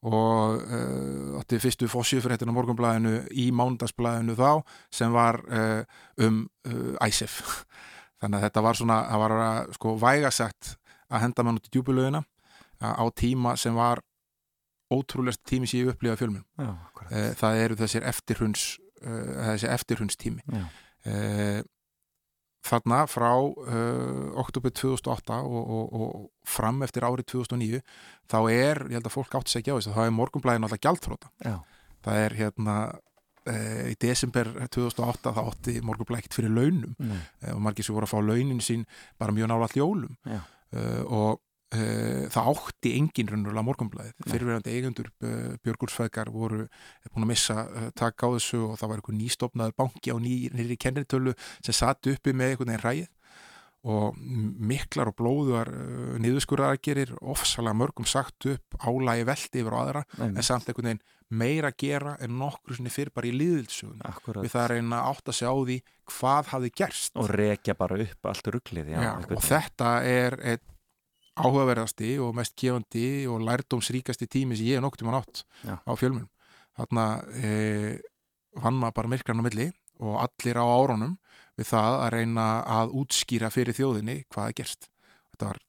Og 0.00 0.62
uh, 0.64 1.40
átti 1.42 1.58
fyrstu 1.60 1.90
fórsjöfréttin 1.90 2.48
á 2.48 2.56
morgunblæðinu 2.56 3.26
í 3.36 3.50
mándagsblæðinu 3.52 4.32
þá 4.38 4.62
sem 4.88 5.12
var 5.12 5.42
uh, 5.50 5.82
um 6.24 6.46
uh, 6.64 6.94
ISIF 7.04 7.66
þannig 8.20 8.36
að 8.38 8.44
þetta 8.46 8.62
var 8.66 8.78
svona, 8.78 8.98
það 9.10 9.22
var 9.24 9.34
að 9.38 9.72
sko 9.78 9.94
vægasagt 10.02 10.74
að 11.10 11.22
henda 11.24 11.42
mann 11.46 11.58
út 11.60 11.66
í 11.66 11.72
djúbulögina 11.74 12.22
á 12.80 13.04
tíma 13.16 13.56
sem 13.60 13.74
var 13.76 14.00
ótrúlegst 14.90 15.42
tími 15.46 15.66
sem 15.70 15.80
ég 15.84 15.92
upplifað 15.92 16.18
fjölmjörn. 16.22 16.46
já, 16.58 16.70
akkurat. 16.88 17.10
Eh, 17.12 17.32
Það 17.38 17.58
eru 17.64 17.76
þessir 17.78 18.06
eftirhruns 18.10 18.62
uh, 19.06 19.50
þessi 19.50 19.68
eftirhrunstími. 19.76 20.42
Já, 20.46 20.64
Uh, 21.00 21.62
þarna 22.60 23.06
frá 23.08 23.30
oktober 24.36 24.68
2008 24.76 25.38
og, 25.48 25.70
og, 25.72 25.94
og 25.96 26.26
fram 26.44 26.82
eftir 26.84 27.06
árið 27.08 27.24
2009 27.32 27.80
þá 28.28 28.36
er, 28.52 28.82
ég 28.92 28.98
held 28.98 29.08
að 29.08 29.14
fólk 29.14 29.32
átti 29.38 29.54
sig 29.54 29.62
ekki 29.62 29.72
á 29.72 29.76
þess 29.78 29.88
að 29.88 29.96
það 29.96 30.08
er 30.10 30.14
morgunblæðin 30.18 30.66
alltaf 30.68 30.82
gjaldþróta. 30.84 31.30
já, 31.40 31.54
Það 32.04 32.18
er 32.26 32.36
hérna 32.36 32.74
í 33.48 33.94
desember 34.00 34.50
2008 34.68 35.34
þá 35.36 35.42
átti 35.42 35.76
morgunblæð 35.86 36.22
ekkert 36.22 36.36
fyrir 36.40 36.52
launum. 36.54 36.96
Uh, 37.00 37.54
og 37.54 37.62
margir 37.64 37.86
sem 37.86 37.96
voru 37.96 38.08
að 38.08 38.14
fá 38.14 38.18
launin 38.20 38.64
sín 38.64 38.84
bara 39.20 39.34
mjög 39.36 39.52
nála 39.52 39.68
allt 39.68 39.78
jólum 39.80 40.18
uh, 40.28 40.42
og 41.06 41.40
uh, 41.76 42.26
það 42.32 42.50
átti 42.52 42.94
engin 42.98 43.30
raunverulega 43.30 43.66
morgunblæðið. 43.68 44.16
Nei. 44.16 44.32
Fyrirverandi 44.32 44.74
eigendur 44.74 45.10
uh, 45.12 45.54
Björgursfæðgar 45.64 46.32
voru 46.34 46.66
búin 47.10 47.26
að 47.26 47.30
missa 47.32 47.62
uh, 47.66 47.88
takk 47.98 48.26
á 48.26 48.28
þessu 48.36 48.64
og 48.66 48.76
það 48.80 48.92
var 48.92 49.02
einhver 49.02 49.18
nýstofnaður 49.20 49.78
banki 49.84 50.14
á 50.14 50.16
ný, 50.22 50.34
nýri 50.56 50.78
kennitölu 50.80 51.34
sem 51.60 51.76
satt 51.76 52.10
uppi 52.10 52.34
með 52.34 52.54
einhvern 52.54 52.74
veginn 52.74 52.86
ræð 52.86 53.08
og 53.90 54.16
miklar 54.60 55.08
og 55.08 55.14
blóðuar 55.16 55.70
niðurskurðaragerir, 56.20 57.14
ofsalega 57.24 57.78
mörgum 57.80 58.04
sagt 58.04 58.44
upp, 58.50 58.76
álægi 58.76 59.24
veldi 59.24 59.62
yfir 59.62 59.72
á 59.72 59.80
aðra 59.80 60.02
en 60.18 60.34
nei, 60.36 60.44
samt 60.44 60.68
einhvern 60.68 60.90
veginn 60.90 61.00
meira 61.30 61.70
gera 61.78 62.16
en 62.20 62.34
nokkru 62.40 62.74
sinni 62.74 62.90
fyrir 62.90 63.12
bara 63.14 63.28
í 63.28 63.34
liðilsugun 63.36 64.00
við 64.40 64.50
það 64.50 64.62
að 64.64 64.70
reyna 64.72 64.98
að 64.98 65.10
átta 65.12 65.34
sig 65.36 65.46
á 65.46 65.54
því 65.54 65.76
hvað 66.10 66.50
hafði 66.50 66.70
gerst 66.80 67.20
Og 67.20 67.30
rekja 67.30 67.76
bara 67.78 68.00
upp 68.02 68.30
allt 68.32 68.50
rugglið, 68.56 68.92
og 69.30 69.44
þetta 69.46 69.92
er 70.10 70.38
áhugaverðasti 71.40 72.10
og 72.22 72.34
mest 72.36 72.56
gefandi 72.58 73.26
og 73.30 73.44
lærdómsríkasti 73.46 74.28
tími 74.30 74.58
sem 74.58 74.70
ég 74.70 74.80
er 74.80 74.84
nokkuð 74.84 75.06
mann 75.06 75.20
átt 75.20 75.44
Já. 75.64 75.78
á 75.78 75.92
fjölmunum. 75.96 76.28
Þarna 76.76 77.06
e, 77.36 77.50
vann 78.58 78.78
maður 78.80 78.96
bara 78.98 79.12
myrkran 79.14 79.42
á 79.42 79.46
milli 79.46 79.68
og 80.00 80.18
allir 80.24 80.60
á 80.60 80.64
árunum 80.64 81.16
við 81.58 81.70
það 81.70 81.96
að 82.00 82.12
reyna 82.16 82.46
að 82.78 82.94
útskýra 83.02 83.50
fyrir 83.52 83.76
þjóðinni 83.76 84.22
hvað 84.32 84.50
er 84.50 84.58
gerst. 84.62 84.88
Þetta 85.32 85.50
var 85.52 85.62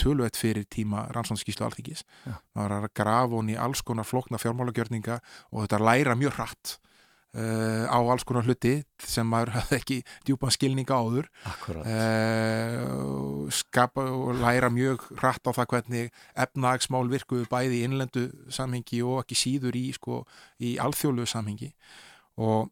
tölvöld 0.00 0.38
fyrir 0.38 0.66
tíma 0.72 1.06
rannsóndskíslu 1.14 1.66
alþingis. 1.66 2.04
Já. 2.26 2.36
maður 2.56 2.76
er 2.76 2.86
að 2.88 2.94
grafa 3.02 3.36
hún 3.36 3.52
í 3.52 3.58
alls 3.60 3.82
konar 3.86 4.08
flókna 4.08 4.40
fjármálagjörninga 4.40 5.20
og 5.50 5.66
þetta 5.66 5.84
læra 5.84 6.16
mjög 6.18 6.38
hratt 6.38 6.78
uh, 7.36 7.86
á 7.86 7.98
alls 7.98 8.24
konar 8.26 8.46
hluti 8.46 8.80
sem 9.02 9.28
maður 9.28 9.54
hafði 9.58 9.78
ekki 9.78 9.98
djúpan 10.26 10.54
skilninga 10.54 10.98
áður. 10.98 11.30
Uh, 11.84 13.46
skapa 13.54 14.06
og 14.10 14.40
læra 14.40 14.70
mjög 14.72 15.06
hratt 15.20 15.46
á 15.46 15.50
það 15.52 15.70
hvernig 15.74 16.20
efnagsmál 16.46 17.06
virkuðu 17.12 17.48
bæði 17.50 17.80
í 17.80 17.86
innlendu 17.88 18.28
samhengi 18.52 19.02
og 19.06 19.24
ekki 19.24 19.38
síður 19.38 19.78
í, 19.78 19.86
sko, 19.96 20.24
í 20.62 20.76
alþjóðlu 20.82 21.28
samhengi. 21.30 21.72
Og 22.40 22.70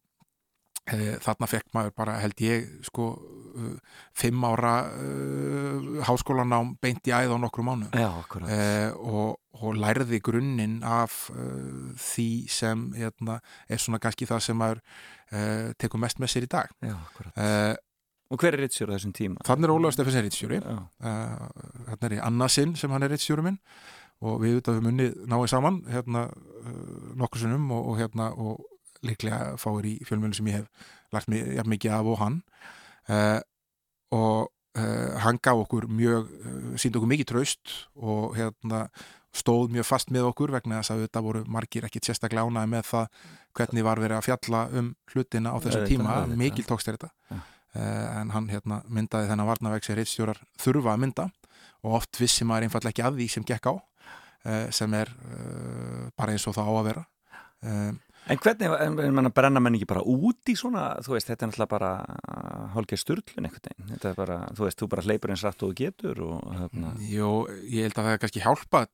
þarna 1.24 1.48
fekk 1.50 1.74
maður 1.76 1.94
bara 1.98 2.16
held 2.22 2.40
ég 2.42 2.68
sko 2.86 3.08
uh, 3.18 3.74
fimm 4.16 4.44
ára 4.46 4.74
uh, 4.88 5.98
háskólanám 6.08 6.74
beint 6.82 7.08
í 7.08 7.14
æð 7.14 7.34
á 7.34 7.38
nokkru 7.40 7.64
mánu 7.66 7.90
Já, 7.92 8.08
uh, 8.08 8.94
og, 8.96 9.36
og 9.58 9.76
lærði 9.78 10.20
grunninn 10.24 10.80
af 10.86 11.26
uh, 11.34 11.92
því 11.98 12.30
sem 12.52 12.88
hérna, 12.96 13.40
er 13.68 13.82
svona 13.82 14.00
kannski 14.02 14.28
það 14.28 14.44
sem 14.48 14.58
maður 14.58 14.82
tekur 15.76 16.00
mest 16.00 16.16
með 16.16 16.30
sér 16.32 16.44
í 16.46 16.48
dag. 16.48 16.70
Já, 16.80 16.94
akkurat. 16.96 17.34
Og 18.32 18.40
hver 18.40 18.54
er 18.56 18.62
Ritsjur 18.64 18.88
á 18.88 18.96
þessum 18.96 19.12
tíma? 19.12 19.42
Þannig 19.44 19.66
er 19.66 19.72
Ólafur 19.74 19.92
Steffensen 19.92 20.24
rítstjóri 20.24 20.60
Já, 20.62 20.78
uh, 21.04 21.66
þannig 21.90 22.06
er 22.08 22.14
í 22.16 22.20
annarsinn 22.24 22.72
sem 22.80 22.94
hann 22.94 23.04
er 23.04 23.12
rítstjóri 23.12 23.44
minn. 23.44 23.58
Og 24.24 24.40
við 24.40 24.56
auðvitað 24.56 24.78
við 24.78 24.86
munni 24.86 25.10
náið 25.28 25.50
saman 25.52 25.82
hérna 25.92 26.24
nokkur 27.20 27.44
sinnum 27.44 27.68
og, 27.76 27.92
og 27.92 28.00
hérna 28.00 28.30
og 28.40 28.64
líklega 29.06 29.56
fáir 29.60 29.86
í 29.86 29.94
fjölmjölu 30.06 30.38
sem 30.38 30.50
ég 30.50 30.62
hef 30.62 31.28
mig 31.28 31.54
jafn 31.56 31.72
mikið 31.72 31.94
af 31.96 32.12
og 32.12 32.18
hann. 32.22 32.40
Uh, 33.08 33.40
og 34.12 34.50
uh, 34.78 35.14
hann 35.24 35.38
gaf 35.42 35.64
okkur 35.64 35.88
mjög 35.88 36.28
uh, 36.28 36.74
síndi 36.76 36.98
okkur 36.98 37.12
mikið 37.12 37.30
traust 37.32 37.74
og 37.96 38.36
hérna 38.36 38.86
stóð 39.36 39.72
mjög 39.72 39.86
fast 39.88 40.12
með 40.12 40.30
okkur 40.30 40.52
vegna 40.52 40.80
þess 40.80 40.94
að 40.94 41.04
þetta 41.06 41.22
voru 41.24 41.44
margir 41.48 41.86
ekkit 41.88 42.08
sérstaklega 42.08 42.48
ánæði 42.48 42.72
með 42.72 42.86
það 42.88 43.26
hvernig 43.58 43.86
var 43.86 44.02
verið 44.02 44.18
að 44.18 44.26
fjalla 44.26 44.62
um 44.80 44.90
hlutina 45.12 45.52
á 45.52 45.56
þessum 45.64 45.86
tíma, 45.88 46.14
mikil 46.40 46.64
tókst 46.68 46.88
er 46.88 46.96
þetta 46.96 47.10
uh, 47.36 48.06
en 48.22 48.32
hann 48.34 48.48
hérna 48.52 48.80
myndaði 48.88 49.28
þennan 49.30 49.50
varnaveg 49.50 49.84
sem 49.84 49.98
reitstjórar 49.98 50.40
þurfa 50.60 50.94
að 50.94 51.04
mynda 51.04 51.28
og 51.84 52.00
oft 52.00 52.20
vissi 52.20 52.48
maður 52.48 52.68
einfallega 52.68 52.94
ekki 52.94 53.06
að 53.06 53.20
því 53.20 53.28
sem 53.36 53.48
gekk 53.48 53.70
á 53.72 53.74
sem 54.72 54.92
er 54.94 55.10
bara 56.16 56.32
eins 56.32 56.46
og 56.48 56.54
það 56.56 56.68
á 56.70 56.74
að 56.78 56.86
vera. 56.86 57.00
Um, 57.58 57.96
En 58.28 58.40
hvernig, 58.42 58.68
en, 58.84 58.98
manna, 59.16 59.32
brenna 59.34 59.62
menn 59.62 59.78
ekki 59.78 59.88
bara 59.88 60.04
út 60.04 60.52
í 60.52 60.54
svona, 60.58 60.86
þú 61.04 61.14
veist, 61.14 61.30
þetta 61.30 61.46
er 61.46 61.50
náttúrulega 61.50 61.72
bara 61.72 61.90
hálfgeir 62.74 63.00
sturlun 63.00 63.48
einhvern 63.48 63.66
veginn, 63.70 63.90
þetta 63.94 64.10
er 64.10 64.16
bara, 64.18 64.38
þú 64.58 64.66
veist, 64.66 64.78
þú 64.82 64.88
bara 64.94 65.04
hleypur 65.06 65.34
eins 65.34 65.44
rætt 65.46 65.66
og 65.66 65.74
getur 65.78 66.22
og 66.26 66.46
hérna, 66.58 66.94
Jó, 67.08 67.30
ég 67.64 67.88
held 67.88 67.98
að 67.98 68.08
það 68.08 68.14
er 68.14 68.22
kannski 68.24 68.44
hjálpa 68.44 68.86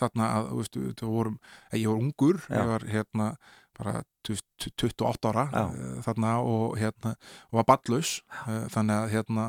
þarna 0.00 0.32
að, 0.32 0.50
þú 0.50 0.62
veist, 0.62 0.80
þú 1.00 1.12
vorum 1.12 1.38
ég 1.74 1.86
var 1.90 2.02
ungur, 2.02 2.42
Já. 2.46 2.56
ég 2.56 2.72
var 2.72 2.90
hérna 2.94 3.30
bara 3.76 4.02
20 4.24 4.72
28 4.80 5.30
ára 5.30 5.46
Já. 5.52 5.64
uh, 5.68 5.96
þarna 6.06 6.34
og 6.42 6.76
hérna 6.80 7.16
og 7.50 7.60
var 7.60 7.68
ballaus, 7.74 8.20
uh, 8.46 8.66
þannig 8.72 8.96
að 8.96 9.12
hérna 9.12 9.48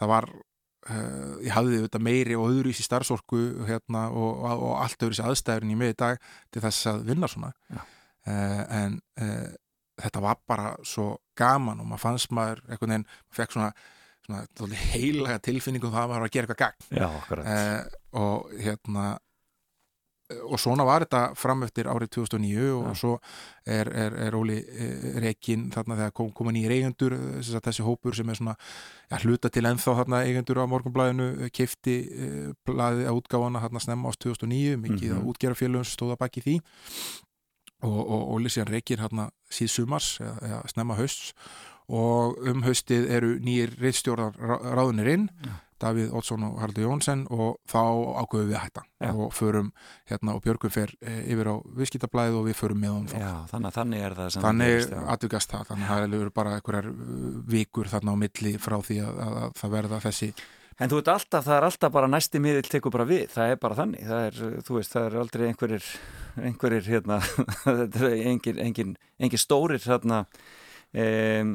það 0.00 0.10
var 0.10 0.28
uh, 0.32 1.36
ég 1.44 1.54
hafði 1.54 1.84
þetta 1.84 2.02
meiri 2.02 2.38
og 2.38 2.50
öðru 2.50 2.72
í 2.72 2.76
sér 2.76 2.88
starfsorku 2.88 3.40
hérna 3.68 4.08
og, 4.10 4.42
og, 4.42 4.66
og 4.70 4.74
allt 4.82 5.06
öðru 5.06 5.16
í 5.16 5.20
sér 5.20 5.30
aðstæðurinn 5.30 5.74
í 5.76 5.78
mig 5.78 5.94
í 5.94 5.98
dag 6.02 6.20
til 6.50 6.64
þess 6.66 6.90
að 6.90 7.06
vinna 7.12 7.30
svona 7.30 7.52
Já. 7.70 7.84
Uh, 8.26 8.62
en 8.82 9.00
uh, 9.20 9.50
þetta 10.00 10.24
var 10.24 10.42
bara 10.48 10.74
svo 10.86 11.14
gaman 11.38 11.80
og 11.80 11.88
maður 11.88 12.04
fannst 12.04 12.34
maður 12.34 12.62
einhvern 12.68 12.94
veginn, 12.94 13.08
maður 13.08 13.40
fekk 13.40 13.56
svona, 13.56 13.72
svona 14.28 14.84
heilaga 14.92 15.40
tilfinningu 15.48 15.90
um 15.90 15.96
það 15.96 16.14
var 16.14 16.28
að 16.28 16.36
gera 16.36 16.54
eitthvað 16.54 16.62
gagn 16.62 17.50
eh, 17.54 17.98
og 18.20 18.54
hérna 18.60 19.06
eh, 20.30 20.42
og 20.46 20.60
svona 20.62 20.86
var 20.86 21.04
þetta 21.04 21.22
fram 21.38 21.64
eftir 21.66 21.88
árið 21.90 22.12
2009 22.18 22.66
og 22.76 22.90
Já. 22.90 22.98
svo 23.00 23.14
er, 23.66 23.90
er, 24.04 24.18
er 24.26 24.36
Óli 24.38 24.58
eh, 24.60 25.08
Rekin 25.24 25.68
þarna 25.74 25.98
þegar 26.02 26.14
kom, 26.20 26.30
koma 26.36 26.54
nýjir 26.54 26.76
eigendur 26.76 27.16
eh, 27.16 27.54
þessi 27.56 27.86
hópur 27.86 28.16
sem 28.16 28.30
er 28.30 28.38
svona 28.38 28.54
ja, 28.56 29.18
hluta 29.24 29.50
til 29.52 29.66
ennþá 29.70 29.96
þarna 30.02 30.22
eigendur 30.28 30.62
á 30.62 30.70
morgunblæðinu 30.70 31.50
kefti 31.56 31.96
eh, 32.10 32.46
blæði 32.68 33.08
að 33.10 33.22
útgáfana 33.22 33.64
þarna 33.64 33.84
snemma 33.86 34.12
ást 34.12 34.22
2009 34.26 34.78
mikið 34.84 35.10
mm 35.10 35.18
-hmm. 35.18 35.34
útgerafélögum 35.34 35.88
sem 35.88 35.98
stóða 35.98 36.20
baki 36.20 36.46
því 36.46 36.60
og, 37.82 37.98
og 38.00 38.28
Óli 38.36 38.52
síðan 38.52 38.72
Rekin 38.74 39.02
hérna 39.02 39.30
síð 39.52 39.74
sumars 39.74 40.12
eða, 40.20 40.36
eða 40.50 40.60
snemma 40.74 40.98
hausts. 41.00 41.34
Og 41.90 42.38
um 42.46 42.62
haustið 42.62 43.08
eru 43.10 43.32
nýjir 43.42 43.72
reitstjórar 43.80 44.36
ráðunir 44.38 45.10
inn 45.10 45.26
Já. 45.42 45.56
Davíð 45.80 46.12
Oddsson 46.12 46.44
og 46.44 46.58
Haraldur 46.60 46.84
Jónsson 46.84 47.22
og 47.32 47.56
þá 47.68 47.80
ákveðum 48.20 48.50
við 48.50 48.56
að 48.58 48.64
hætta. 48.66 48.82
Já. 49.00 49.10
og 49.14 49.32
förum 49.32 49.70
hérna 50.10 50.34
og 50.36 50.42
Björgum 50.44 50.72
fer 50.72 50.92
e, 51.00 51.14
yfir 51.32 51.48
á 51.48 51.56
viðskiptablaðið 51.78 52.36
og 52.36 52.46
við 52.50 52.58
förum 52.58 52.82
með 52.82 52.92
honum 52.92 53.22
já, 53.22 53.30
þannig, 53.48 53.74
þannig 53.78 54.04
er 54.04 54.16
það 54.18 54.28
sem 54.34 54.44
Þannig 54.44 54.92
aðdugast 55.14 55.54
það, 55.54 55.66
þannig 55.70 55.86
að 55.88 56.02
það 56.02 56.16
eru 56.20 56.34
bara 56.36 56.54
einhverjar 56.58 56.90
uh, 56.92 57.30
vikur 57.54 57.92
þarna 57.94 58.12
á 58.12 58.16
milli 58.20 58.52
frá 58.60 58.76
því 58.84 58.98
að, 59.06 59.22
að, 59.24 59.38
að 59.40 59.56
það 59.62 59.74
verða 59.78 60.02
þessi 60.04 60.30
En 60.80 60.88
þú 60.88 61.00
veit 61.00 61.10
alltaf, 61.12 61.44
það 61.44 61.56
er 61.58 61.66
alltaf 61.66 61.92
bara 61.92 62.08
næsti 62.08 62.40
miðil 62.40 62.64
tekur 62.64 62.94
bara 62.94 63.04
við, 63.08 63.26
það 63.34 63.52
er 63.52 63.58
bara 63.60 63.76
þannig, 63.76 64.06
það 64.08 64.22
er, 64.30 64.38
þú 64.64 64.78
veist, 64.78 64.94
það 64.94 65.06
er 65.10 65.16
aldrei 65.20 65.42
einhverjir, 65.50 65.88
einhverjir, 66.40 66.86
hérna, 66.94 67.18
engin, 68.32 68.60
engin, 68.64 68.94
engin 69.20 69.42
stórir, 69.42 69.82
hérna, 69.84 70.22
um, 70.96 71.52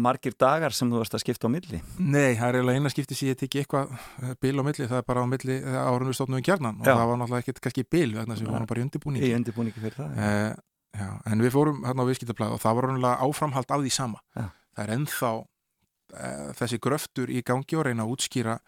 margir 0.00 0.32
dagar 0.40 0.72
sem 0.72 0.88
þú 0.88 1.02
varst 1.02 1.18
að 1.18 1.24
skipta 1.26 1.50
á 1.52 1.54
milli. 1.54 1.82
Nei, 2.00 2.32
það 2.40 2.46
er 2.48 2.58
eiginlega 2.62 2.80
eina 2.80 2.94
skipti 2.94 3.18
sem 3.18 3.28
ég 3.34 3.38
teki 3.44 3.60
eitthvað 3.62 3.92
eh, 3.98 4.32
bil 4.40 4.56
á 4.56 4.62
milli, 4.64 4.88
það 4.88 4.98
er 5.02 5.06
bara 5.12 5.22
á 5.22 5.32
milli 5.34 5.58
árunum 5.68 6.08
við 6.14 6.18
stofnum 6.22 6.40
við 6.40 6.48
kjarnan 6.48 6.80
og 6.80 6.88
Já. 6.88 6.94
það 6.96 7.06
var 7.12 7.20
náttúrulega 7.22 7.44
ekkert 7.46 7.62
kannski 7.68 7.84
bil 7.92 8.08
vegna 8.16 8.38
sem 8.40 8.48
við 8.48 8.56
vorum 8.56 8.72
bara 8.72 8.80
í 8.82 8.86
undirbúningi 8.88 9.28
Í 9.28 9.36
undirbúningi 9.36 9.84
fyrir 9.84 10.00
það. 10.00 10.18
Eh, 10.24 10.50
já, 10.96 11.08
en 11.28 11.44
við 11.44 11.54
fórum 11.60 11.84
hérna 11.84 12.04
á 12.04 12.08
viðskiptablaðið 12.08 12.56
og 12.56 12.64
það 12.64 12.80
var 12.80 12.88
raunlega 12.88 13.28
áframhald 13.28 13.76
af 13.76 13.84
því 13.84 13.92
sama 14.00 14.24
Já. 14.32 14.48
það 14.72 14.84
er 14.88 14.94
ennþá 14.96 15.32
þessi 16.58 16.78
gröftur 16.82 17.30
í 17.32 17.40
gangi 17.46 17.78
og 17.78 17.86
reyna 17.88 18.06
að 18.06 18.16
útskýra 18.16 18.58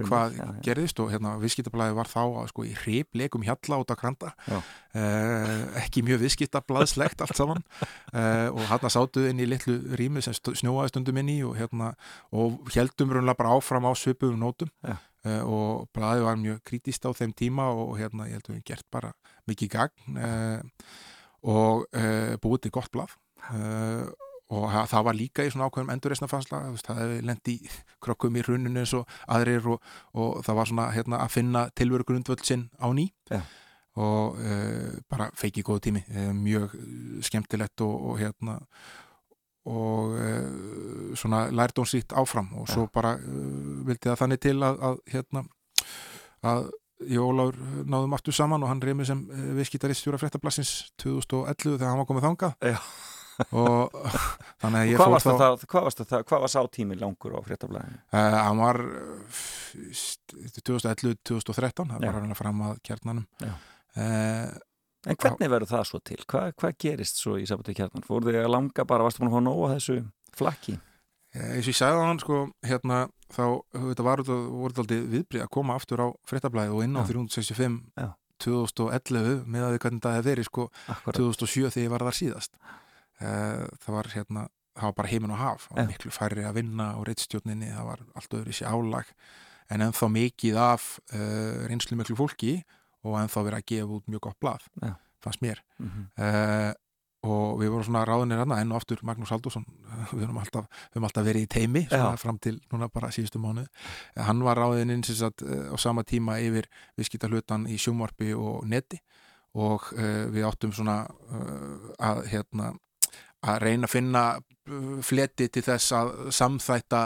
Hrunið, 0.00 0.10
hvað 0.10 0.36
já, 0.36 0.44
já. 0.44 0.60
gerðist 0.64 1.00
og 1.02 1.10
hérna 1.12 1.32
viðskiptablaðið 1.40 1.96
var 1.98 2.10
þá 2.10 2.20
að, 2.22 2.46
sko, 2.52 2.64
í 2.64 2.72
hripleikum 2.78 3.44
hjalla 3.46 3.78
út 3.82 3.92
að 3.92 3.98
kranda 4.00 4.30
uh, 4.46 5.64
ekki 5.80 6.04
mjög 6.06 6.22
viðskiptablaðslegt 6.24 7.24
allt 7.24 7.36
saman. 7.36 7.62
Uh, 8.14 8.48
og 8.54 8.62
hérna 8.70 8.92
sátu 8.92 9.26
inn 9.28 9.42
í 9.42 9.48
litlu 9.48 9.76
rými 9.98 10.22
sem 10.24 10.36
snjóaði 10.36 10.94
stundum 10.94 11.20
inn 11.22 11.32
í 11.34 11.38
og, 11.46 11.56
hérna, 11.58 11.92
og 12.32 12.70
heldum 12.74 13.14
raunlega 13.16 13.40
bara 13.42 13.54
áfram 13.58 13.88
á 13.88 13.92
svipuðum 13.98 14.40
nótum. 14.44 14.72
Uh, 14.86 15.42
og 15.44 15.90
blaðið 15.96 16.26
var 16.28 16.40
mjög 16.40 16.62
kritist 16.70 17.04
á 17.04 17.10
þeim 17.12 17.34
tíma 17.36 17.68
og 17.74 17.98
hérna 18.00 18.30
ég 18.30 18.38
held 18.38 18.48
að 18.48 18.56
við 18.56 18.66
gert 18.72 18.88
bara 18.94 19.12
mikið 19.50 19.74
gagn 19.74 20.20
uh, 20.22 20.86
og 21.50 21.86
búið 22.40 22.66
til 22.66 22.74
gott 22.78 22.92
blað. 22.94 23.16
Uh, 23.50 24.08
og 24.50 24.66
það, 24.90 25.04
var 25.06 25.16
líka 25.16 25.46
í 25.46 25.50
svona 25.52 25.68
ákveðum 25.70 25.92
endurreisnafansla, 25.94 26.60
það 26.82 27.00
hefði 27.04 27.18
lendi 27.28 27.54
í 27.54 27.72
krokkum 28.02 28.38
í 28.38 28.42
hruninu 28.42 28.82
eins 28.82 28.94
og 28.98 29.10
aðrir 29.30 29.68
og, 29.76 29.84
og 30.18 30.40
það 30.46 30.58
var 30.58 30.70
svona 30.70 30.86
hérna, 30.94 31.20
að 31.22 31.34
finna 31.36 31.66
tilveru 31.78 32.06
grundvöld 32.08 32.42
sinn 32.46 32.66
á 32.82 32.90
ný 32.96 33.06
Já. 33.30 33.44
og 34.02 34.40
uh, 34.42 34.96
bara 35.10 35.30
feiki 35.38 35.62
góðu 35.66 35.84
tími, 35.86 36.02
uh, 36.10 36.32
mjög 36.34 36.74
skemmtilegt 37.26 37.86
og, 37.86 37.94
og 38.10 38.18
hérna 38.18 38.58
og 39.70 40.18
uh, 40.18 41.14
svona 41.14 41.46
lærdónsýtt 41.54 42.16
áfram 42.16 42.50
og 42.58 42.68
svo 42.72 42.88
bara 42.90 43.14
uh, 43.20 43.86
vildi 43.86 44.08
það 44.08 44.22
þannig 44.24 44.42
til 44.48 44.56
að, 44.66 44.82
að 44.88 45.00
hérna 45.14 45.44
að 46.40 46.70
ég 47.06 47.22
og 47.22 47.30
Ólafur 47.32 47.86
náðum 47.88 48.18
aftur 48.18 48.34
saman 48.36 48.64
og 48.64 48.68
hann 48.72 48.82
reymi 48.82 49.06
sem 49.08 49.22
viðskiptaristjóra 49.56 50.18
fréttablassins 50.20 50.90
2011 51.00 51.78
þegar 51.78 51.92
hann 51.92 52.02
var 52.02 52.10
komið 52.10 52.26
þangað 52.26 52.72
Já. 52.74 52.80
Og 53.50 53.94
þannig 54.62 54.78
að 54.80 54.90
ég 54.90 55.00
fór 55.00 55.16
þá 55.16 55.30
það, 55.30 55.66
hvað 55.72 55.86
varst 55.88 56.02
það, 56.04 56.24
hvað 56.30 56.44
var 56.44 56.52
sá 56.52 56.60
tími 56.76 56.98
langur 57.00 57.36
á 57.36 57.40
fréttablaðinu? 57.46 58.00
Uh, 58.12 58.38
hann 58.40 58.62
var 58.62 58.80
uh, 58.86 59.44
2011-2013 60.66 61.94
það 61.94 62.04
Já. 62.04 62.10
var 62.10 62.18
hann 62.20 62.34
að 62.34 62.40
fram 62.40 62.64
að 62.68 62.82
kjarnanum 62.86 63.26
uh, 63.46 64.50
En 65.08 65.16
hvernig 65.16 65.48
verður 65.48 65.70
það 65.70 65.86
svo 65.88 65.98
til? 66.04 66.18
Hvað, 66.28 66.50
hvað 66.60 66.74
gerist 66.84 67.20
svo 67.22 67.38
í 67.40 67.46
Sabati 67.48 67.72
kjarnan? 67.76 68.04
Fór 68.04 68.26
þig 68.26 68.36
að 68.42 68.50
langa 68.52 68.84
bara, 68.84 69.06
varstu 69.06 69.22
búin 69.22 69.30
að 69.30 69.36
fá 69.38 69.44
nóga 69.46 69.70
þessu 69.72 69.94
flakki? 70.36 70.74
Eh, 71.32 71.54
eins 71.54 71.64
og 71.64 71.70
ég 71.72 71.78
sagði 71.78 72.02
á 72.02 72.08
hann 72.10 72.20
sko, 72.20 72.40
hérna, 72.66 72.98
þá 73.32 73.44
þetta 73.72 74.04
var 74.04 74.22
aldrei 74.26 74.98
viðbrið 75.14 75.44
að 75.46 75.52
koma 75.56 75.78
aftur 75.80 76.02
á 76.04 76.08
fréttablaðið 76.28 76.74
og 76.76 76.84
inn 76.84 76.98
á 76.98 77.02
Já. 77.06 77.08
365 77.14 77.78
Já. 77.96 78.08
2011 78.44 79.40
með 79.46 79.64
að 79.66 79.72
því 79.74 79.80
hvernig 79.84 80.04
það 80.04 80.16
hefði 80.18 80.30
verið 80.30 80.48
sko 80.48 80.66
Akkurat. 80.94 81.20
2007 81.20 81.70
þegar 81.70 81.84
ég 81.86 81.92
var 81.94 82.04
þar 82.08 82.18
síðast 82.20 82.60
það 83.20 83.94
var 83.96 84.10
hérna 84.14 84.48
það 84.80 84.88
var 84.88 84.96
bara 84.96 85.10
heiminn 85.10 85.34
og 85.34 85.40
haf, 85.40 85.68
það 85.68 85.76
var 85.76 85.82
Já. 85.82 85.90
miklu 85.92 86.12
færri 86.14 86.44
að 86.46 86.58
vinna 86.60 86.90
á 86.96 86.98
reittstjórninni, 87.06 87.70
það 87.74 87.88
var 87.90 88.04
allt 88.16 88.36
öðru 88.38 88.56
sér 88.56 88.70
álag 88.70 89.14
en 89.70 89.86
ennþá 89.86 90.10
mikið 90.14 90.60
af 90.60 90.92
uh, 91.14 91.64
reynslu 91.70 91.98
miklu 91.98 92.18
fólki 92.18 92.60
og 93.06 93.18
ennþá 93.20 93.46
verið 93.46 93.60
að 93.60 93.66
gefa 93.72 93.98
út 93.98 94.12
mjög 94.12 94.24
gott 94.28 94.38
blað 94.42 94.68
Já. 94.82 94.94
fannst 95.24 95.44
mér 95.44 95.64
Mm 95.78 96.06
uh, 96.18 96.72
og 97.20 97.58
við 97.60 97.68
vorum 97.68 97.84
svona 97.84 98.00
ráðinir 98.08 98.38
hérna 98.40 98.56
enn 98.62 98.70
og 98.72 98.78
aftur 98.78 99.02
Magnús 99.04 99.28
Haldursson 99.28 99.66
við 100.14 100.22
höfum 100.22 100.38
alltaf, 100.40 100.70
alltaf 100.96 101.24
verið 101.26 101.42
í 101.44 101.48
teimi 101.52 101.82
Já. 101.84 102.16
fram 102.16 102.38
til 102.40 102.54
núna 102.72 102.88
bara 102.88 103.10
síðustu 103.12 103.36
mánuð 103.36 103.66
hann 104.16 104.40
var 104.40 104.56
ráðinn 104.56 104.94
inn 104.94 105.04
sem 105.04 105.18
sagt, 105.18 105.44
eh, 105.44 105.68
á 105.68 105.76
sama 105.76 106.00
tíma 106.00 106.38
yfir 106.40 106.70
viðskipta 106.96 107.28
hlutan 107.28 107.66
í 107.68 107.76
sjómarpi 107.76 108.32
og 108.32 108.64
neti 108.64 109.02
og 109.52 109.90
uh, 109.98 110.32
við 110.32 110.48
áttum 110.48 110.72
svona 110.72 111.02
að 112.00 112.24
hérna 112.32 112.72
að 113.42 113.60
reyna 113.64 113.88
að 113.88 113.94
finna 113.96 114.24
uh, 114.36 114.96
fleti 115.02 115.48
til 115.48 115.62
þess 115.66 115.92
að 115.96 116.16
samþætta 116.36 117.04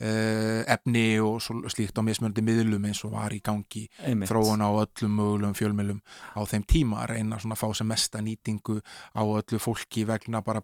uh, 0.00 0.62
efni 0.70 1.04
og 1.20 1.40
slíkt 1.42 1.98
á 2.00 2.02
mismöndi 2.04 2.42
miðlum 2.44 2.84
eins 2.88 3.02
og 3.06 3.14
var 3.14 3.32
í 3.34 3.40
gangi 3.44 3.84
einmitt 4.06 4.30
þróun 4.30 4.64
á 4.64 4.70
öllum 4.70 5.16
mögulegum 5.18 5.56
fjölmjölum 5.58 6.00
á 6.36 6.40
þeim 6.48 6.64
tíma 6.68 7.02
að 7.04 7.14
reyna 7.14 7.40
að 7.54 7.60
fá 7.60 7.66
sem 7.76 7.90
mesta 7.90 8.22
nýtingu 8.24 8.78
á 9.16 9.22
öllu 9.22 9.60
fólki 9.60 10.06
vegna 10.08 10.42
bara 10.46 10.62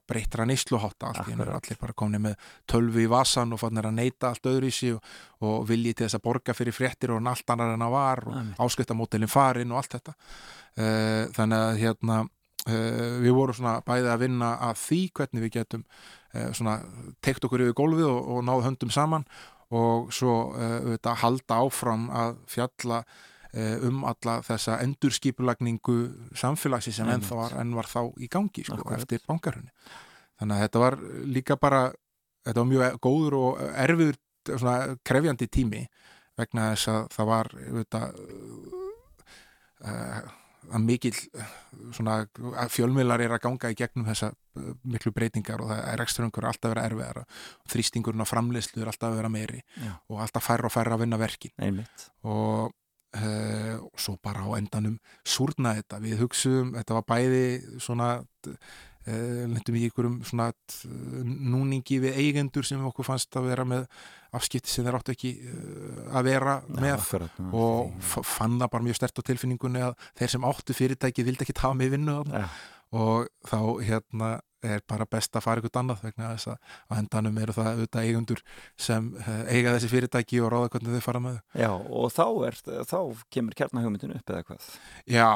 er 1.41 1.51
Akkurat. 1.53 1.65
allir 1.71 1.81
bara 1.81 1.97
komni 2.05 2.23
með 2.29 2.37
tölvu 2.69 3.05
í 3.05 3.11
vasan 3.13 3.53
og 3.53 3.61
fannir 3.61 3.89
að 3.91 3.99
neyta 4.01 4.31
allt 4.33 4.49
öðru 4.53 4.71
í 4.71 4.77
sig 4.77 4.95
og, 4.97 5.03
og 5.41 5.67
vilji 5.69 5.95
til 5.95 6.07
þess 6.07 6.21
að 6.21 6.27
borga 6.29 6.57
fyrir 6.57 6.77
fréttir 6.77 7.13
og 7.13 7.27
allt 7.27 7.51
annar 7.53 7.75
en 7.75 7.85
að 7.89 7.97
var 7.97 8.25
og 8.27 8.39
Einmitt. 8.41 8.63
áskriftamótelin 8.63 9.33
farin 9.33 9.73
og 9.73 9.83
allt 9.83 9.99
þetta 9.99 10.17
uh, 10.17 11.23
þannig 11.37 11.59
að 11.61 11.85
hérna 11.85 12.23
við 12.67 13.37
vorum 13.37 13.57
svona 13.57 13.77
bæði 13.87 14.11
að 14.13 14.25
vinna 14.25 14.51
að 14.69 14.81
því 14.83 15.01
hvernig 15.19 15.45
við 15.45 15.53
getum 15.61 15.85
uh, 15.87 16.51
svona 16.57 16.81
tekt 17.25 17.47
okkur 17.47 17.67
yfir 17.67 17.79
gólfið 17.79 18.09
og, 18.11 18.33
og 18.35 18.43
náðu 18.47 18.67
höndum 18.67 18.93
saman 18.95 19.27
og 19.75 20.11
svo 20.15 20.35
uh, 20.55 20.77
auðvitað 20.83 21.23
halda 21.23 21.63
áfram 21.63 22.11
að 22.11 22.37
fjalla 22.51 23.07
um 23.57 24.03
alla 24.05 24.35
þessa 24.45 24.75
endurskipulagningu 24.85 25.95
samfélagsi 26.37 26.93
sem 26.93 27.09
enn, 27.09 27.23
var, 27.25 27.55
enn 27.57 27.71
var 27.73 27.87
þá 27.89 28.11
í 28.21 28.27
gangi 28.29 28.67
sko, 28.67 28.83
eftir 28.93 29.23
bankarhunni 29.25 29.71
þannig 30.37 30.59
að 30.59 30.65
þetta 30.67 30.83
var 30.83 30.97
líka 31.25 31.57
bara 31.57 31.81
þetta 32.45 32.61
var 32.61 32.69
mjög 32.69 32.99
góður 33.07 33.37
og 33.39 33.63
erfiður 33.73 34.19
svona 34.51 34.97
krefjandi 35.07 35.49
tími 35.49 35.87
vegna 36.37 36.73
þess 36.75 36.91
að 36.93 37.07
það 37.15 37.31
var 37.31 37.51
auðvitað 37.63 38.21
uh, 39.87 40.35
að 40.71 40.87
mikil 40.87 41.13
svona 41.95 42.17
að 42.63 42.73
fjölmiðlar 42.75 43.25
er 43.25 43.37
að 43.37 43.43
ganga 43.47 43.71
í 43.73 43.77
gegnum 43.79 44.09
þessa 44.09 44.33
uh, 44.33 44.73
miklu 44.87 45.13
breytingar 45.17 45.63
og 45.63 45.71
það 45.73 45.85
er 45.93 46.03
ekströngur 46.07 46.49
alltaf 46.49 46.71
að 46.71 46.75
vera 46.75 46.89
erfiðara 46.91 47.27
þrýstingurinn 47.73 48.25
á 48.25 48.33
framleiðslu 48.33 48.83
er 48.83 48.91
alltaf 48.93 49.13
að 49.13 49.21
vera 49.21 49.33
meiri 49.33 49.63
Já. 49.83 49.93
og 50.11 50.25
alltaf 50.25 50.49
færra 50.49 50.71
og 50.71 50.75
færra 50.75 50.97
að 50.97 51.05
vinna 51.05 51.21
verkin. 51.21 51.55
Einmitt. 51.63 52.09
Og 52.27 52.75
uh, 53.21 53.87
svo 53.97 54.19
bara 54.23 54.45
á 54.45 54.51
endanum 54.59 54.99
súrna 55.27 55.77
þetta, 55.79 56.03
við 56.03 56.21
hugsuðum 56.25 56.75
þetta 56.79 56.99
var 57.01 57.09
bæði 57.15 57.47
svona 57.83 58.11
lendum 59.07 59.77
í 59.79 59.85
ykkurum 59.87 60.17
svona 60.27 60.49
uh, 60.51 61.19
núningi 61.25 62.01
við 62.03 62.19
eigendur 62.23 62.67
sem 62.67 62.83
okkur 62.89 63.07
fannst 63.07 63.37
að 63.39 63.51
vera 63.53 63.67
með 63.69 63.85
afskipti 64.37 64.73
sem 64.73 64.87
þeir 64.87 64.99
áttu 64.99 65.15
ekki 65.15 65.33
uh, 65.47 66.01
að 66.19 66.31
vera 66.33 66.57
með 66.67 66.97
akkurat, 66.97 67.39
já. 67.39 67.47
og 67.55 68.11
fann 68.27 68.59
það 68.59 68.73
bara 68.75 68.89
mjög 68.89 68.99
stert 68.99 69.23
á 69.23 69.29
tilfinningunni 69.31 69.85
að 69.87 69.95
þeir 70.19 70.35
sem 70.35 70.49
áttu 70.51 70.77
fyrirtæki 70.77 71.27
vildi 71.29 71.47
ekki 71.47 71.59
hafa 71.61 71.79
mig 71.79 71.91
í 71.91 71.95
vinnu 71.95 72.19
Já. 72.33 72.45
og 72.99 73.31
þá 73.47 73.61
hérna 73.87 74.35
er 74.67 74.83
bara 74.89 75.07
best 75.07 75.37
að 75.39 75.45
fara 75.45 75.63
ykkur 75.63 75.79
annað 75.79 76.03
vegna 76.09 76.33
þess 76.35 76.51
að 76.51 76.71
á 76.91 76.93
endanum 76.99 77.37
eru 77.39 77.55
það 77.55 77.69
auðvitað 77.73 78.07
eigundur 78.09 78.41
sem 78.89 79.11
eiga 79.47 79.75
þessi 79.77 79.91
fyrirtæki 79.93 80.41
og 80.43 80.51
ráða 80.51 80.71
hvernig 80.73 80.97
þau 80.97 81.05
fara 81.05 81.21
með. 81.23 81.37
Já, 81.55 81.71
og 81.71 82.09
þá, 82.11 82.25
er, 82.49 82.59
þá 82.89 82.99
kemur 83.37 83.59
kjarnahugmyndin 83.61 84.17
upp 84.17 84.33
eða 84.33 84.47
hvað 84.49 84.73
Já, 85.07 85.29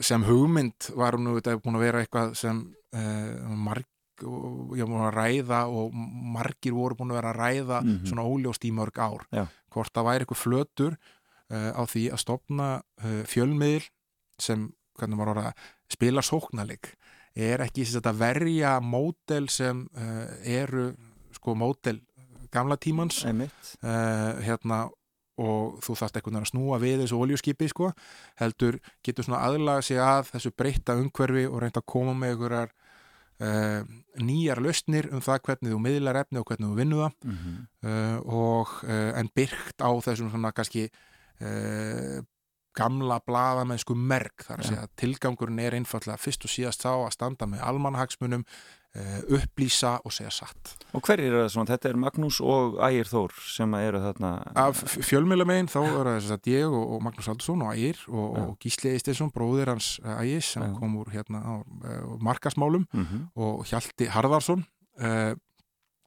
sem 0.00 0.22
hugmynd 0.26 0.90
var 0.96 1.16
hún 1.16 1.26
auðvitað 1.32 1.60
búin 1.64 1.76
að 1.78 1.84
vera 1.86 2.00
eitthvað 2.04 2.34
sem 2.38 2.60
uh, 2.94 3.54
marg 3.56 3.84
var 4.22 4.86
búin 4.86 5.02
að 5.08 5.16
ræða 5.16 5.60
og 5.74 5.94
margir 6.34 6.72
voru 6.76 6.94
búin 6.98 7.10
að 7.10 7.18
vera 7.18 7.32
að 7.34 7.40
ræða 7.42 7.80
Mhm. 7.82 8.06
svona 8.06 8.22
óljóst 8.30 8.64
í 8.64 8.70
mörg 8.72 8.98
ár 9.02 9.24
Já. 9.34 9.46
hvort 9.74 9.92
það 9.92 10.06
væri 10.08 10.24
eitthvað 10.24 10.42
flötur 10.44 10.92
uh, 11.50 11.72
á 11.74 11.82
því 11.84 12.04
að 12.12 12.22
stopna 12.22 12.68
uh, 13.02 13.22
fjölmiðl 13.26 13.88
sem, 14.38 14.68
orða 15.02 15.52
spila 15.90 16.22
sóknarleik 16.22 16.94
er 17.34 17.58
ekki 17.66 17.84
sagt 17.84 18.06
að 18.06 18.18
verja 18.22 18.76
mótel 18.80 19.48
sem 19.50 19.88
eru 20.46 20.94
sko 21.34 21.54
mótel 21.58 21.98
gamla 22.54 22.76
tímans 22.78 23.24
hérna 24.46 24.88
og 25.40 25.78
þú 25.82 25.96
þarft 25.98 26.18
einhvern 26.18 26.36
veginn 26.36 26.46
að 26.46 26.52
snúa 26.52 26.78
við 26.82 27.00
þessu 27.02 27.20
oljuskipi 27.24 27.68
sko, 27.70 27.90
heldur 28.40 28.78
getur 29.06 29.26
svona 29.26 29.42
aðlaga 29.48 29.82
sig 29.82 30.00
að 30.02 30.30
þessu 30.34 30.52
breytta 30.54 30.98
umhverfi 31.00 31.46
og 31.48 31.62
reynda 31.62 31.82
að 31.82 31.90
koma 31.90 32.14
með 32.18 32.34
einhverjar 32.34 32.74
uh, 33.42 33.80
nýjar 34.22 34.62
lausnir 34.62 35.10
um 35.10 35.24
það 35.24 35.42
hvernig 35.48 35.74
þú 35.74 35.80
miðlar 35.86 36.20
efni 36.22 36.42
og 36.42 36.46
hvernig 36.50 36.70
þú 36.70 36.78
vinnu 36.78 37.00
það 37.02 37.16
mm 37.24 37.34
-hmm. 37.40 37.66
uh, 37.88 38.18
og 38.42 38.76
uh, 38.84 39.10
en 39.18 39.30
byrkt 39.34 39.82
á 39.82 39.90
þessum 40.06 40.30
svona 40.30 40.52
kannski 40.52 40.90
gamla 42.74 43.20
blaðamennsku 43.26 43.94
merk 43.94 44.44
þar 44.46 44.58
að 44.58 44.64
Já. 44.64 44.68
segja 44.68 44.82
að 44.82 44.94
tilgangurinn 44.96 45.58
er 45.58 45.74
einfallega 45.74 46.16
fyrst 46.16 46.44
og 46.44 46.50
síðast 46.50 46.82
þá 46.82 46.92
að 46.94 47.12
standa 47.12 47.46
með 47.46 47.60
almanhagsmunum 47.60 48.44
upplýsa 49.34 49.96
og 50.06 50.12
segja 50.14 50.30
satt 50.30 50.74
Og 50.94 51.02
hverjir 51.02 51.32
eru 51.32 51.40
það 51.42 51.48
svona? 51.50 51.70
Þetta 51.72 51.88
er 51.90 51.96
Magnús 51.98 52.36
og 52.44 52.76
Ægir 52.86 53.08
Þór 53.10 53.32
sem 53.50 53.74
eru 53.80 54.02
þarna 54.04 54.30
af 54.62 54.82
fjölmjölamegin 54.94 55.70
þá 55.72 55.80
er 55.82 55.94
það 55.96 56.18
þess 56.18 56.34
að 56.36 56.50
ég 56.52 56.76
og, 56.78 56.84
og 56.94 57.02
Magnús 57.02 57.30
Aldursson 57.32 57.64
og 57.66 57.72
Ægir 57.74 58.04
og, 58.06 58.28
Já. 58.36 58.44
og 58.44 58.52
Gísli 58.62 58.92
Eistinsson, 58.94 59.32
bróðir 59.34 59.72
hans 59.72 59.88
eh, 60.04 60.20
Ægis 60.22 60.52
sem 60.54 60.62
Já. 60.62 60.76
kom 60.78 60.94
úr 61.00 61.10
hérna 61.10 61.42
á 61.42 61.54
uh, 61.64 62.14
markasmálum 62.22 62.86
mm 62.92 63.06
-hmm. 63.06 63.26
og 63.34 63.66
Hjalti 63.66 64.06
Harðarsson 64.06 64.64
uh, 65.02 65.34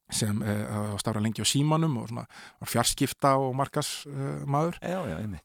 sem 0.10 0.40
uh, 0.40 0.96
starfa 1.02 1.20
lengi 1.20 1.44
á 1.44 1.48
símanum 1.48 1.98
og 2.00 2.08
svona 2.08 2.24
var 2.62 2.70
fjarskipta 2.72 3.34
og 3.44 3.52
markasmaður 3.60 4.78
uh, 4.80 4.94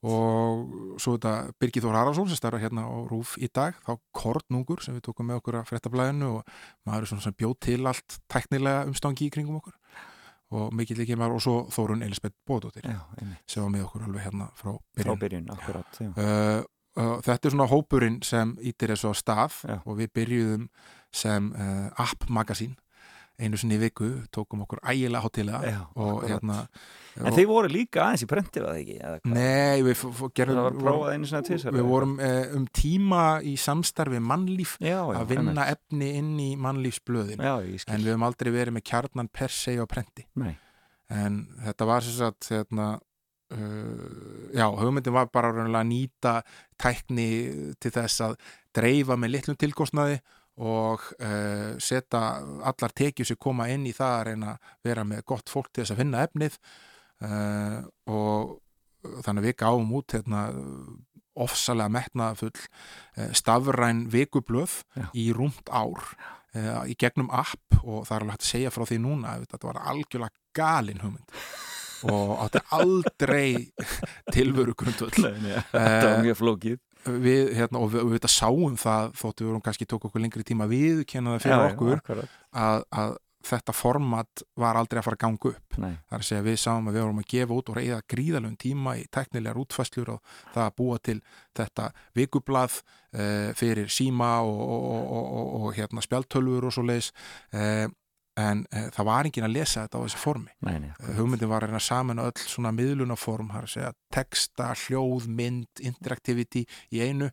og 0.07 1.01
svo 1.03 1.17
þetta 1.17 1.33
Birgir 1.59 1.83
Þór 1.83 1.99
Haraldsson 1.99 2.31
sem 2.31 2.39
starfa 2.39 2.61
hérna 2.63 2.85
á 2.87 2.95
Rúf 3.11 3.35
í 3.43 3.51
dag 3.51 3.75
þá 3.83 3.97
Kornungur 4.15 4.85
sem 4.85 4.95
við 4.95 5.09
tókum 5.09 5.27
með 5.27 5.41
okkur 5.41 5.59
að 5.59 5.73
fréttablaðinu 5.73 6.29
og 6.37 6.53
maður 6.87 7.07
er 7.09 7.11
svona 7.11 7.27
sem 7.27 7.37
bjóð 7.43 7.57
til 7.67 7.81
allt 7.91 8.19
tæknilega 8.31 8.85
umstangi 8.87 9.27
í 9.27 9.33
kringum 9.35 9.59
okkur. 9.59 9.75
Og 10.53 10.69
mikill 10.77 11.01
ekki 11.01 11.17
maður 11.17 11.39
og 11.39 11.43
svo 11.43 11.57
Þórun 11.73 12.05
Elisabeth 12.07 12.37
einmitt. 13.19 13.43
sem 13.49 13.65
var 13.65 13.73
með 13.73 13.87
okkur 13.89 14.07
alveg 14.07 14.27
hérna 14.29 14.51
frá 14.55 14.71
Frá 14.77 14.79
byrjun. 15.01 15.19
byrjun, 15.25 15.51
akkurat 15.57 16.01
uh, 16.07 17.19
þetta 17.25 17.49
er 17.49 17.55
svona 17.57 17.71
hópurinn 17.73 18.21
sem 18.23 18.55
ítir 18.61 18.93
þessu 18.93 19.11
á 19.11 19.15
stað 19.17 19.59
Já. 19.65 19.79
og 19.81 19.97
við 19.97 20.13
byrjuðum 20.13 20.69
sem 21.13 21.51
app-magasín 22.01 22.77
einu 23.43 23.59
sinni 23.61 23.79
í 23.79 23.83
viku, 23.83 24.09
tókum 24.35 24.65
okkur 24.65 24.81
ægilega 24.87 25.23
hátilega 25.25 25.61
Já, 25.67 25.81
og 25.99 26.27
hérna 26.29 26.59
En 27.21 27.35
þið 27.37 27.47
voru 27.51 27.69
líka 27.69 28.07
aðeins 28.07 28.25
í 28.25 28.29
prenti, 28.31 28.63
var 28.63 28.73
það 28.73 29.17
ekki? 29.19 29.33
Nei, 29.35 29.83
við 29.85 30.03
var 30.65 30.77
við 31.13 31.77
Við 31.77 31.89
vorum 31.91 32.15
uh, 32.17 32.55
um 32.57 32.65
tíma 32.73 33.23
í 33.45 33.53
samstarfi 33.61 34.21
mannlíf 34.25 34.79
já, 34.81 34.97
já, 34.97 35.19
að 35.21 35.35
vinna 35.35 35.53
einmitt. 35.53 35.77
efni 35.77 36.11
inn 36.23 36.33
í 36.41 36.49
mannlífsblöðin. 36.57 37.43
En 37.43 38.05
við 38.07 38.15
höfum 38.15 38.27
aldrei 38.31 38.53
verið 38.55 38.79
með 38.79 38.87
kjarnan 38.89 39.29
per 39.29 39.53
se 39.53 39.77
á 39.77 39.85
prenti. 39.91 40.25
Nei, 40.41 40.55
en 41.13 41.43
þetta 41.67 41.89
var 41.93 42.07
sem 42.07 42.17
sagt 42.17 42.49
hérna, 42.55 42.89
uh, 43.53 44.53
já, 44.57 44.67
hugmyndin 44.81 45.17
var 45.19 45.29
bara 45.35 45.53
að 45.53 45.83
nýta 45.91 46.39
tækni 46.81 47.29
til 47.77 47.93
þess 47.93 48.25
að 48.25 48.39
dreifa 48.73 49.21
með 49.21 49.37
litlum 49.37 49.61
tilkostnaði 49.61 50.23
og 50.61 51.07
uh, 51.17 51.79
setja 51.81 52.21
allar 52.69 52.93
tekjur 52.93 53.31
sem 53.31 53.41
koma 53.41 53.71
inn 53.73 53.87
í 53.89 53.95
það 53.97 54.17
að 54.17 54.27
reyna 54.29 54.51
að 54.53 54.75
vera 54.89 55.05
með 55.09 55.25
gott 55.33 55.53
fólk 55.53 55.71
til 55.73 55.85
þess 55.85 55.95
að 55.95 56.03
finna 56.03 56.27
efnið 56.27 56.59
uh, 57.25 57.79
og 58.13 58.59
þannig 59.25 59.41
að 59.41 59.49
við 59.49 59.57
gáum 59.63 59.97
út 59.97 60.17
hérna, 60.17 60.45
ofsalega 61.33 61.95
metnaðafull 61.97 62.53
uh, 62.53 63.33
stafræn 63.33 64.07
vikublöð 64.13 64.83
Já. 64.93 65.09
í 65.17 65.31
rúmt 65.37 65.73
ár 65.73 66.05
uh, 66.05 66.85
í 66.85 66.97
gegnum 67.01 67.33
app 67.33 67.81
og 67.83 68.05
það 68.07 68.17
er 68.17 68.21
alveg 68.21 68.37
hægt 68.37 68.47
að 68.47 68.53
segja 68.53 68.75
frá 68.75 68.87
því 68.89 69.03
núna 69.07 69.37
að 69.37 69.47
þetta 69.49 69.71
var 69.71 69.83
algjörlega 69.93 70.43
galin 70.57 71.01
hugmynd. 71.03 71.37
Og 72.13 72.33
átti 72.43 72.61
aldrei 72.75 73.49
tilveru 74.35 74.75
grundvöld 74.75 75.21
Nei, 75.23 75.37
nei, 75.39 75.59
þetta 75.71 76.09
var 76.09 76.25
mjög 76.27 76.41
flókið 76.41 76.81
við, 77.07 77.53
hérna, 77.59 77.83
og 77.83 77.93
við, 77.93 78.07
við 78.07 78.19
þetta 78.21 78.33
sáum 78.37 78.79
það 78.81 79.13
þóttu 79.19 79.45
við 79.45 79.51
vorum 79.51 79.67
kannski 79.67 79.89
tók 79.91 80.09
okkur 80.09 80.23
lengri 80.23 80.47
tíma 80.47 80.69
við 80.71 81.05
kenna 81.09 81.37
það 81.37 81.45
fyrir 81.47 81.63
Já, 81.63 81.69
okkur 81.73 82.25
að, 82.63 82.89
að 83.03 83.15
þetta 83.43 83.75
format 83.75 84.43
var 84.59 84.79
aldrei 84.79 85.01
að 85.01 85.07
fara 85.07 85.19
að 85.19 85.23
ganga 85.25 85.51
upp. 85.53 85.79
Nei, 85.83 85.95
það 86.07 86.17
er 86.17 86.21
að 86.21 86.29
segja 86.29 86.45
við 86.47 86.59
sáum 86.63 86.89
að 86.89 86.97
við 86.97 87.05
vorum 87.05 87.23
að 87.23 87.29
gefa 87.33 87.57
út 87.57 87.71
og 87.71 87.79
reyða 87.79 88.01
gríðalögum 88.15 88.59
tíma 88.63 88.95
í 89.01 89.07
teknilegar 89.13 89.61
útfæslur 89.63 90.13
og 90.15 90.37
það 90.53 90.63
að 90.65 90.77
búa 90.79 90.99
til 91.09 91.17
þetta 91.59 91.89
vikublað 92.19 92.77
uh, 92.79 93.49
fyrir 93.59 93.91
síma 93.93 94.31
og, 94.47 94.63
og, 94.63 94.87
og, 95.03 95.33
og, 95.41 95.51
og 95.59 95.75
hérna 95.79 96.05
spjaltölfur 96.07 96.69
og 96.69 96.77
svo 96.77 96.87
leiðis 96.87 97.11
uh, 97.57 97.89
en 98.41 98.63
uh, 98.73 98.87
það 98.95 99.07
var 99.09 99.29
enginn 99.29 99.47
að 99.47 99.55
lesa 99.59 99.83
þetta 99.85 100.01
á 100.01 100.05
þessi 100.07 100.21
formi. 100.21 100.53
Nei, 100.65 100.77
nei, 100.81 100.91
uh, 100.95 101.11
hugmyndin 101.19 101.51
var 101.51 101.67
að 101.67 101.73
reyna 101.73 101.83
saman 101.85 102.23
öll 102.23 102.33
svona 102.41 102.73
miðlunaform, 102.77 103.51
það 103.53 103.61
er 103.61 103.69
að 103.69 103.73
segja 103.75 103.91
texta, 104.13 104.69
hljóð, 104.85 105.29
mynd, 105.41 105.83
interactivity 105.85 106.65
í 106.93 107.03
einu, 107.05 107.29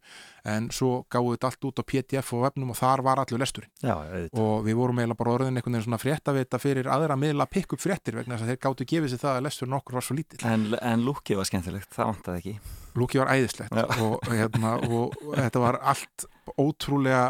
en 0.48 0.70
svo 0.76 1.06
gáðu 1.12 1.36
þetta 1.36 1.52
allt 1.52 1.70
út 1.70 1.82
á 1.82 1.90
PDF 1.92 2.34
og 2.36 2.46
webnum 2.46 2.74
og 2.74 2.80
þar 2.80 3.04
var 3.08 3.24
allur 3.24 3.44
lesturinn. 3.44 3.72
Já, 3.84 3.96
og 3.96 4.68
við 4.68 4.80
vorum 4.80 5.02
eiginlega 5.02 5.22
bara 5.24 5.36
orðin 5.38 5.60
einhvern 5.60 5.78
veginn 5.78 5.88
svona 5.88 6.02
fréttavita 6.04 6.62
fyrir 6.62 6.92
aðra 6.92 7.20
miðla 7.20 7.48
að 7.48 7.56
pikka 7.56 7.78
upp 7.78 7.86
fréttir 7.86 8.20
vegna 8.20 8.36
þess 8.36 8.48
að 8.48 8.54
þeir 8.54 8.64
gáttu 8.68 8.90
gefið 8.94 9.14
sér 9.14 9.24
það 9.24 9.40
að 9.40 9.46
lesturinn 9.48 9.80
okkur 9.80 10.00
var 10.00 10.08
svo 10.08 10.20
lítill. 10.20 10.42
En, 10.48 10.70
en 10.80 11.06
lúkið 11.08 11.40
var 11.40 11.50
skemmtilegt, 11.52 11.92
það 11.96 12.12
vantaði 12.14 12.44
ekki. 12.44 12.56
Lúki 13.00 13.22
var 13.22 13.32
æðislegt 13.36 13.76
og, 14.02 14.18
hérna, 14.28 14.74
og 14.90 15.14
þetta 15.36 15.62
var 15.64 15.80
allt 15.92 16.26
ótrúlega 16.58 17.30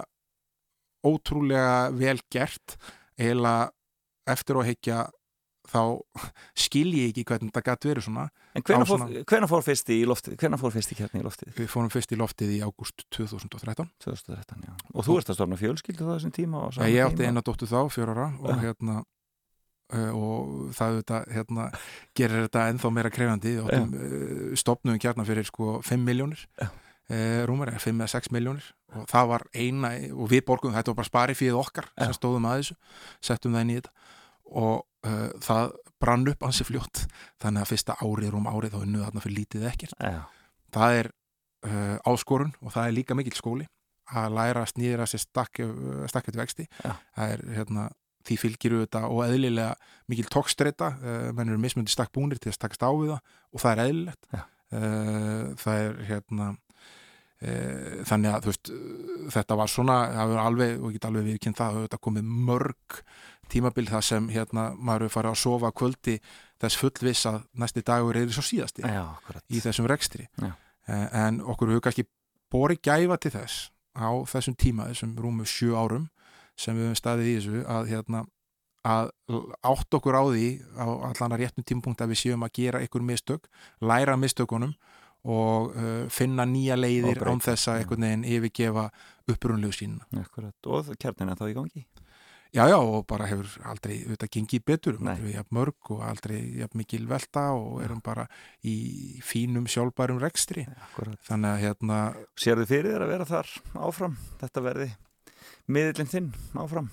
ótrúlega 1.06 1.92
vel 1.96 2.20
gert 2.32 2.76
eiginlega 3.20 3.70
eftir 4.30 4.60
að 4.60 4.70
higgja 4.72 5.00
þá 5.70 5.82
skil 6.58 6.88
ég 6.98 7.12
ekki 7.12 7.24
hvernig 7.30 7.52
þetta 7.52 7.62
gæti 7.68 7.90
verið 7.92 8.06
svona 8.08 8.24
En 8.58 8.64
Á 8.66 8.66
fór, 8.90 8.98
svona- 8.98 9.48
fór 9.52 9.62
fyrst 9.64 9.92
í 9.94 10.00
loftið? 10.10 10.38
Hvenær 10.42 10.58
fór 10.62 10.74
fyrst 10.74 10.94
í 10.94 10.98
kjarni 10.98 11.22
í 11.22 11.26
loftið? 11.28 11.52
við 11.60 11.68
fórum 11.70 11.92
fyrst 11.94 12.12
í 12.16 12.18
loftið 12.18 12.54
í 12.56 12.60
ágúst 12.66 13.06
2013 13.14 13.92
2013, 14.02 14.66
já. 14.66 14.74
Og 14.96 15.06
þú 15.06 15.20
ert 15.20 15.30
að 15.30 15.38
stofna 15.38 15.60
fjölskyldu 15.62 16.08
það 16.08 16.16
þessum 16.18 16.34
tíma? 16.34 16.64
sama 16.74 16.90
ég 16.90 17.06
átti 17.06 17.28
eina 17.30 17.44
dóttu 17.46 17.70
þá, 17.70 17.80
fjóra 17.94 18.16
ára 18.18 18.28
og 18.42 18.50
Já. 18.50 18.60
hérna 18.66 18.96
uh, 19.94 20.12
og 20.18 20.74
það 20.74 20.90
auðvitað, 20.96 21.30
hérna, 21.38 21.70
gerir 22.18 22.44
þetta 22.48 22.66
ennþá 22.74 22.92
meira 22.94 23.10
krefandi 23.14 23.56
uh, 23.62 24.56
stopnum 24.58 24.98
kjarnar 25.02 25.30
fyrir 25.30 25.46
sko 25.46 25.80
5 25.86 26.02
miljónir 26.06 26.42
uh, 26.62 26.68
rúmar, 27.50 27.72
5 27.74 28.04
eða 28.04 28.12
6 28.12 28.30
miljónir 28.36 28.66
og 28.98 29.06
það 29.10 29.30
var 29.32 29.46
eina, 29.54 29.92
og 30.14 30.30
við 30.32 30.44
borgum 30.48 30.74
þetta 30.76 30.92
var 30.92 31.00
bara 31.00 31.10
spari 31.10 31.36
fyrir 31.38 31.58
okkar 31.60 31.90
sem 31.94 32.16
stóðum 32.18 32.48
að 32.50 32.62
þessu 32.62 32.78
settum 33.30 33.56
það 33.56 33.66
inn 33.66 33.74
í 33.74 33.78
þetta. 33.80 33.94
Og 34.60 34.76
uh, 35.06 35.30
það 35.46 35.74
brann 36.02 36.28
upp 36.32 36.46
ansi 36.48 36.66
fljótt. 36.68 37.06
Þannig 37.44 37.64
að 37.64 37.72
fyrsta 37.74 37.98
árið 38.02 38.34
rúm 38.34 38.50
árið 38.50 38.76
þá 38.76 38.82
unnuð 38.82 39.06
þarna 39.08 39.24
fyrir 39.26 39.38
lítið 39.38 39.64
eða 39.64 39.74
ekkert. 39.74 39.98
Já, 40.00 40.20
það 40.76 41.00
er 41.00 41.12
uh, 41.70 42.12
áskorun 42.14 42.54
og 42.64 42.76
það 42.76 42.86
er 42.86 42.98
líka 42.98 43.18
mikill 43.20 43.38
skóli 43.38 43.68
að 44.10 44.38
læra 44.40 44.64
að 44.66 44.72
snýðra 44.72 45.10
sér 45.10 45.22
stakkjöld 45.22 46.40
vexti. 46.40 46.66
Já. 46.82 46.96
það 47.14 47.34
er 47.36 47.44
hérna 47.60 47.90
því 48.26 48.38
fylgir 48.42 48.74
þetta 48.82 49.04
og 49.10 49.22
eðlilega 49.26 49.76
mikil 50.12 50.26
tókstreita, 50.34 50.96
uh, 50.98 51.28
menn 51.38 51.52
eru 51.52 51.62
mismundi 51.62 51.94
stakk 51.94 52.12
búnir 52.16 52.42
til 52.42 52.52
að 52.52 52.58
stakast 52.58 52.86
á 52.86 52.90
við 52.90 53.14
það 53.14 53.36
og 53.54 53.64
það 53.64 53.72
er 53.72 53.84
eðlilegt. 53.86 54.34
Það 54.70 55.80
er 55.82 55.96
hérna 56.06 56.52
þannig 57.40 58.34
að 58.36 58.48
veist 58.50 58.70
þetta 59.32 59.56
var 59.56 59.70
svona, 59.72 59.98
það 60.12 60.32
er 60.34 60.40
alveg 60.44 60.72
og 60.82 60.90
ég 60.90 60.98
get 60.98 61.06
alveg 61.08 61.28
viðkynnt 61.30 61.60
það, 61.62 61.78
þetta 61.86 62.00
komið 62.04 62.32
mörg 62.50 62.98
tímabil 63.50 63.88
það 63.90 64.06
sem 64.10 64.30
hérna 64.34 64.66
maður 64.76 65.08
er 65.08 65.14
farið 65.14 65.34
að 65.34 65.42
sofa 65.44 65.72
kvöldi 65.72 66.18
þess 66.60 66.80
fullviss 66.80 67.30
að 67.30 67.40
næsti 67.62 67.84
dagur 67.88 68.20
er 68.20 68.34
svo 68.34 68.44
síðasti 68.46 68.84
já, 68.84 69.06
í 69.48 69.62
þessum 69.64 69.88
rekstri 69.90 70.28
Já. 70.36 70.52
Eh, 70.90 71.08
en 71.26 71.42
okkur 71.42 71.74
hefur 71.74 71.86
kannski 71.88 72.08
borið 72.52 72.82
gæfa 72.90 73.20
til 73.22 73.34
þess 73.36 73.70
á 73.94 74.10
þessum 74.30 74.58
tíma, 74.58 74.90
þessum 74.90 75.16
rúmu 75.22 75.48
sjö 75.48 75.78
árum 75.78 76.10
sem 76.60 76.76
við 76.76 76.90
höfum 76.90 77.00
staðið 77.00 77.30
í 77.30 77.36
þessu 77.38 77.64
að, 77.70 77.90
hérna, 77.94 78.24
að 78.88 79.12
átt 79.70 79.98
okkur 80.00 80.18
á 80.18 80.24
því 80.28 80.48
á 80.76 80.88
allan 81.10 81.36
að 81.36 81.44
réttum 81.44 81.68
tímapunkt 81.68 82.02
að 82.04 82.14
við 82.14 82.22
séum 82.24 82.46
að 82.46 82.56
gera 82.60 82.82
ykkur 82.86 83.06
mistök 83.06 83.50
læra 83.82 84.18
mistökunum 84.20 84.76
og 85.28 85.74
uh, 85.76 86.04
finna 86.14 86.46
nýja 86.48 86.78
leiðir 86.80 87.20
án 87.28 87.42
þess 87.44 87.72
að 87.72 87.82
einhvern 87.82 88.06
veginn 88.08 88.28
yfirgefa 88.38 88.86
upprunlegu 89.30 89.76
sínuna. 89.76 90.06
akkurat. 90.22 90.56
Og 90.66 90.94
kjarnin 91.00 91.34
er 91.34 91.40
þá 91.40 91.50
í 91.50 91.58
gangi? 91.58 91.86
Já, 92.50 92.64
já, 92.66 92.80
og 92.82 93.04
bara 93.06 93.28
hefur 93.30 93.52
aldrei 93.70 94.00
auðvitað 94.08 94.32
gengið 94.34 94.64
betur, 94.66 94.96
við 94.98 95.36
jafn 95.36 95.54
mörg 95.54 95.92
og 95.94 96.00
aldrei 96.02 96.40
jafn 96.58 96.80
mikil 96.82 97.04
velta 97.06 97.44
og 97.54 97.84
erum 97.86 98.00
bara 98.02 98.26
í 98.66 99.20
fínum 99.22 99.68
sjálfbærum 99.70 100.18
rekstri. 100.24 100.64
Akkurat. 100.88 101.20
Þannig 101.28 101.52
að 101.52 101.62
hérna, 101.68 102.00
Sérðu 102.34 102.66
fyrir 102.72 102.96
þér 102.96 103.06
að 103.06 103.14
vera 103.14 103.30
þar 103.30 103.54
áfram? 103.86 104.18
Þetta 104.42 104.66
verði 104.66 104.90
miðlinn 105.70 106.10
þinn 106.10 106.34
áfram? 106.58 106.90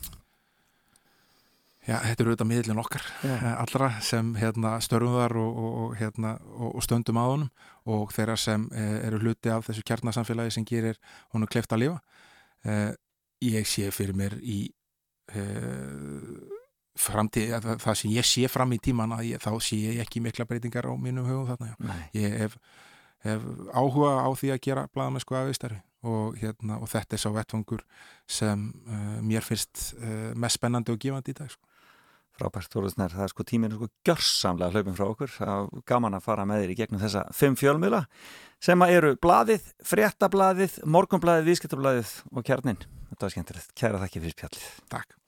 já, 1.87 1.97
þetta 2.03 2.23
eru 2.23 2.33
auðvitað 2.33 2.51
miðlinn 2.51 2.83
okkar 2.83 3.05
Já. 3.23 3.33
eh, 3.37 3.53
allra 3.63 3.91
sem 4.05 4.35
hérna 4.37 4.77
störfum 4.83 5.17
þar 5.21 5.37
og, 5.41 5.59
og, 5.63 5.97
hérna, 6.01 6.37
og 6.59 6.83
stöndum 6.85 7.21
á 7.23 7.25
honum 7.25 7.51
og 7.87 8.13
þeirra 8.15 8.37
sem 8.41 8.67
eh, 8.75 8.99
eru 9.07 9.21
hluti 9.23 9.53
af 9.53 9.67
þessu 9.69 9.85
kjarnasamfélagi 9.87 10.57
sem 10.57 10.67
gerir 10.67 10.99
honum 11.35 11.51
kleift 11.51 11.73
að 11.75 11.85
lifa. 11.85 12.01
Eh, 12.67 12.93
ég 13.47 13.69
sé 13.69 13.91
fyrir 13.95 14.17
mér 14.19 14.39
í 14.43 14.65
eh, 15.33 16.57
framtíð, 16.97 17.55
að 17.59 17.69
það, 17.83 17.99
sem 18.01 18.15
ég 18.15 18.27
sé 18.27 18.49
fram 18.51 18.73
í 18.75 18.81
tíman 18.83 19.15
að 19.17 19.31
ég, 19.33 19.43
þá 19.43 19.53
sé 19.63 19.79
ég 19.83 20.03
ekki 20.05 20.23
mikla 20.25 20.49
breytingar 20.49 20.89
á 20.89 20.93
mínum 20.97 21.29
hugum 21.29 21.51
þarna. 21.53 21.99
Ég 22.17 22.39
hef, 22.41 22.57
hef 23.27 23.45
áhuga 23.77 24.17
á 24.25 24.29
því 24.33 24.55
að 24.55 24.63
gera 24.65 24.89
blaðamennsku 24.95 25.37
aðeistari 25.37 25.83
og, 26.07 26.37
hérna, 26.41 26.81
og 26.81 26.91
þetta 26.91 27.17
er 27.17 27.23
sá 27.23 27.29
vettfangur 27.35 27.83
sem 28.31 28.69
uh, 28.87 29.19
mér 29.25 29.45
finnst 29.45 29.93
uh, 29.99 30.33
mest 30.39 30.61
spennandi 30.61 30.95
og 30.95 31.01
gefandi 31.03 31.35
í 31.35 31.39
dag. 31.39 31.51
Sko. 31.53 31.76
Frábært, 32.37 32.69
Þorðusnær, 32.73 33.15
það 33.17 33.25
er 33.25 33.33
sko 33.33 33.45
tíminn 33.49 33.73
er 33.73 33.79
sko 33.81 33.89
gjörsamlega 34.05 34.75
hlaupin 34.75 34.97
frá 34.99 35.07
okkur 35.07 35.31
er 35.41 35.53
gaman 35.89 36.19
að 36.19 36.27
fara 36.27 36.45
með 36.49 36.65
þér 36.65 36.75
í 36.75 36.79
gegnum 36.83 37.01
þessa 37.01 37.25
fimm 37.33 37.57
fjölmiðla 37.57 38.03
sem 38.63 38.85
að 38.85 38.97
eru 38.99 39.13
blaðið, 39.25 39.71
fréttablaðið, 39.89 40.81
morgunblaðið, 40.97 41.49
viðskiptablaðið 41.51 42.17
og 42.33 42.49
kjarnin. 42.49 42.83
Þetta 43.13 43.29
var 43.29 43.37
skemmtilegt. 43.37 43.73
Kæra 43.77 44.03
þakki 44.05 44.25
fyrir 44.25 44.37
spjallið. 44.37 44.69
Takk. 44.93 45.26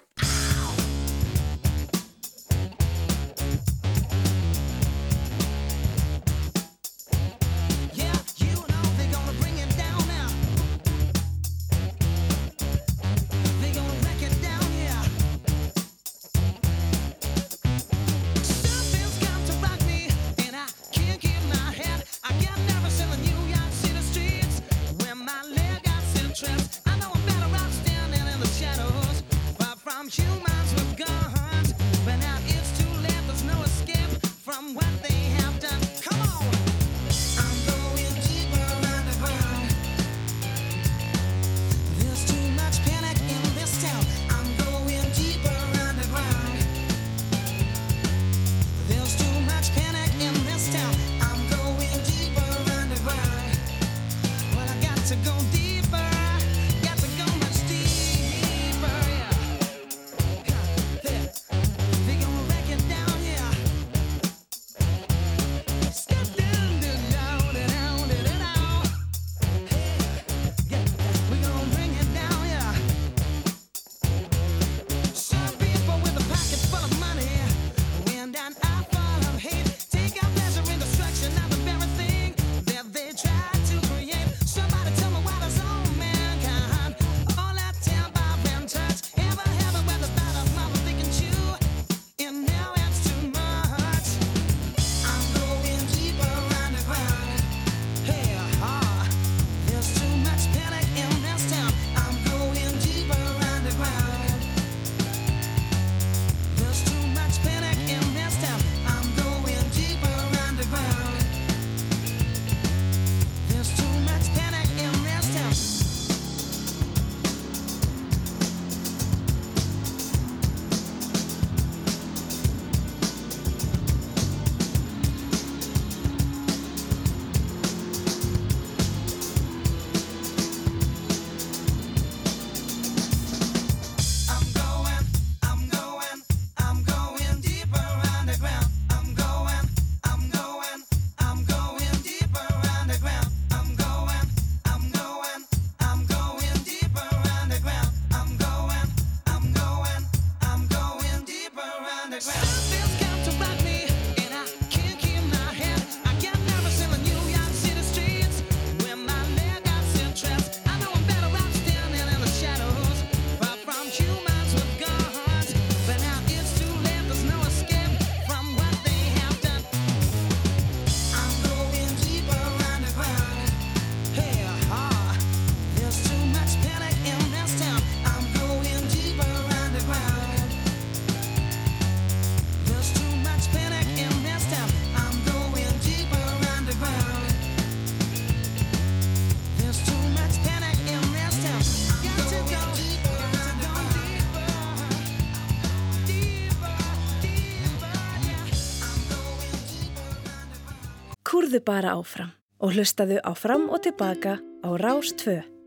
Horðu 201.49 201.64
bara 201.64 201.92
áfram 201.96 202.32
og 202.61 202.74
hlustaðu 202.76 203.22
á 203.24 203.32
fram 203.32 203.70
og 203.72 203.80
tilbaka 203.80 204.34
á 204.36 204.68
Rás 204.76 205.14
2. 205.16 205.57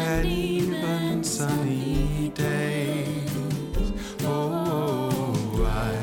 and 0.00 0.26
even 0.26 1.22
sunny 1.24 2.32
days. 2.34 3.92
Oh, 4.24 5.66
I 5.66 5.96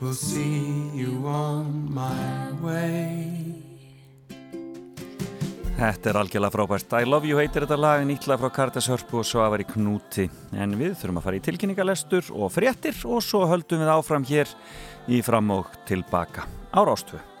will 0.00 0.14
see 0.14 0.90
you 0.94 1.26
on 1.26 1.88
my 1.92 2.52
way. 2.62 3.36
Þetta 5.76 6.08
er 6.08 6.16
algjörlega 6.22 6.54
frábært. 6.54 6.94
I 6.96 7.04
love 7.04 7.28
you 7.28 7.36
heitir 7.36 7.66
þetta 7.66 7.76
lag, 7.76 8.06
nýtla 8.08 8.38
frá 8.40 8.48
Kardas 8.48 8.88
Hörpu 8.88 9.20
og 9.20 9.28
svo 9.28 9.42
að 9.44 9.58
vera 9.58 9.66
í 9.66 9.70
knúti. 9.74 10.24
En 10.56 10.72
við 10.80 10.96
þurfum 10.96 11.20
að 11.20 11.28
fara 11.28 11.36
í 11.36 11.44
tilkynningalestur 11.44 12.32
og 12.32 12.52
fréttir 12.54 12.96
og 13.04 13.20
svo 13.20 13.44
höldum 13.50 13.84
við 13.84 13.92
áfram 13.92 14.24
hér 14.24 14.56
í 15.12 15.20
fram 15.26 15.52
og 15.58 15.76
tilbaka. 15.88 16.48
Ára 16.72 16.96
ástföð. 16.96 17.35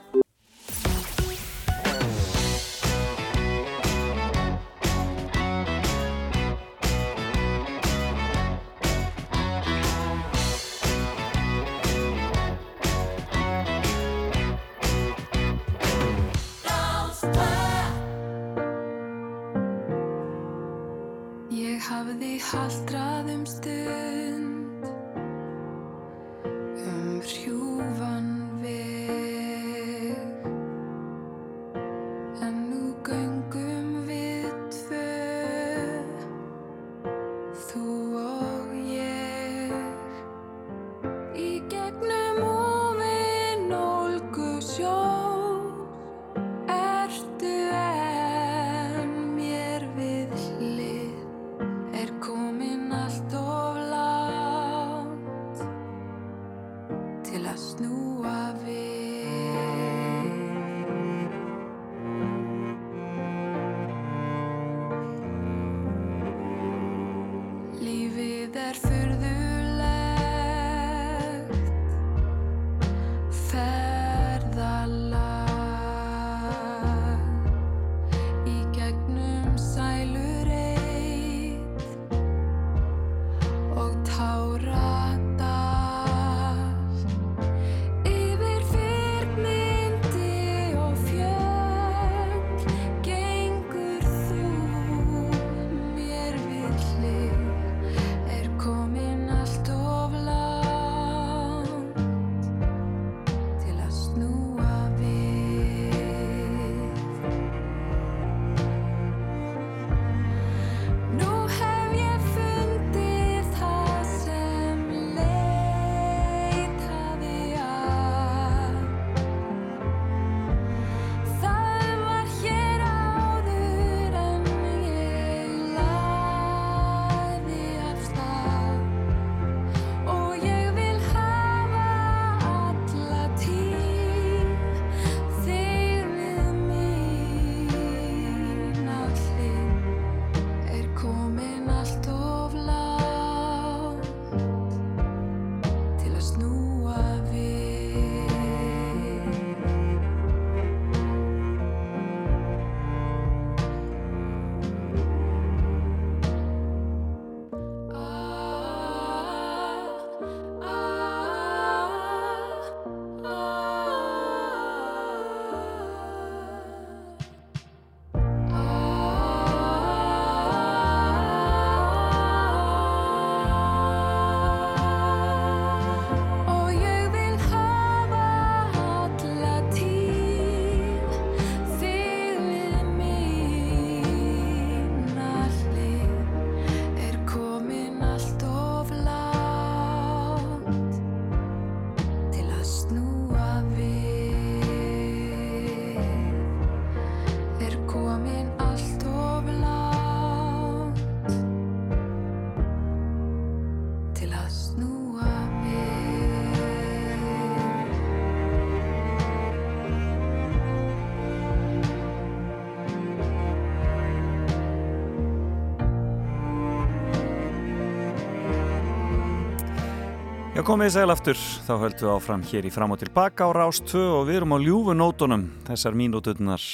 Komið 220.66 220.88
í 220.88 220.92
segl 220.96 221.12
aftur, 221.12 221.38
þá 221.62 221.74
höldum 221.78 222.00
við 222.00 222.10
áfram 222.10 222.40
hér 222.48 222.66
í 222.66 222.70
fram 222.74 222.90
og 222.90 222.98
tilbaka 222.98 223.46
á 223.46 223.54
Rás 223.54 223.78
2 223.86 224.00
og 224.16 224.24
við 224.26 224.40
erum 224.40 224.54
á 224.56 224.58
ljúfunótonum 224.58 225.44
þessar 225.68 225.94
mínúturnar. 225.94 226.64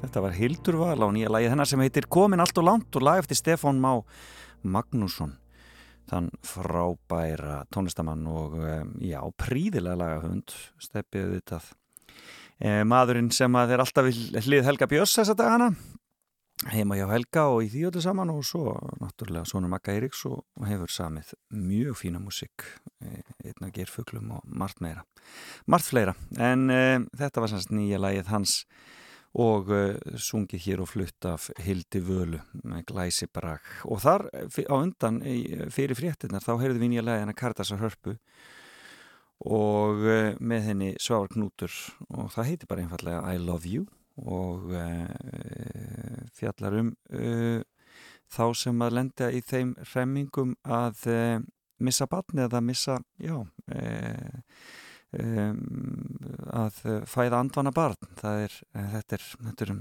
Þetta 0.00 0.22
var 0.24 0.34
Hildurval 0.34 0.98
á 0.98 1.08
nýja 1.14 1.30
lagi 1.30 1.52
þennar 1.52 1.70
sem 1.70 1.82
heitir 1.84 2.08
Komin 2.10 2.42
allt 2.42 2.58
og 2.58 2.66
langt 2.66 2.98
og 2.98 3.04
lag 3.06 3.22
eftir 3.22 3.38
Stefán 3.38 3.78
Má 3.78 4.02
Magnússon, 4.66 5.36
þann 6.10 6.32
frábæra 6.42 7.60
tónlistamann 7.70 8.26
og 8.26 8.58
já, 8.98 9.20
príðilega 9.38 10.00
lagahund, 10.00 10.56
steppið 10.82 11.36
vitað. 11.36 11.70
Maðurinn 12.90 13.30
sem 13.30 13.54
að 13.54 13.76
er 13.76 13.84
alltaf 13.86 14.10
hlið 14.10 14.66
Helga 14.66 14.90
Björns 14.90 15.14
þessa 15.20 15.38
dagana 15.38 15.70
heima 16.68 16.96
hjá 16.98 17.06
Helga 17.08 17.46
og 17.54 17.64
í 17.64 17.70
því 17.72 17.86
öllu 17.88 18.02
saman 18.04 18.30
og 18.34 18.44
svo 18.44 18.74
náttúrulega 19.00 19.48
svona 19.48 19.70
Magga 19.72 19.94
Eiríks 19.94 20.26
og 20.28 20.44
hefur 20.68 20.92
samið 20.92 21.32
mjög 21.56 21.96
fína 21.96 22.20
músik 22.20 22.66
einna 23.00 23.70
gerfuglum 23.72 24.34
og 24.36 24.44
margt 24.44 24.82
meira 24.84 25.06
margt 25.70 25.88
fleira, 25.88 26.14
en 26.36 26.68
uh, 26.68 26.98
þetta 27.16 27.40
var 27.40 27.52
semst 27.52 27.72
nýja 27.72 28.00
lægið 28.02 28.28
hans 28.32 28.58
og 29.40 29.70
uh, 29.72 29.94
sungið 30.20 30.66
hér 30.66 30.82
og 30.84 30.90
flutt 30.90 31.28
af 31.30 31.48
Hildi 31.64 32.02
Völu 32.04 32.42
með 32.60 32.84
glæsi 32.92 33.30
brak 33.32 33.64
og 33.88 34.02
þar 34.04 34.28
á 34.28 34.74
undan 34.76 35.22
fyrir 35.72 35.96
fréttinnar 35.96 36.44
þá 36.44 36.58
heyrðu 36.60 36.82
við 36.82 36.92
nýja 36.92 37.06
lægina 37.06 37.36
Kartasar 37.36 37.80
Hörpu 37.80 38.18
og 39.48 40.04
uh, 40.04 40.36
með 40.36 40.68
henni 40.68 40.92
Sváar 41.00 41.32
Knútur 41.32 41.72
og 42.12 42.28
það 42.36 42.52
heiti 42.52 42.68
bara 42.68 42.84
einfallega 42.84 43.24
I 43.32 43.40
Love 43.40 43.72
You 43.72 43.88
og 44.26 44.72
uh, 44.74 45.06
fjallar 46.36 46.72
um 46.80 46.92
uh, 47.14 47.60
þá 48.30 48.54
sem 48.56 48.82
að 48.84 48.94
lenda 48.98 49.30
í 49.34 49.40
þeim 49.42 49.74
hremmingum 49.92 50.54
að 50.64 50.96
uh, 51.10 51.40
missa 51.80 52.06
batni 52.10 52.42
eða 52.44 52.60
missa 52.62 52.98
já 53.18 53.36
um, 53.40 53.46
að 56.54 56.76
fæða 57.08 57.40
andvana 57.40 57.72
barn. 57.74 57.96
Er, 58.20 58.52
þetta 58.74 59.16
er, 59.16 59.24
þetta 59.46 59.66
er 59.66 59.72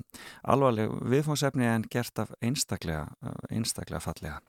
alvarleg 0.56 0.88
viðfóngsefni 1.12 1.66
en 1.70 1.86
gert 1.92 2.16
af 2.24 2.30
einstaklega, 2.42 3.06
einstaklega 3.52 4.02
fallega 4.02 4.40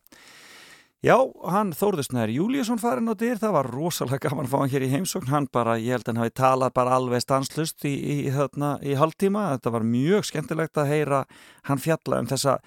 Já, 1.01 1.14
hann 1.48 1.70
Þórðusnær 1.72 2.28
Júliusson 2.28 2.76
farin 2.76 3.09
á 3.09 3.16
dyr, 3.16 3.38
það 3.40 3.55
var 3.55 3.68
rosalega 3.72 4.26
gaman 4.26 4.44
að 4.44 4.51
fá 4.53 4.57
hann 4.61 4.72
hér 4.74 4.84
í 4.84 4.90
heimsókn, 4.92 5.30
hann 5.32 5.46
bara, 5.48 5.78
ég 5.80 5.96
held 5.96 6.05
að 6.05 6.11
hann 6.11 6.20
hafi 6.20 6.34
talað 6.36 6.74
bara 6.76 6.98
alveg 6.98 7.22
stanslust 7.24 7.86
í, 7.88 7.94
í, 7.96 8.16
í, 8.28 8.28
í 8.28 8.98
haldtíma, 9.01 9.46
þetta 9.55 9.72
var 9.78 9.88
mjög 9.88 10.28
skemmtilegt 10.28 10.76
að 10.76 10.92
heyra 10.92 11.22
hann 11.70 11.80
fjalla 11.80 12.20
um 12.20 12.28
þessa 12.28 12.59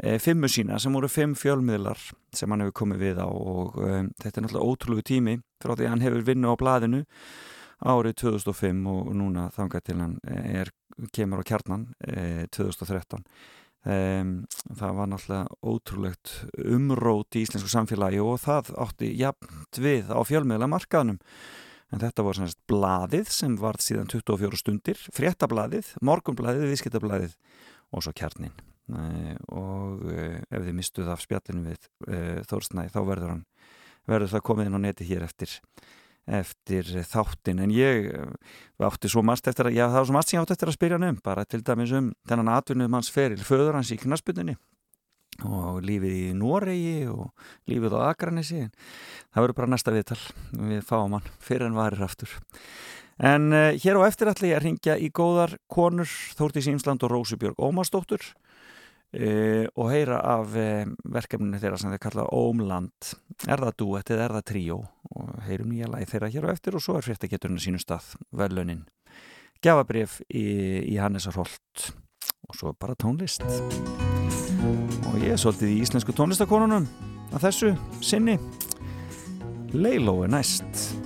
e, 0.00 0.16
fimmu 0.24 0.48
sína 0.48 0.80
sem 0.80 0.96
voru 0.96 1.12
fimm 1.12 1.36
fjölmiðlar 1.36 2.00
sem 2.32 2.48
hann 2.48 2.64
hefur 2.64 2.78
komið 2.80 3.04
við 3.04 3.20
á 3.20 3.28
og 3.28 3.76
e, 3.76 4.02
þetta 4.24 4.40
er 4.40 4.46
náttúrulega 4.46 4.72
ótrúlegu 4.72 5.08
tími 5.12 5.38
frá 5.60 5.76
því 5.76 5.92
hann 5.92 6.08
hefur 6.08 6.28
vinnu 6.32 6.48
á 6.48 6.60
blaðinu 6.64 7.04
árið 7.84 8.22
2005 8.24 8.86
og 8.88 9.16
núna 9.20 9.50
þangað 9.52 9.90
til 9.90 9.98
hann 10.00 10.16
er, 10.32 10.72
kemur 11.12 11.44
á 11.44 11.48
kjarnan 11.52 11.90
e, 12.08 12.48
2013 12.56 13.20
Um, 13.82 14.44
það 14.78 14.92
var 14.94 15.08
náttúrulega 15.10 15.56
ótrúlegt 15.66 16.32
umrót 16.70 17.34
í 17.34 17.40
íslensku 17.42 17.66
samfélagi 17.66 18.20
og 18.22 18.36
það 18.38 18.68
átti 18.78 19.08
jafnt 19.18 19.80
við 19.82 20.12
á 20.14 20.22
fjölmiðla 20.22 20.68
markaðnum 20.70 21.18
en 21.90 22.02
þetta 22.04 22.22
var 22.22 22.38
svona 22.38 22.54
bladið 22.70 23.32
sem 23.34 23.56
var 23.58 23.80
síðan 23.82 24.06
24 24.12 24.60
stundir 24.60 25.00
fréttabladið, 25.16 25.96
morgumbladið, 25.98 26.68
viðskiptabladið 26.70 27.34
og 27.90 28.06
svo 28.06 28.14
kjarnin 28.14 28.54
uh, 28.94 29.34
og 29.50 30.06
uh, 30.06 30.38
ef 30.46 30.62
þið 30.62 30.78
mistuð 30.78 31.10
af 31.10 31.26
spjallinu 31.26 31.72
við 31.72 31.90
uh, 32.06 32.38
Þórsnæ 32.46 32.86
þá 32.94 33.00
verður, 33.02 33.34
hann, 33.34 33.44
verður 34.06 34.36
það 34.36 34.46
komið 34.46 34.70
inn 34.70 34.78
á 34.78 34.84
neti 34.86 35.08
hér 35.10 35.26
eftir 35.26 35.58
eftir 36.26 36.86
þáttin 37.08 37.62
en 37.64 37.72
ég 37.74 38.10
átti 38.82 39.10
svo 39.10 39.24
margt 39.26 39.48
eftir 39.50 39.68
að, 39.68 39.76
já 39.78 39.86
það 39.88 39.98
var 39.98 40.06
svo 40.08 40.16
margt 40.16 40.30
sem 40.30 40.38
ég 40.38 40.44
átti 40.44 40.54
eftir 40.56 40.70
að 40.70 40.76
spyrja 40.76 40.98
hann 40.98 41.08
um, 41.08 41.18
bara 41.24 41.44
til 41.46 41.62
dæmis 41.66 41.94
um 41.98 42.12
þennan 42.28 42.52
atvinnum 42.54 42.94
hans 42.94 43.10
feril, 43.10 43.40
föður 43.42 43.78
hans 43.80 43.90
í 43.90 43.98
knaspunni 43.98 44.54
og 45.48 45.80
lífið 45.82 46.16
í 46.18 46.32
Noregi 46.36 46.96
og 47.10 47.30
lífið 47.70 47.96
á 47.98 48.00
Akranissi 48.12 48.66
það 49.32 49.40
verður 49.40 49.58
bara 49.58 49.72
næsta 49.72 49.94
viðtal. 49.94 50.20
Við 50.52 50.82
fáum 50.86 51.16
hann 51.16 51.30
fyrir 51.42 51.66
en 51.70 51.78
varir 51.78 52.04
aftur. 52.04 52.34
En 53.22 53.50
uh, 53.52 53.72
hér 53.80 53.98
á 53.98 54.06
eftir 54.06 54.30
ætla 54.30 54.52
ég 54.52 54.60
að 54.60 54.66
ringja 54.66 54.98
í 55.00 55.10
góðar 55.14 55.56
konur 55.70 56.10
Þórtís 56.38 56.68
Ímsland 56.70 57.02
og 57.06 57.12
Rósubjörg 57.12 57.58
Ómarsdóttur 57.60 58.24
Uh, 59.12 59.66
og 59.76 59.90
heyra 59.92 60.22
af 60.24 60.54
uh, 60.56 60.88
verkefninu 61.12 61.58
þeirra 61.60 61.76
sem 61.80 61.92
þeir 61.92 62.00
kalla 62.00 62.24
Ómland. 62.32 63.10
Er 63.44 63.60
það 63.60 63.74
duett 63.82 64.12
eða 64.14 64.24
er 64.24 64.34
það 64.38 64.46
tríó? 64.48 64.78
Og 65.12 65.34
heyrum 65.44 65.68
nýja 65.74 65.90
lagi 65.92 66.08
þeirra 66.08 66.30
hér 66.32 66.46
á 66.48 66.54
eftir 66.54 66.78
og 66.78 66.84
svo 66.84 66.96
er 66.96 67.04
fréttageturinn 67.04 67.60
að 67.60 67.66
sínu 67.66 67.82
stað 67.82 68.14
verðlaunin. 68.32 68.86
Gafabrif 69.62 70.22
í, 70.32 70.46
í 70.88 70.96
Hannesar 70.96 71.36
Holt 71.36 71.92
og 72.48 72.56
svo 72.56 72.72
bara 72.72 72.96
tónlist. 72.96 73.44
Og 73.44 75.20
ég 75.20 75.36
er 75.36 75.40
svolítið 75.40 75.76
í 75.76 75.78
íslensku 75.84 76.16
tónlistakonunum 76.16 76.88
að 77.36 77.48
þessu 77.50 77.76
sinni. 78.00 78.40
Leiló 79.76 80.22
er 80.24 80.32
næst 80.32 81.01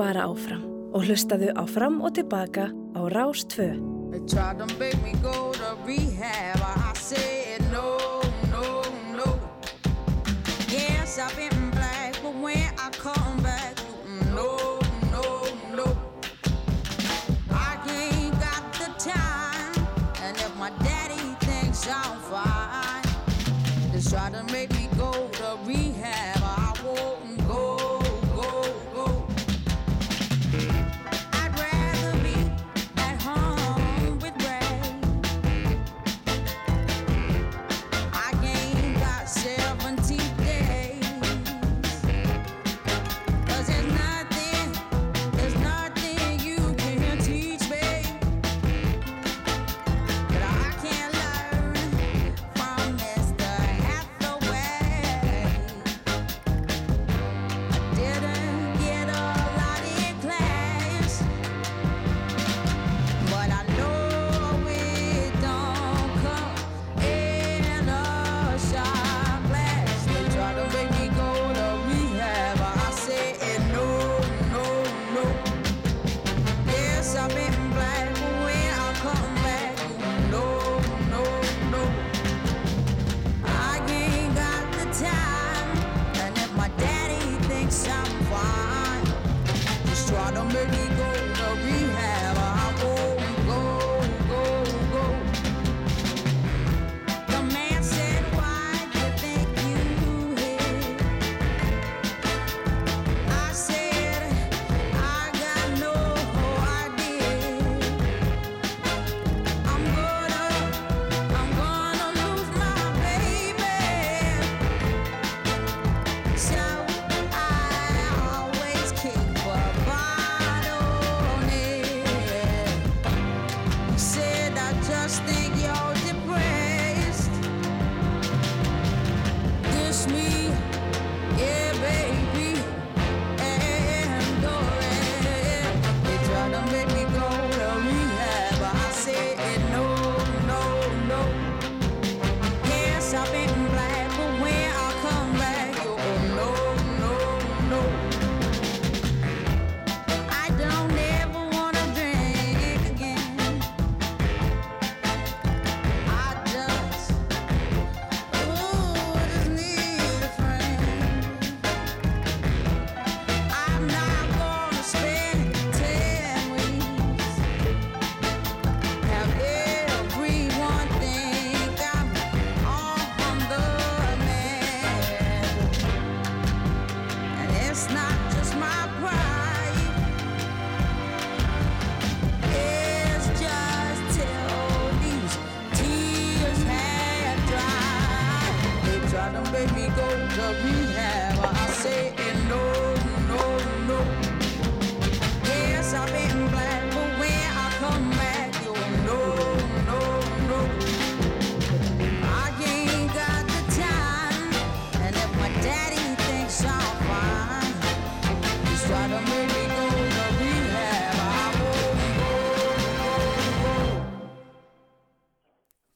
bara 0.00 0.24
áfram 0.24 0.62
og 0.96 1.04
hlustaðu 1.04 1.52
á 1.52 1.62
fram 1.68 2.00
og 2.00 2.14
tilbaka 2.16 2.70
á 2.96 3.00
Rás 3.12 3.44
2. 3.52 3.76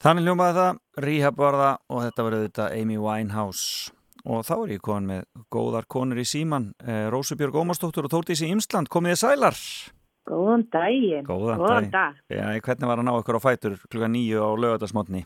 Þannig 0.05 0.27
hljómaði 0.27 0.53
það, 0.59 0.79
Rehab 1.01 1.37
var 1.41 1.55
það 1.57 1.77
og 1.89 2.01
þetta 2.05 2.25
var 2.25 2.35
auðvitað 2.37 2.73
Amy 2.77 2.97
Winehouse 3.01 3.93
og 4.29 4.43
þá 4.45 4.53
er 4.55 4.73
ég 4.75 4.81
komin 4.85 5.07
með 5.09 5.45
góðar 5.53 5.87
konur 5.89 6.19
í 6.21 6.25
síman, 6.29 6.67
eh, 6.85 7.07
Rósubjörg 7.13 7.55
Ómarsdóttur 7.57 8.05
og 8.05 8.13
Þórdísi 8.13 8.51
Ímsland, 8.53 8.91
komið 8.93 9.15
þið 9.15 9.21
sælar 9.23 9.61
Góðan 10.29 10.65
daginn. 10.69 11.25
Góðan 11.25 11.63
Góðan 11.63 11.89
daginn. 11.89 11.91
dag. 11.95 12.19
Já, 12.29 12.61
hvernig 12.67 12.91
var 12.91 13.01
að 13.01 13.07
ná 13.09 13.13
ykkur 13.17 13.39
á 13.41 13.47
fætur 13.47 13.77
klukka 13.89 14.09
nýju 14.13 14.45
á 14.45 14.51
lögadagsmotni 14.61 15.25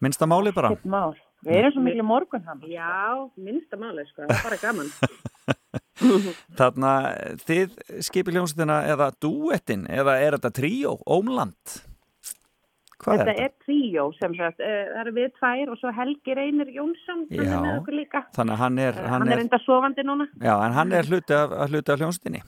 Minnsta 0.00 0.24
máli 0.24 0.54
bara 0.56 0.70
mál. 0.84 1.12
Við 1.44 1.58
erum 1.60 1.72
svo 1.74 1.82
miklu 1.84 2.04
morgun 2.04 2.44
hann. 2.48 2.62
Já, 2.64 3.28
minnsta 3.36 3.76
máli, 3.76 4.06
sko, 4.08 4.24
bara 4.28 4.56
gaman. 4.56 4.88
Þarna, 6.58 6.94
þið 7.44 7.76
skipið 8.08 8.38
hljómsveitina 8.38 8.80
eða 8.88 9.10
duettin 9.20 9.84
eða 9.84 10.16
er 10.16 10.38
þetta 10.38 10.52
tríó, 10.56 10.96
Ómland 11.04 11.76
Hvað 13.04 13.18
Þetta 13.20 13.32
er 13.36 13.40
er 13.44 13.50
tríó 13.66 14.04
sem 14.16 14.34
sagt, 14.38 14.60
uh, 14.64 14.66
það 14.92 15.00
eru 15.02 15.12
við 15.18 15.32
tvær 15.36 15.72
og 15.74 15.78
svo 15.80 15.90
Helgi 15.92 16.34
Reynir 16.38 16.70
Jónsson, 16.72 17.26
hann 17.28 17.44
Já. 17.44 17.52
er 17.52 17.64
með 17.66 17.80
okkur 17.82 17.96
líka. 17.98 18.22
Þannig 18.36 18.54
að 18.56 18.62
hann 18.64 18.78
er, 18.78 18.92
Uh, 18.96 19.08
hann 19.10 19.20
hann 19.26 19.32
er 19.34 19.42
enda 19.44 19.58
sofandi 19.66 20.04
núna. 20.06 20.26
já, 20.40 20.54
en 20.66 20.72
hann 20.72 20.92
er 20.92 21.02
hluti 21.10 21.34
af, 21.36 21.56
hluti 21.70 21.92
af 21.92 21.98
hljómsveitinni 22.00 22.42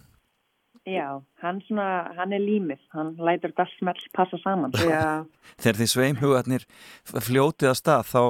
Já, 0.88 1.20
hann, 1.42 1.58
svona, 1.66 2.14
hann 2.16 2.32
er 2.32 2.40
límið. 2.40 2.78
Hann 2.96 3.10
lætur 3.20 3.52
þetta 3.52 3.66
smelt 3.76 4.06
passa 4.16 4.38
saman. 4.40 4.72
Já. 4.72 5.26
Þegar 5.60 5.76
þið 5.82 5.90
sveimhugarnir 5.92 6.64
fljótið 7.04 7.68
að 7.68 7.76
stað 7.76 8.08
þá 8.08 8.20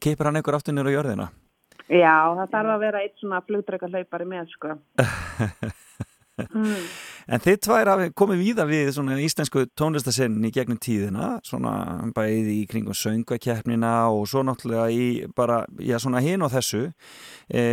keipir 0.00 0.24
hann 0.30 0.40
aftur 0.40 0.72
nýra 0.72 0.88
á 0.88 0.96
jörðina 0.96 1.28
Já, 1.88 2.16
það 2.36 2.50
þarf 2.52 2.72
að 2.74 2.80
vera 2.80 3.00
eitt 3.04 3.20
svona 3.20 3.42
flugdreika 3.44 3.88
hlaupari 3.88 4.24
með, 4.28 4.48
sko. 4.52 4.74
mm. 6.46 6.82
En 7.32 7.42
þið 7.44 7.56
tvær 7.60 7.88
hafi 7.92 8.06
komið 8.16 8.38
víða 8.40 8.64
við 8.64 8.86
svona 8.96 9.18
íslensku 9.20 9.66
tónlistasennin 9.76 10.46
í 10.48 10.50
gegnum 10.54 10.78
tíðina, 10.80 11.26
svona 11.44 11.72
bæði 12.16 12.54
í 12.62 12.66
kringum 12.70 12.96
söngvakeppnina 12.96 13.90
og 14.08 14.22
svo 14.30 14.40
náttúrulega 14.48 14.86
í 14.94 15.26
bara, 15.36 15.58
já 15.76 15.98
svona 16.00 16.22
hinn 16.24 16.40
og 16.46 16.48
þessu, 16.54 16.86
e, 17.52 17.64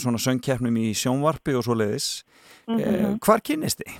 svona 0.00 0.16
söngkeppnum 0.24 0.78
í 0.80 0.94
sjónvarpi 0.96 1.52
og 1.58 1.66
svo 1.66 1.76
leiðis. 1.76 2.22
E, 2.70 2.72
Mhm. 2.72 3.18
hvar 3.20 3.42
kynnist 3.44 3.82
þið? 3.84 3.98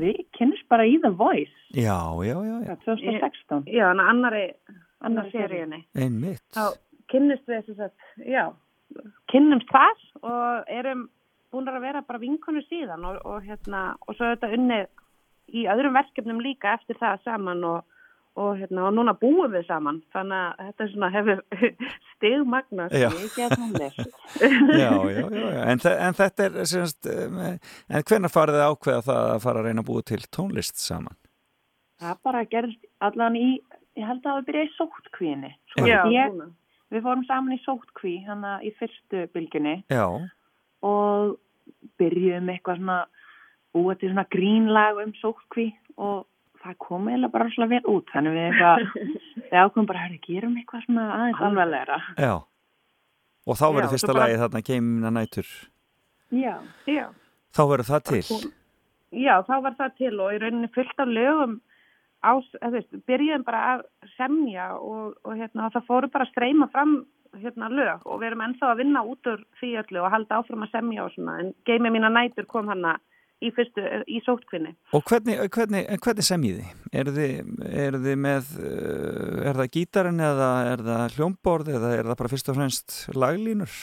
Við 0.00 0.18
kynnist 0.36 0.66
bara 0.68 0.84
í 0.88 0.96
The 1.02 1.10
Voice. 1.10 1.52
Já, 1.74 1.98
já, 2.24 2.36
já, 2.44 2.56
já, 2.68 2.74
2016. 2.84 3.64
Já, 3.72 3.90
en 3.90 4.00
annari, 4.00 4.52
annari 5.04 5.30
seríunni. 5.32 5.84
einmitt. 5.96 6.40
Þá 6.56 6.72
kynnist 7.12 7.44
við 7.48 7.64
þess 7.68 7.80
að, 7.80 7.90
já, 8.24 8.44
kynnumst 9.32 9.68
þar 9.72 9.96
og 10.22 10.64
erum 10.72 11.08
búin 11.52 11.68
að 11.70 11.80
vera 11.84 12.02
bara 12.06 12.18
vinkonu 12.22 12.62
síðan 12.68 13.04
og, 13.08 13.18
og 13.26 13.44
hérna, 13.46 13.82
og 14.06 14.16
svo 14.16 14.26
er 14.30 14.36
þetta 14.38 14.54
unnið 14.56 14.86
í 15.56 15.66
öðrum 15.70 15.94
verkefnum 15.94 16.40
líka 16.42 16.72
eftir 16.74 16.98
það 16.98 17.20
saman 17.24 17.60
og, 17.68 17.84
og 18.36 18.56
hérna, 18.58 18.88
og 18.88 18.96
núna 18.96 19.14
búum 19.20 19.52
við 19.54 19.66
saman, 19.68 20.00
þannig 20.12 20.40
að 20.42 20.64
þetta 20.66 20.84
er 20.86 20.90
svona 20.94 21.10
hefur 21.14 21.44
stigmagnast 22.16 22.96
Já. 22.98 23.06
mikið 23.14 23.44
að 23.46 23.54
tónlist. 23.60 24.18
já, 24.82 24.90
já, 24.90 25.22
já, 25.22 25.46
já. 25.46 25.62
En, 25.70 25.84
en 25.94 26.18
þetta 26.18 26.48
er 26.50 26.58
semst, 26.72 27.08
um, 27.12 27.38
en 27.46 28.06
hvenær 28.10 28.34
farið 28.34 28.58
þið 28.58 28.64
að 28.66 28.74
ákveða 28.74 29.06
það 29.08 29.30
að 29.36 29.40
fara 29.46 29.62
að 29.62 29.68
reyna 29.70 29.84
að 29.84 29.88
búa 29.92 30.06
til 30.10 30.20
tónlist 30.36 30.82
saman? 30.82 31.16
Það 32.02 32.18
bara 32.28 32.44
gerðist 32.52 32.86
allan 33.06 33.36
í, 33.40 33.46
ég 33.96 34.04
held 34.10 34.26
að 34.26 34.34
það 34.40 34.46
byrja 34.50 34.64
í 34.66 34.72
sóttkvíinni. 34.76 35.52
Sko, 35.72 35.86
Já, 35.88 35.98
ég, 36.12 36.34
núna. 36.34 36.50
við 36.92 37.06
fórum 37.06 37.22
saman 37.30 37.54
í 37.56 37.60
sóttkví, 37.64 38.16
hann 38.26 38.44
í 38.66 38.72
fyrstu 38.80 39.22
bylgjunni 39.32 39.76
Já, 39.94 40.04
og 40.86 41.36
byrjuðum 42.00 42.50
eitthvað 42.54 42.80
svona, 42.80 42.96
búa 43.76 43.94
til 44.00 44.10
svona 44.12 44.26
grínlag 44.32 45.02
um 45.04 45.12
sóttkví 45.20 45.68
og 45.96 46.24
það 46.62 46.76
kom 46.82 47.08
eiginlega 47.10 47.32
bara 47.36 47.48
svona 47.54 47.70
vel 47.74 47.82
út. 47.92 48.08
Þannig 48.14 48.36
við 48.36 48.44
eitthvað, 48.48 49.08
við 49.50 49.56
ákveðum 49.62 49.88
bara, 49.92 50.04
herri, 50.06 50.20
gerum 50.26 50.56
eitthvað 50.60 50.86
svona 50.88 51.06
aðeins 51.18 51.44
alveglegra. 51.50 51.98
já. 52.18 52.34
Og 53.46 53.54
þá 53.54 53.66
verður 53.76 53.92
fyrsta 53.94 54.10
bara- 54.10 54.22
lagið 54.24 54.40
þarna 54.42 54.60
Geimina 54.66 55.10
nætur. 55.14 55.50
Já. 56.34 56.54
Já. 56.90 57.04
Þá 57.54 57.60
verður 57.70 57.88
það 57.92 58.06
til. 58.10 58.38
Já, 59.16 59.34
þá 59.46 59.54
var 59.62 59.76
það 59.78 59.92
til 60.00 60.14
og 60.20 60.32
í 60.34 60.40
rauninni 60.42 60.70
fullt 60.74 60.98
af 61.04 61.12
lögum 61.14 61.52
á, 62.26 62.32
eða, 62.34 62.66
þú 62.66 62.72
veist, 62.74 62.96
byrjuðum 63.06 63.44
bara 63.46 63.60
að 63.76 63.84
semja 64.16 64.66
og, 64.80 65.14
og 65.22 65.36
hérna, 65.38 65.68
það 65.76 65.86
fóru 65.86 66.10
bara 66.10 66.26
að 66.26 66.32
streyma 66.34 66.66
fram 66.74 66.96
hérna, 67.42 67.68
lög 67.72 68.06
og 68.06 68.20
við 68.20 68.30
erum 68.30 68.46
ennþá 68.46 68.70
að 68.72 68.80
vinna 68.82 69.02
út 69.06 69.30
úr 69.32 69.42
því 69.60 69.72
öllu 69.82 70.02
og 70.04 70.14
halda 70.14 70.40
áfram 70.40 70.64
að 70.66 70.72
semja 70.76 71.04
og 71.04 71.12
svona 71.14 71.36
en 71.42 71.52
geimi 71.68 71.92
mína 71.94 72.10
nætur 72.12 72.48
kom 72.50 72.70
hana 72.72 72.96
í 73.44 73.50
fyrstu, 73.52 73.82
í 74.08 74.20
sótkvinni. 74.24 74.72
Og 74.96 75.04
hvernig, 75.08 75.36
hvernig, 75.52 75.84
en 75.92 76.00
hvernig 76.00 76.24
semjið 76.24 76.60
þið? 76.62 76.70
Er 76.96 77.10
þið, 77.16 77.50
er 77.82 77.98
þið 78.06 78.18
með, 78.22 78.54
uh, 78.62 79.42
er 79.50 79.60
það 79.60 79.72
gítarinn 79.76 80.24
eða 80.30 80.50
er 80.70 80.84
það 80.86 81.18
hljómborð 81.18 81.72
eða 81.76 81.92
er 81.98 82.08
það 82.08 82.18
bara 82.22 82.32
fyrst 82.32 82.50
og 82.52 82.58
fremst 82.60 82.96
laglínur? 83.16 83.76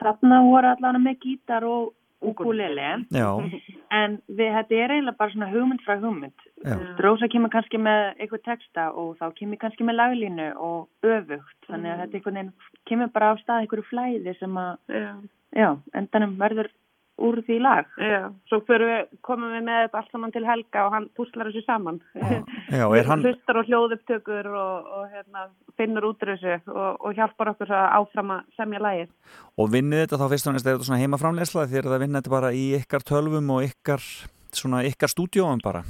Þarna 0.00 0.40
voru 0.46 0.70
allan 0.70 1.02
með 1.04 1.18
gítar 1.26 1.66
og 1.68 1.92
ukulele. 2.22 2.88
Já, 3.14 3.28
En 3.90 4.20
við, 4.28 4.52
þetta 4.54 4.76
er 4.78 4.92
eiginlega 4.94 5.18
bara 5.18 5.32
svona 5.32 5.48
hugmynd 5.50 5.80
frá 5.82 5.96
hugmynd. 5.98 6.44
Rósa 7.02 7.26
kemur 7.32 7.50
kannski 7.50 7.80
með 7.80 8.20
eitthvað 8.20 8.44
texta 8.46 8.84
og 8.94 9.16
þá 9.18 9.32
kemur 9.38 9.58
kannski 9.58 9.86
með 9.88 9.98
laglínu 9.98 10.46
og 10.62 10.88
öfugt. 11.02 11.56
Þannig 11.66 11.90
að 11.94 12.02
þetta 12.04 12.18
einhvern 12.20 12.38
veginn 12.38 12.52
kemur 12.90 13.10
bara 13.14 13.32
á 13.32 13.34
stað 13.42 13.64
einhverju 13.64 13.88
flæði 13.88 14.36
sem 14.38 14.60
að, 14.62 14.76
Já. 14.94 15.10
já, 15.58 15.70
endanum 15.98 16.36
verður 16.38 16.70
úr 17.20 17.40
því 17.46 17.58
lag. 17.62 17.88
Já, 18.00 18.28
svo 18.50 18.60
við, 18.66 19.12
komum 19.26 19.52
við 19.54 19.64
með 19.66 19.80
þetta 19.84 20.00
allt 20.00 20.14
saman 20.14 20.34
til 20.34 20.44
Helga 20.46 20.84
og 20.86 20.94
hann 20.96 21.08
púslar 21.18 21.50
þessu 21.50 21.62
saman. 21.66 22.00
já, 22.80 22.84
er 22.84 23.10
hann, 23.10 23.24
Hlustar 23.24 23.60
og 23.60 23.70
hljóðupptökur 23.70 24.50
og, 24.50 24.92
og 24.98 25.14
hérna, 25.14 25.46
finnur 25.80 26.10
út 26.10 26.24
úr 26.24 26.34
þessu 26.34 26.58
og, 26.72 27.00
og 27.00 27.18
hjálpar 27.18 27.52
okkur 27.54 27.70
svo 27.70 27.80
áfram 28.00 28.34
að 28.36 28.54
semja 28.58 28.84
lægir. 28.84 29.10
og 29.60 29.72
vinnið 29.74 30.04
þetta 30.04 30.20
þá 30.20 30.28
fyrst 30.34 30.46
og 30.46 30.54
fremst 30.54 30.68
er 30.68 30.76
þetta 30.76 30.90
svona 30.90 31.02
heimaframleysla 31.04 31.66
því 31.66 31.80
er 31.80 31.88
það 31.90 31.98
að 31.98 32.04
vinna 32.06 32.22
þetta 32.22 32.36
bara 32.36 32.54
í 32.56 32.64
ykkar 32.80 33.06
tölvum 33.12 33.52
og 33.56 33.68
ykkar, 33.68 34.08
svona 34.56 34.84
ykkar 34.88 35.12
stúdíóum 35.12 35.62
bara. 35.64 35.84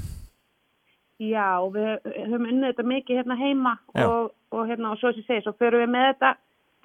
Já, 1.21 1.61
og 1.61 1.75
við 1.75 1.99
höfum 2.31 2.47
unnið 2.49 2.71
þetta 2.71 2.85
mikið 2.89 3.19
hérna 3.21 3.37
heima 3.37 3.75
Já. 3.93 4.07
og, 4.07 4.31
og 4.57 4.71
hérna, 4.71 4.95
og 4.95 5.01
svo 5.03 5.13
sem 5.13 5.21
ég 5.21 5.27
segi, 5.29 5.45
svo 5.45 5.53
fyrir 5.61 5.83
við 5.83 5.93
með 5.93 6.07
þetta 6.15 6.31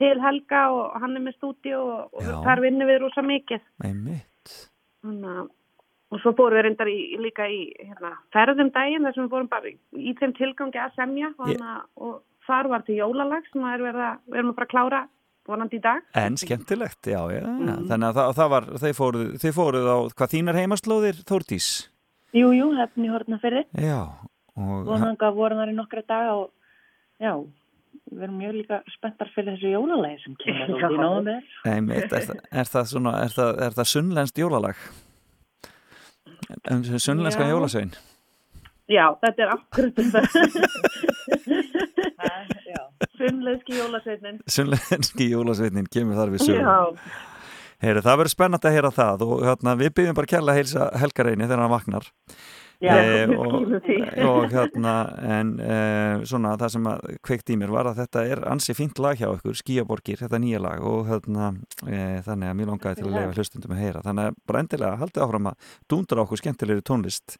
til 0.01 0.15
Helga 0.19 0.63
og 0.75 0.97
hann 0.99 1.15
er 1.15 1.23
með 1.23 1.37
stúdíu 1.37 1.77
og, 1.79 1.99
og 2.11 2.25
Já. 2.25 2.35
þar 2.43 2.63
vinnum 2.65 2.89
við 2.89 2.99
rosa 3.05 3.23
mikið. 3.23 3.63
Einmitt. 3.85 4.25
Þannig 5.05 5.37
að 5.43 5.53
Og 6.13 6.21
svo 6.21 6.35
fórum 6.37 6.53
við 6.59 6.67
reyndar 6.67 6.89
í, 6.91 6.99
líka 7.17 7.47
í 7.49 7.63
hérna, 7.81 8.11
ferðum 8.33 8.69
daginn 8.75 9.07
þar 9.07 9.15
sem 9.15 9.25
við 9.25 9.33
fórum 9.33 9.49
bara 9.49 9.71
í, 9.71 9.73
í 9.97 10.13
þeim 10.19 10.35
tilgangi 10.37 10.79
að 10.79 10.99
semja 10.99 11.31
hana, 11.39 11.73
og 11.97 12.19
þar 12.45 12.69
var 12.71 12.85
til 12.85 12.99
jólalag 12.99 13.47
sem 13.49 13.65
er 13.65 13.83
verið 13.83 14.05
að, 14.05 14.19
við 14.29 14.39
erum 14.39 14.51
að 14.51 14.59
fara 14.59 14.67
að 14.67 14.73
klára 14.75 15.01
vonandi 15.49 15.79
í 15.79 15.81
dag. 15.81 16.05
En 16.21 16.37
skemmtilegt, 16.41 17.01
já, 17.09 17.19
já, 17.33 17.41
já. 17.41 17.73
Þannig 17.89 18.07
að 18.07 18.19
það, 18.19 18.29
það 18.37 18.53
var, 18.53 18.69
þeir 18.83 18.95
fóruð, 18.99 19.33
þeir 19.41 19.55
fóruð 19.57 19.89
á, 19.89 19.97
hvað 20.21 20.31
þínar 20.35 20.61
heimaslóðir, 20.61 21.19
Þórdís? 21.29 21.69
Jú, 22.35 22.53
jú, 22.53 22.69
hefni 22.77 23.11
hortna 23.11 23.41
fyrir. 23.41 23.67
Já, 23.73 23.99
og 24.55 24.87
Vonanga 24.87 25.33
voru 25.33 25.57
þar 25.57 25.73
í 25.73 25.77
nokkra 25.77 26.05
daga 26.05 26.37
og 26.43 26.49
já, 27.21 27.33
við 28.15 28.23
erum 28.27 28.37
mjög 28.41 28.53
líka 28.57 28.79
spenntar 28.95 29.29
fyrir 29.35 29.53
þessu 29.55 29.71
jólalagi 29.75 30.17
sem 30.23 30.35
kemur 30.41 30.73
út 30.75 30.85
í 30.87 30.99
nóðum 31.05 31.29
einmitt, 31.73 32.07
er, 32.15 32.27
það- 32.29 32.43
er 32.63 32.71
það 32.73 32.89
svona, 32.93 33.13
er 33.25 33.35
það, 33.35 33.51
er 33.67 33.77
það 33.79 33.89
sunnlenskt 33.93 34.41
jólalag? 34.43 34.83
Um, 36.71 36.83
sunnlenskan 37.01 37.47
Já. 37.49 37.53
jólasvein? 37.55 37.95
Já, 38.91 39.05
þetta 39.23 39.47
er 39.47 39.53
akkurat. 39.55 39.95
Sunnleyski 43.17 43.77
jólasveitnin. 43.79 44.37
Sunnlenski 44.51 45.29
jólasveinin 45.31 45.87
kemur 45.91 46.17
þar 46.19 46.33
við 46.35 46.43
sögum. 46.45 46.67
Já, 46.67 47.23
Heyri, 47.83 48.01
það 48.05 48.19
verður 48.21 48.31
spennandi 48.31 48.69
að 48.69 48.75
heyra 48.77 48.91
það 48.95 49.23
og 49.25 49.41
hérna, 49.45 49.73
við 49.79 49.89
byggjum 49.97 50.15
bara 50.17 50.29
kærlega 50.31 50.53
að 50.53 50.59
heilsa 50.61 50.85
Helgareini 51.01 51.47
þegar 51.49 51.63
hann 51.65 51.73
vaknar. 51.73 52.05
Já, 52.83 52.95
við 52.99 53.33
og, 53.39 53.53
og 54.29 54.49
hérna, 54.51 54.95
en 55.37 55.53
uh, 55.63 56.25
svona 56.27 56.55
það 56.59 56.73
sem 56.75 56.89
að 56.91 57.05
kveikt 57.25 57.53
í 57.53 57.57
mér 57.59 57.71
var 57.75 57.89
að 57.91 58.01
þetta 58.01 58.25
er 58.33 58.43
ansi 58.51 58.75
fínt 58.77 58.99
lag 59.03 59.19
hjá 59.19 59.29
ykkur, 59.29 59.55
Skíaborgir, 59.61 60.19
þetta 60.23 60.41
nýja 60.43 60.61
lag 60.63 60.83
og 60.83 61.07
hérna, 61.09 61.53
uh, 61.85 62.19
þannig 62.25 62.51
að 62.51 62.59
mér 62.59 62.71
langaði 62.73 62.99
til 62.99 63.07
að 63.07 63.15
leifa 63.19 63.39
hlustundum 63.39 63.77
að 63.77 63.81
heyra. 63.83 64.03
Þannig 64.05 64.29
að 64.29 64.43
bara 64.51 64.65
endilega 64.65 65.01
haldið 65.03 65.25
áfram 65.25 65.49
að 65.51 65.71
dúndra 65.93 66.25
okkur 66.25 66.43
skemmtilegri 66.43 66.85
tónlist. 66.85 67.39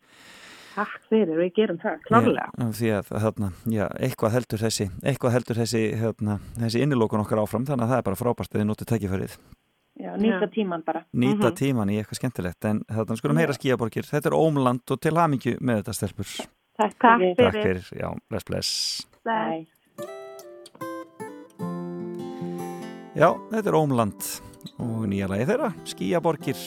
takk 0.76 0.96
fyrir, 1.08 1.38
við 1.40 1.52
gerum 1.56 1.78
það, 1.80 2.00
klárlega. 2.08 2.48
Já, 2.60 2.66
því 2.80 2.90
að 2.98 3.12
hérna, 3.24 3.52
já, 3.72 3.86
eitthvað 4.08 4.34
heldur 4.36 4.64
þessi, 4.66 4.90
eitthvað 5.08 5.38
heldur 5.38 5.62
þessi, 5.62 5.84
hérna, 6.02 6.40
þessi 6.60 6.82
innilókun 6.84 7.24
okkar 7.24 7.44
áfram, 7.44 7.68
þannig 7.68 7.88
að 7.88 7.94
það 7.94 8.02
er 8.02 8.10
bara 8.10 8.20
frábært 8.20 8.52
að 8.52 8.60
þið 8.60 8.68
notið 8.72 8.92
tækifærið. 8.92 9.38
Já, 10.00 10.16
nýta 10.18 10.48
tíman 10.52 10.84
bara. 10.86 11.06
Nýta 11.14 11.50
Mhm. 11.52 11.56
tíman 11.56 11.90
í 11.90 12.00
eitthvað 12.02 12.20
skemmtilegt, 12.20 12.66
en 12.66 12.82
þarna 12.90 13.18
skulum 13.18 13.38
heyra 13.38 13.54
Skíaborgir. 13.54 14.04
Þetta 14.04 14.28
er 14.28 14.38
ómland 14.38 14.82
og 14.92 15.00
til 15.02 15.14
hamingju 15.16 15.58
með 15.62 15.84
þetta 15.84 15.94
stelpur. 15.94 16.26
Takk 16.78 16.98
Takk 17.00 17.20
fyrir. 17.20 17.36
Takk 17.38 17.54
fyrir. 17.64 17.90
já, 18.00 18.16
bless, 18.30 18.44
bless. 18.44 19.06
Bye. 19.24 19.66
Já, 23.16 23.30
þetta 23.52 23.68
er 23.72 23.78
Ómland 23.80 24.26
og 24.84 25.06
nýja 25.08 25.30
lagi 25.32 25.46
þeirra, 25.48 25.70
Skíaborgir, 25.88 26.58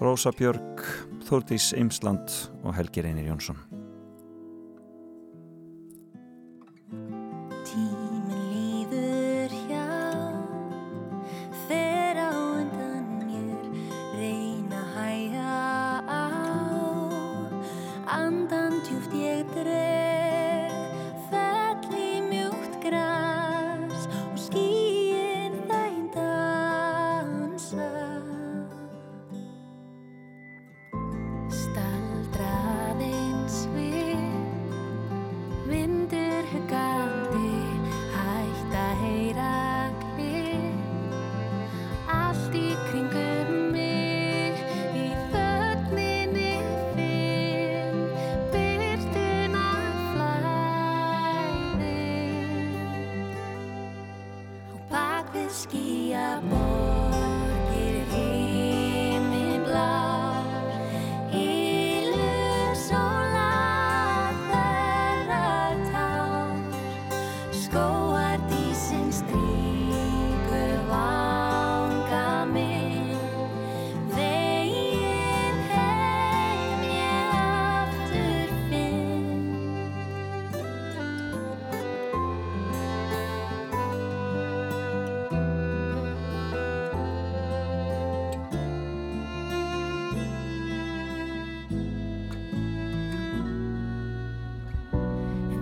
Rósa 0.00 0.30
Björg, 0.30 0.84
Þórdís 1.26 1.72
Eimsland 1.76 2.30
og 2.62 2.74
Helgi 2.76 3.02
Reynir 3.02 3.26
Jónsson. 3.32 3.56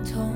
痛 0.05 0.34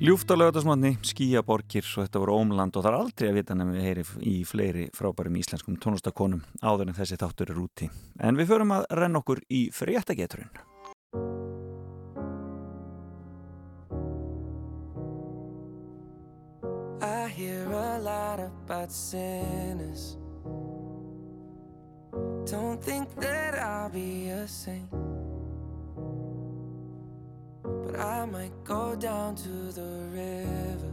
Ljúft 0.00 0.30
á 0.32 0.34
lögatarsmotni, 0.40 0.94
skíaborgir 1.04 1.84
og 1.84 2.06
þetta 2.06 2.20
voru 2.22 2.36
ómland 2.40 2.72
og 2.72 2.86
það 2.86 2.88
er 2.88 2.94
aldrei 2.96 3.26
að 3.28 3.34
vita 3.36 3.52
nefnum 3.52 3.74
við 3.76 3.84
heyri 3.84 4.04
í 4.30 4.36
fleiri 4.48 4.84
frábærum 4.96 5.34
íslenskum 5.36 5.76
tónlistakonum 5.76 6.40
áður 6.64 6.88
en 6.88 6.96
þessi 6.96 7.18
þáttur 7.20 7.52
er 7.52 7.60
úti. 7.60 7.90
En 8.16 8.40
við 8.40 8.48
förum 8.48 8.72
að 8.78 8.86
renna 8.96 9.20
okkur 9.20 9.42
í 9.52 9.66
fréttageturinn. 9.76 10.48
I 17.04 17.28
hear 17.28 17.68
a 17.68 18.00
lot 18.00 18.40
about 18.40 18.90
sinners. 18.90 20.16
Don't 22.48 22.80
think 22.80 23.12
that 23.20 23.60
I'll 23.60 23.92
be 23.92 24.30
a 24.30 24.48
saint. 24.48 25.09
But 27.86 28.00
I 28.00 28.26
might 28.26 28.52
go 28.64 28.96
down 28.96 29.36
to 29.36 29.48
the 29.72 30.08
river. 30.12 30.92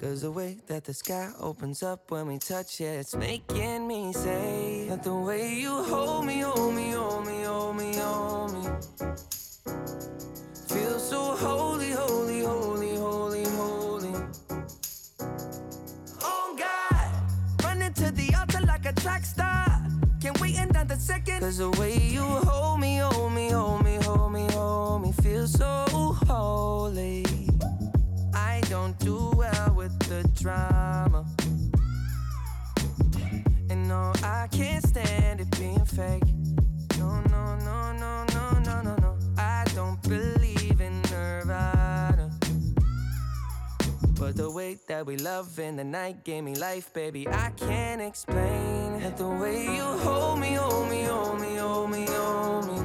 Cause 0.00 0.22
the 0.22 0.30
way 0.30 0.58
that 0.68 0.84
the 0.84 0.94
sky 0.94 1.30
opens 1.40 1.82
up 1.82 2.10
when 2.10 2.26
we 2.28 2.38
touch 2.38 2.80
it, 2.80 2.84
it's 3.00 3.16
making 3.16 3.88
me 3.88 4.12
say 4.12 4.86
that 4.90 5.02
the 5.02 5.14
way 5.14 5.54
you 5.54 5.70
hold 5.84 6.26
me, 6.26 6.40
hold 6.40 6.74
me, 6.74 6.90
hold 6.92 7.26
me, 7.26 7.42
hold 7.44 7.76
me, 7.76 7.96
hold 7.96 8.52
me. 8.54 8.62
Feel 10.68 10.98
so 10.98 11.36
holy, 11.36 11.92
holy, 11.92 12.42
holy, 12.42 12.96
holy, 12.96 13.44
holy. 13.44 14.14
Oh 16.22 16.56
God, 16.58 17.64
running 17.64 17.94
to 17.94 18.10
the 18.12 18.34
altar 18.38 18.60
like 18.66 18.86
a 18.86 18.92
track 18.94 19.24
star. 19.24 19.66
Can't 20.20 20.40
wait 20.40 20.58
another 20.58 20.96
second. 20.96 21.40
Cause 21.40 21.58
the 21.58 21.70
way 21.72 21.98
you 21.98 22.22
hold 22.22 22.80
me, 22.80 22.98
hold 22.98 23.32
me, 23.32 23.50
hold 23.50 23.84
me, 23.84 23.84
hold 23.84 23.84
me, 23.84 23.96
hold 23.96 24.02
me, 24.04 24.07
feel 25.38 25.46
so 25.46 26.12
holy. 26.26 27.24
I 28.34 28.60
don't 28.68 28.98
do 28.98 29.30
well 29.36 29.74
with 29.76 29.96
the 30.08 30.26
drama. 30.40 31.24
And 33.70 33.86
no, 33.88 34.12
I 34.22 34.48
can't 34.50 34.84
stand 34.86 35.40
it 35.40 35.50
being 35.58 35.84
fake. 35.84 36.24
No, 36.98 37.20
no, 37.34 37.56
no, 37.56 37.92
no, 37.92 38.24
no, 38.34 38.58
no, 38.58 38.82
no, 38.82 38.96
no. 38.96 39.18
I 39.36 39.64
don't 39.74 40.02
believe 40.02 40.80
in 40.80 41.02
Nirvana. 41.02 42.30
But 44.18 44.36
the 44.36 44.50
way 44.50 44.78
that 44.88 45.06
we 45.06 45.16
love 45.18 45.58
in 45.60 45.76
the 45.76 45.84
night 45.84 46.24
gave 46.24 46.42
me 46.42 46.56
life, 46.56 46.92
baby. 46.92 47.28
I 47.28 47.50
can't 47.50 48.00
explain 48.00 48.94
it. 48.94 49.16
The 49.16 49.28
way 49.28 49.76
you 49.76 49.84
hold 50.04 50.40
me, 50.40 50.54
hold 50.54 50.90
me, 50.90 51.02
hold 51.04 51.40
me, 51.40 51.56
hold 51.56 51.90
me, 51.90 52.06
hold 52.06 52.66
me. 52.66 52.77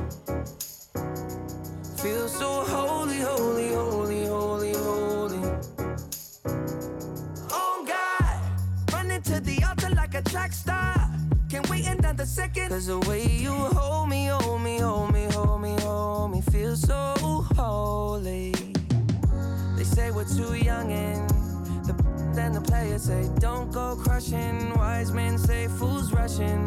Feel 2.03 2.27
so 2.27 2.65
holy, 2.65 3.17
holy, 3.21 3.69
holy, 3.73 4.25
holy, 4.25 4.73
holy. 4.73 5.39
Oh 7.49 7.85
God, 7.87 8.41
running 8.91 9.21
to 9.21 9.39
the 9.39 9.63
altar 9.63 9.89
like 9.95 10.13
a 10.13 10.21
track 10.21 10.51
star. 10.51 11.09
Can't 11.49 11.69
wait 11.69 11.87
another 11.87 12.25
second. 12.25 12.67
Cause 12.67 12.87
the 12.87 12.99
way 13.07 13.25
you 13.25 13.53
hold 13.53 14.09
me, 14.09 14.25
hold 14.25 14.61
me, 14.61 14.79
hold 14.79 15.13
me, 15.13 15.27
hold 15.31 15.61
me, 15.61 15.77
hold 15.79 16.31
me, 16.31 16.41
feel 16.41 16.75
so 16.75 17.13
holy. 17.55 18.51
They 19.77 19.85
say 19.85 20.11
we're 20.11 20.25
too 20.25 20.55
young 20.55 20.91
and 20.91 21.29
the 21.85 21.93
then 22.35 22.51
the 22.51 22.59
players 22.59 23.03
say 23.03 23.29
don't 23.39 23.71
go 23.71 23.95
crushing. 23.95 24.73
Wise 24.75 25.13
men 25.13 25.37
say 25.37 25.69
fools 25.69 26.11
rushing, 26.11 26.65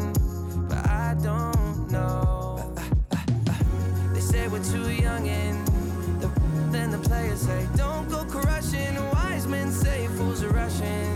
but 0.67 0.83
I 0.87 1.15
don't 1.21 1.91
know. 1.91 2.46
They 4.27 4.39
say 4.39 4.47
we're 4.49 4.63
too 4.63 4.91
young 4.91 5.27
and 5.27 5.67
the 6.19 6.27
then 6.71 6.91
the 6.91 6.97
players 6.97 7.41
say 7.41 7.65
don't 7.75 8.09
go 8.09 8.25
crushing. 8.25 8.95
Wise 9.13 9.47
men 9.47 9.71
say 9.71 10.07
fools 10.17 10.43
are 10.43 10.49
rushing, 10.49 11.15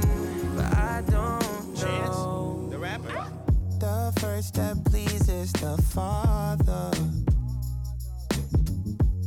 but 0.55 0.65
I 0.77 1.03
don't 1.07 1.81
know. 1.81 2.67
The 2.69 2.77
rapper. 2.77 3.25
The 3.79 4.13
first 4.21 4.49
step 4.49 4.77
pleases 4.85 5.51
the 5.53 5.77
Father. 5.89 6.91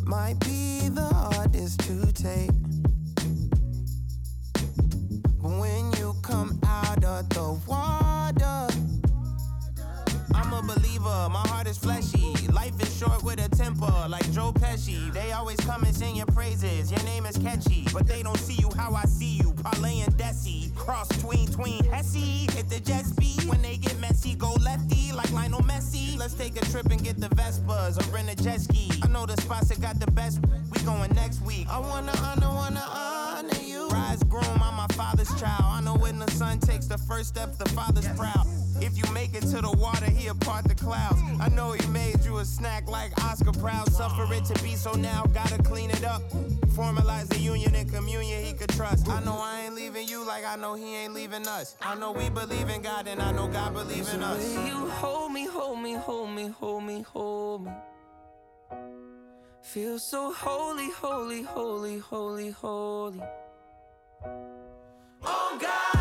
Might 0.04 0.38
be 0.40 0.88
the 0.88 1.10
hardest 1.12 1.80
to 1.80 2.12
take. 2.12 2.52
But 5.42 5.58
when 5.60 5.92
you 5.98 6.14
come 6.22 6.58
out 6.64 7.04
of 7.04 7.28
the 7.30 7.60
water, 7.66 8.73
A 10.54 10.62
believer. 10.62 11.28
My 11.30 11.42
heart 11.48 11.66
is 11.66 11.78
fleshy. 11.78 12.32
Life 12.52 12.80
is 12.80 12.96
short 12.96 13.24
with 13.24 13.44
a 13.44 13.48
temper. 13.56 13.92
like 14.08 14.30
Joe 14.30 14.52
Pesci. 14.52 15.12
They 15.12 15.32
always 15.32 15.58
come 15.58 15.82
and 15.82 15.92
sing 15.94 16.14
your 16.14 16.26
praises. 16.26 16.92
Your 16.92 17.02
name 17.02 17.26
is 17.26 17.36
catchy, 17.36 17.86
but 17.92 18.06
they 18.06 18.22
don't 18.22 18.38
see 18.38 18.54
you 18.54 18.70
how 18.76 18.94
I 18.94 19.02
see 19.02 19.38
you. 19.42 19.52
Parlay 19.64 20.00
and 20.00 20.14
Desi, 20.16 20.72
cross 20.76 21.08
tween 21.20 21.48
tween 21.48 21.82
Hesse. 21.84 22.46
Hit 22.54 22.68
the 22.70 22.78
jet 22.78 23.04
speed 23.04 23.42
when 23.48 23.62
they 23.62 23.76
get 23.78 23.98
messy. 23.98 24.36
Go 24.36 24.52
lefty 24.54 25.10
like 25.12 25.32
Lionel 25.32 25.62
Messi. 25.62 26.16
Let's 26.16 26.34
take 26.34 26.56
a 26.56 26.64
trip 26.66 26.86
and 26.86 27.02
get 27.02 27.18
the 27.20 27.28
Vespas 27.30 27.98
or 27.98 28.14
rent 28.14 28.30
a 28.30 28.36
jet 28.36 28.60
ski. 28.60 28.90
I 29.02 29.08
know 29.08 29.26
the 29.26 29.36
spots 29.42 29.68
that 29.70 29.80
got 29.80 29.98
the 29.98 30.10
best. 30.12 30.38
We 30.70 30.78
going 30.84 31.12
next 31.14 31.42
week. 31.42 31.66
I 31.68 31.80
wanna 31.80 32.12
honor, 32.22 32.48
wanna 32.54 32.84
honor 32.92 33.60
you. 33.60 33.88
Rise 33.88 34.22
groom, 34.22 34.44
I'm 34.62 34.76
my 34.76 34.86
father's 34.92 35.34
child. 35.40 35.64
I 35.64 35.80
know 35.80 35.96
when 35.96 36.20
the 36.20 36.30
son 36.30 36.60
takes 36.60 36.86
the 36.86 36.98
first 36.98 37.30
step, 37.30 37.58
the 37.58 37.68
father's 37.70 38.06
proud. 38.16 38.46
If 38.84 38.98
you 38.98 39.10
make 39.14 39.34
it 39.34 39.40
to 39.52 39.62
the 39.62 39.72
water, 39.72 40.10
he'll 40.10 40.34
part 40.34 40.64
the 40.64 40.74
clouds. 40.74 41.18
I 41.40 41.48
know 41.48 41.72
he 41.72 41.86
made 41.88 42.22
you 42.22 42.36
a 42.38 42.44
snack 42.44 42.86
like 42.86 43.12
Oscar 43.24 43.52
Proud. 43.52 43.90
Suffer 43.90 44.32
it 44.34 44.44
to 44.44 44.62
be 44.62 44.76
so 44.76 44.92
now, 44.92 45.24
gotta 45.32 45.62
clean 45.62 45.88
it 45.88 46.04
up. 46.04 46.20
Formalize 46.76 47.28
the 47.28 47.38
union 47.38 47.74
and 47.74 47.90
communion 47.90 48.44
he 48.44 48.52
could 48.52 48.68
trust. 48.68 49.08
I 49.08 49.24
know 49.24 49.38
I 49.40 49.62
ain't 49.62 49.74
leaving 49.74 50.06
you 50.06 50.26
like 50.26 50.44
I 50.44 50.56
know 50.56 50.74
he 50.74 50.96
ain't 50.96 51.14
leaving 51.14 51.48
us. 51.48 51.76
I 51.80 51.94
know 51.94 52.12
we 52.12 52.28
believe 52.28 52.68
in 52.68 52.82
God 52.82 53.06
and 53.08 53.22
I 53.22 53.32
know 53.32 53.48
God 53.48 53.72
believe 53.72 54.06
in 54.12 54.22
us. 54.22 54.54
You 54.66 54.88
hold 54.90 55.32
me, 55.32 55.46
hold 55.46 55.80
me, 55.80 55.94
hold 55.94 56.30
me, 56.30 56.48
hold 56.48 56.84
me, 56.84 57.02
hold 57.02 57.64
me. 57.64 57.72
Feel 59.62 59.98
so 59.98 60.30
holy, 60.30 60.90
holy, 60.90 61.42
holy, 61.42 61.98
holy, 61.98 62.50
holy. 62.50 63.22
Oh 65.22 65.58
God, 65.58 65.93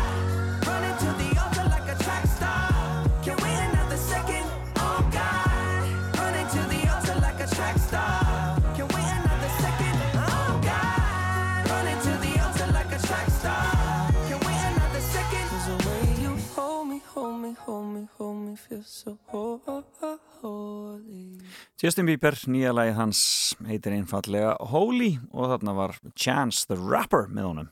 Justin 21.80 22.06
Bieber, 22.08 22.36
nýja 22.48 22.72
lagi 22.76 22.92
hans 22.96 23.20
heitir 23.68 23.96
einfallega 23.96 24.56
Holy 24.72 25.14
og 25.32 25.52
þarna 25.54 25.76
var 25.76 25.96
Chance 26.12 26.68
the 26.68 26.76
Rapper 26.76 27.28
með 27.32 27.48
honum. 27.50 27.70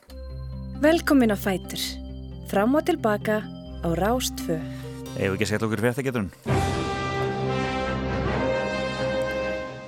Velkomin 0.83 1.35
á 1.35 1.39
Fætur. 1.39 1.83
Fram 2.51 2.75
og 2.77 2.87
tilbaka 2.89 3.43
á 3.85 3.89
Rás 3.99 4.33
2. 4.47 4.59
Eða 5.19 5.35
ekki 5.35 5.45
að 5.45 5.51
setja 5.53 5.67
okkur 5.69 5.83
fyrir 5.83 5.93
þetta 5.93 6.07
geturinn. 6.09 6.33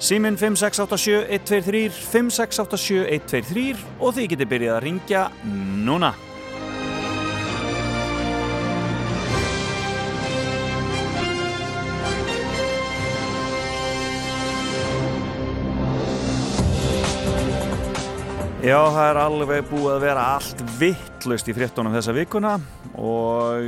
Símin 0.04 0.36
5687123, 0.36 1.88
5687123 2.12 3.84
og 4.04 4.12
þið 4.12 4.30
getið 4.34 4.50
byrjað 4.50 4.76
að 4.76 4.82
ringja 4.84 5.22
núna. 5.86 6.12
Já, 18.64 18.78
það 18.80 19.06
er 19.10 19.18
alveg 19.20 19.66
búið 19.68 19.90
að 19.92 20.04
vera 20.06 20.20
allt 20.38 20.60
vittlust 20.78 21.48
í 21.52 21.52
fréttunum 21.52 21.92
þessa 21.92 22.14
vikuna 22.16 22.54
og 22.96 23.66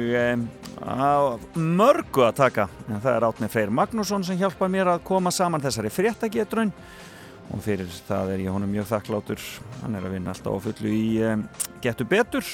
á 0.81 1.37
mörgu 1.53 2.25
að 2.25 2.39
taka. 2.39 2.65
En 2.89 3.03
það 3.05 3.11
er 3.11 3.27
Átni 3.29 3.51
Freyr 3.53 3.75
Magnússon 3.77 4.25
sem 4.25 4.39
hjálpar 4.41 4.73
mér 4.73 4.95
að 4.95 5.05
koma 5.05 5.29
saman 5.29 5.61
þessari 5.61 5.93
fréttagetrun 5.93 6.73
og 7.53 7.61
fyrir 7.67 7.93
það 8.09 8.33
er 8.39 8.47
ég 8.47 8.57
honum 8.57 8.73
mjög 8.73 8.89
þakklátur. 8.95 9.45
Hann 9.83 10.01
er 10.01 10.09
að 10.09 10.17
vinna 10.17 10.33
alltaf 10.33 10.57
á 10.57 10.65
fullu 10.65 10.97
í 10.97 11.05
um, 11.29 11.45
Getu 11.85 12.09
Betur 12.09 12.49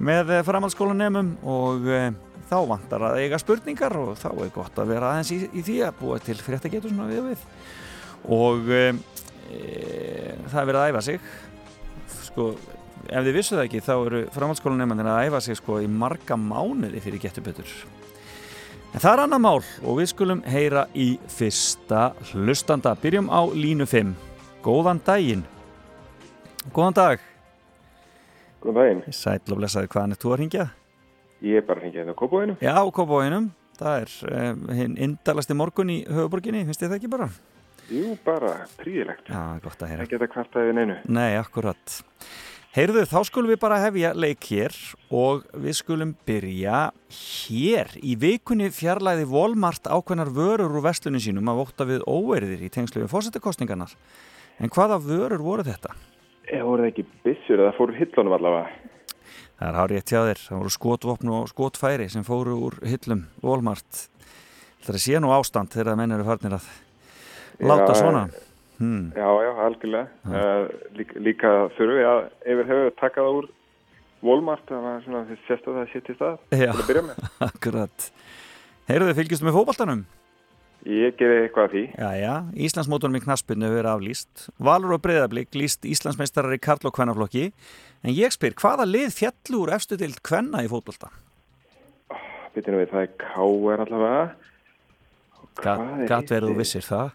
með 0.00 0.38
uh, 0.38 0.42
framhaldsskólanemum 0.48 1.34
og 1.44 1.84
um, 1.92 2.20
þá 2.48 2.58
vantar 2.72 3.10
að 3.10 3.20
eiga 3.20 3.44
spurningar 3.44 4.00
og 4.00 4.16
þá 4.16 4.30
er 4.32 4.56
gott 4.56 4.80
að 4.80 4.96
vera 4.96 5.12
aðeins 5.12 5.36
í, 5.36 5.44
í 5.52 5.68
því 5.68 5.82
að 5.90 5.98
búa 6.00 6.22
til 6.24 6.40
fréttagetur 6.40 6.88
svona 6.88 7.12
við 7.12 7.34
við. 7.34 7.48
Og 8.32 8.70
e, 8.72 8.84
það 10.50 10.60
er 10.60 10.68
verið 10.70 10.80
að 10.80 10.92
æfa 10.92 11.02
sig 11.08 11.18
sko, 12.28 12.46
ef 13.08 13.26
þið 13.26 13.36
vissu 13.38 13.56
það 13.56 13.66
ekki 13.66 13.82
þá 13.84 13.94
eru 13.96 14.22
framhaldsskólanemandina 14.34 15.18
að 15.18 15.28
æfa 15.30 15.42
sig 15.48 15.60
sko 15.60 15.80
í 15.84 15.90
marga 15.90 16.38
mánuði 16.40 17.02
fyrir 17.04 17.22
getur 17.22 17.46
betur 17.46 17.74
en 18.94 19.02
það 19.02 19.10
er 19.12 19.24
annar 19.26 19.44
mál 19.44 19.60
og 19.60 20.00
við 20.00 20.10
skulum 20.14 20.44
heyra 20.48 20.86
í 20.94 21.14
fyrsta 21.32 22.10
hlustanda 22.32 22.94
byrjum 23.02 23.30
á 23.32 23.40
línu 23.50 23.88
5 23.90 24.16
góðan 24.64 25.02
daginn 25.06 25.46
góðan 26.72 27.00
dag 27.00 27.30
Góðan 28.64 28.80
daginn. 28.80 29.12
Sæll 29.12 29.52
og 29.52 29.58
blessaði 29.60 29.90
hvaðan 29.92 30.14
er 30.14 30.20
þú 30.22 30.30
að 30.32 30.38
ringja? 30.40 30.64
Ég 31.44 31.60
er 31.60 31.64
bara 31.68 31.82
að 31.82 31.84
ringja 31.84 32.00
þetta 32.00 32.14
á 32.16 32.20
Kópavóinu. 32.22 32.54
Já, 32.64 32.76
Kópavóinum 32.96 33.50
það 33.76 34.04
er 34.04 34.12
um, 34.30 34.62
hinn 34.78 34.94
indalasti 35.04 35.56
morgun 35.58 35.90
í 35.92 35.98
höfuborginni, 36.08 36.62
finnst 36.64 36.80
þið 36.80 36.94
það 36.94 36.98
ekki 37.00 37.10
bara? 37.12 37.28
Jú, 37.92 38.14
bara 38.24 38.64
príðilegt. 38.80 39.28
Já, 39.28 39.60
gott 39.60 39.82
að 39.82 39.90
heyra 39.92 40.04
Það 40.04 40.12
geta 40.14 40.28
kvartaðið 40.32 40.76
neinu. 40.78 40.96
Nei, 41.12 41.36
akkurat. 41.36 41.96
Heyrðu, 42.74 43.04
þá 43.06 43.18
skulum 43.28 43.52
við 43.52 43.58
bara 43.62 43.76
hefja 43.84 44.08
leik 44.18 44.46
hér 44.50 44.72
og 45.14 45.44
við 45.62 45.76
skulum 45.78 46.14
byrja 46.26 46.78
hér. 47.14 47.92
Í 48.02 48.16
vikunni 48.18 48.70
fjarlæði 48.74 49.28
Volmart 49.30 49.86
ákveðnar 49.86 50.32
vörur 50.34 50.72
úr 50.72 50.82
vestlunum 50.88 51.22
sínum 51.22 51.52
að 51.52 51.60
vóta 51.60 51.86
við 51.86 52.02
óerðir 52.08 52.64
í 52.66 52.72
tengslu 52.74 53.04
við 53.04 53.12
fórsettakostningarnar. 53.12 53.92
En 54.58 54.72
hvaða 54.74 54.98
vörur 55.04 55.44
voru 55.44 55.66
þetta? 55.68 55.92
Eða 56.48 56.66
voru 56.66 56.82
það 56.82 56.90
ekki 56.90 57.06
byssur 57.28 57.62
eða 57.62 57.76
fóru 57.76 57.94
hillunum 58.00 58.34
allavega? 58.40 58.72
Það 59.54 59.68
er 59.68 59.78
hárið 59.78 60.02
hjá 60.02 60.20
þér. 60.30 60.42
Það 60.48 60.58
voru 60.64 60.74
skotvopn 60.74 61.32
og 61.36 61.46
skotfæri 61.52 62.08
sem 62.10 62.26
fóru 62.26 62.56
úr 62.70 62.80
hillum 62.90 63.28
Volmart. 63.44 64.08
Það 64.82 64.98
sé 65.00 65.22
nú 65.22 65.30
ástand 65.32 65.70
þegar 65.72 65.94
menn 66.00 66.12
eru 66.12 66.26
farnir 66.26 66.58
að 66.58 66.66
láta 67.60 67.92
Já, 67.92 68.00
svona. 68.00 68.24
Hmm. 68.78 69.12
Já, 69.14 69.28
já, 69.44 69.52
algjörlega. 69.66 70.08
Uh, 70.26 70.64
líka, 70.98 71.20
líka 71.22 71.52
þurfum 71.76 72.00
við 72.00 72.08
að 72.10 72.24
yfir 72.54 72.72
hefur 72.72 72.96
taka 72.98 73.22
það 73.22 73.38
úr 73.38 73.52
Walmart, 74.24 74.64
það 74.68 74.84
var 74.86 75.00
svona 75.04 75.22
þess 75.28 75.96
að 76.00 76.18
það. 76.18 76.36
Já, 76.56 76.70
Til 76.72 76.98
að 76.98 77.08
með. 77.10 77.24
akkurat. 77.48 78.06
Heyrðu, 78.88 79.16
fylgjustu 79.18 79.46
með 79.46 79.58
fótboltanum? 79.58 80.04
Ég 80.84 81.14
gerði 81.16 81.44
eitthvað 81.46 81.64
af 81.64 81.72
því. 81.72 81.82
Já, 81.96 82.08
já, 82.20 82.32
Íslandsmótunum 82.66 83.16
í 83.16 83.22
knaspinu 83.24 83.68
hefur 83.70 83.86
aflýst. 83.88 84.46
Valur 84.60 84.96
og 84.98 85.02
Breiðablík 85.04 85.56
líst 85.56 85.86
Íslandsmeistarar 85.88 86.52
í 86.52 86.60
Karl 86.60 86.90
og 86.90 86.92
Kvennaflokki. 86.96 87.46
En 88.04 88.12
ég 88.12 88.34
spyr, 88.34 88.52
hvaða 88.60 88.84
lið 88.88 89.14
fjallu 89.16 89.62
úr 89.62 89.72
efstu 89.78 89.96
til 90.00 90.12
Kvenna 90.20 90.60
í 90.64 90.68
fótbolta? 90.68 91.08
Býtum 92.52 92.76
við, 92.76 92.90
það 92.92 93.06
er 93.06 93.14
K.R. 93.22 93.84
allavega. 93.86 94.26
Gat 96.10 96.34
þú 96.34 96.52
vissir 96.58 96.84
það? 96.84 97.14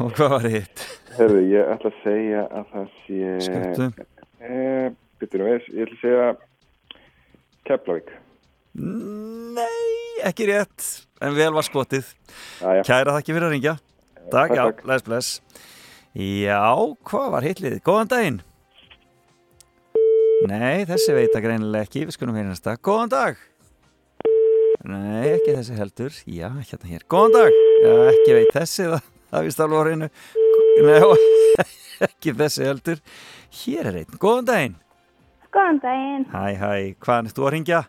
Og 0.00 0.14
hvað 0.16 0.32
var 0.36 0.48
hitt? 0.48 0.86
Herðu, 1.16 1.40
ég 1.50 1.70
ætla 1.74 1.90
að 1.90 2.00
segja 2.04 2.42
að 2.48 2.66
það 2.72 2.90
sé... 3.04 3.30
Skemmtu. 3.46 4.06
Eh, 4.40 4.86
Býtum 5.20 5.44
við, 5.44 5.66
ég 5.76 5.84
ætla 5.84 5.96
að 5.96 6.02
segja 6.04 6.28
Keflavík. 7.68 8.12
Nei, 8.80 9.66
ekki 10.28 10.46
rétt, 10.48 10.86
en 11.20 11.34
vel 11.36 11.50
var 11.56 11.66
skotið. 11.66 12.12
Jæja. 12.62 12.84
Kæra 12.86 13.16
þakki 13.18 13.34
fyrir 13.34 13.48
að 13.48 13.54
ringja. 13.56 13.74
Takk, 14.30 14.54
takk, 14.54 14.56
já, 14.56 14.84
bless, 14.86 15.04
bless. 15.08 15.32
Já, 16.14 16.62
hvað 17.10 17.28
var 17.34 17.46
hitlið? 17.46 17.76
Góðan 17.86 18.10
daginn. 18.10 18.40
Nei, 20.48 20.86
þessi 20.88 21.12
veit 21.18 21.34
að 21.36 21.44
greinilega 21.44 21.84
ekki, 21.84 22.06
við 22.08 22.16
skulum 22.16 22.38
hérna 22.38 22.54
næsta. 22.54 22.78
Góðan 22.80 23.12
dag. 23.12 23.42
Nei, 24.88 25.34
ekki 25.34 25.52
þessi 25.58 25.76
heldur. 25.76 26.22
Já, 26.24 26.48
hérna 26.54 26.94
hér. 26.94 27.04
Góðan 27.12 27.36
dag. 27.36 27.69
Já, 27.80 27.92
ekki 28.12 28.34
veit 28.36 28.50
þessi, 28.54 28.86
það, 28.92 29.06
það 29.32 29.46
vist 29.48 29.62
alveg 29.64 29.80
á 29.80 29.84
reynu. 29.88 30.08
Nei, 30.84 30.98
ekki 32.08 32.34
þessi 32.40 32.66
heldur. 32.68 33.00
Hér 33.60 33.88
er 33.90 33.98
einn. 34.02 34.18
Góðan 34.20 34.48
daginn. 34.50 34.76
Góðan 35.50 35.80
daginn, 35.82 36.26
Hæ, 36.30 36.44
hæ, 36.60 36.70
hvaðan 37.02 37.30
ert 37.30 37.38
þú 37.40 37.48
að 37.48 37.54
ringja? 37.56 37.80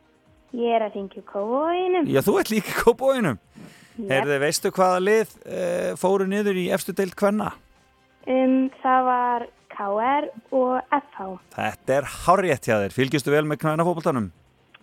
ég 0.51 0.73
er 0.75 0.83
að 0.83 0.95
ringja 0.97 1.21
kóinum. 1.29 2.07
Já, 2.11 2.19
þú 2.25 2.33
ert 2.41 2.49
líka 2.51 2.71
í 2.73 2.79
kópóinum. 2.81 3.37
Heyrðu, 4.01 4.37
veistu 4.41 4.71
hvaða 4.75 4.97
lið 5.03 5.29
e, 5.45 5.59
fóru 6.01 6.25
niður 6.27 6.57
í 6.59 6.65
efstu 6.75 6.91
deild 6.97 7.13
kvenna? 7.19 7.51
Um, 8.27 8.65
það 8.81 9.05
var 9.07 9.45
KR 9.71 10.27
og 10.57 10.97
FH. 10.97 11.29
Þetta 11.55 11.95
er 12.01 12.09
hárrétt 12.25 12.67
hjá 12.67 12.75
þér. 12.81 12.95
Fylgjustu 12.97 13.31
vel 13.31 13.45
með 13.47 13.61
knænafóboltanum? 13.63 14.27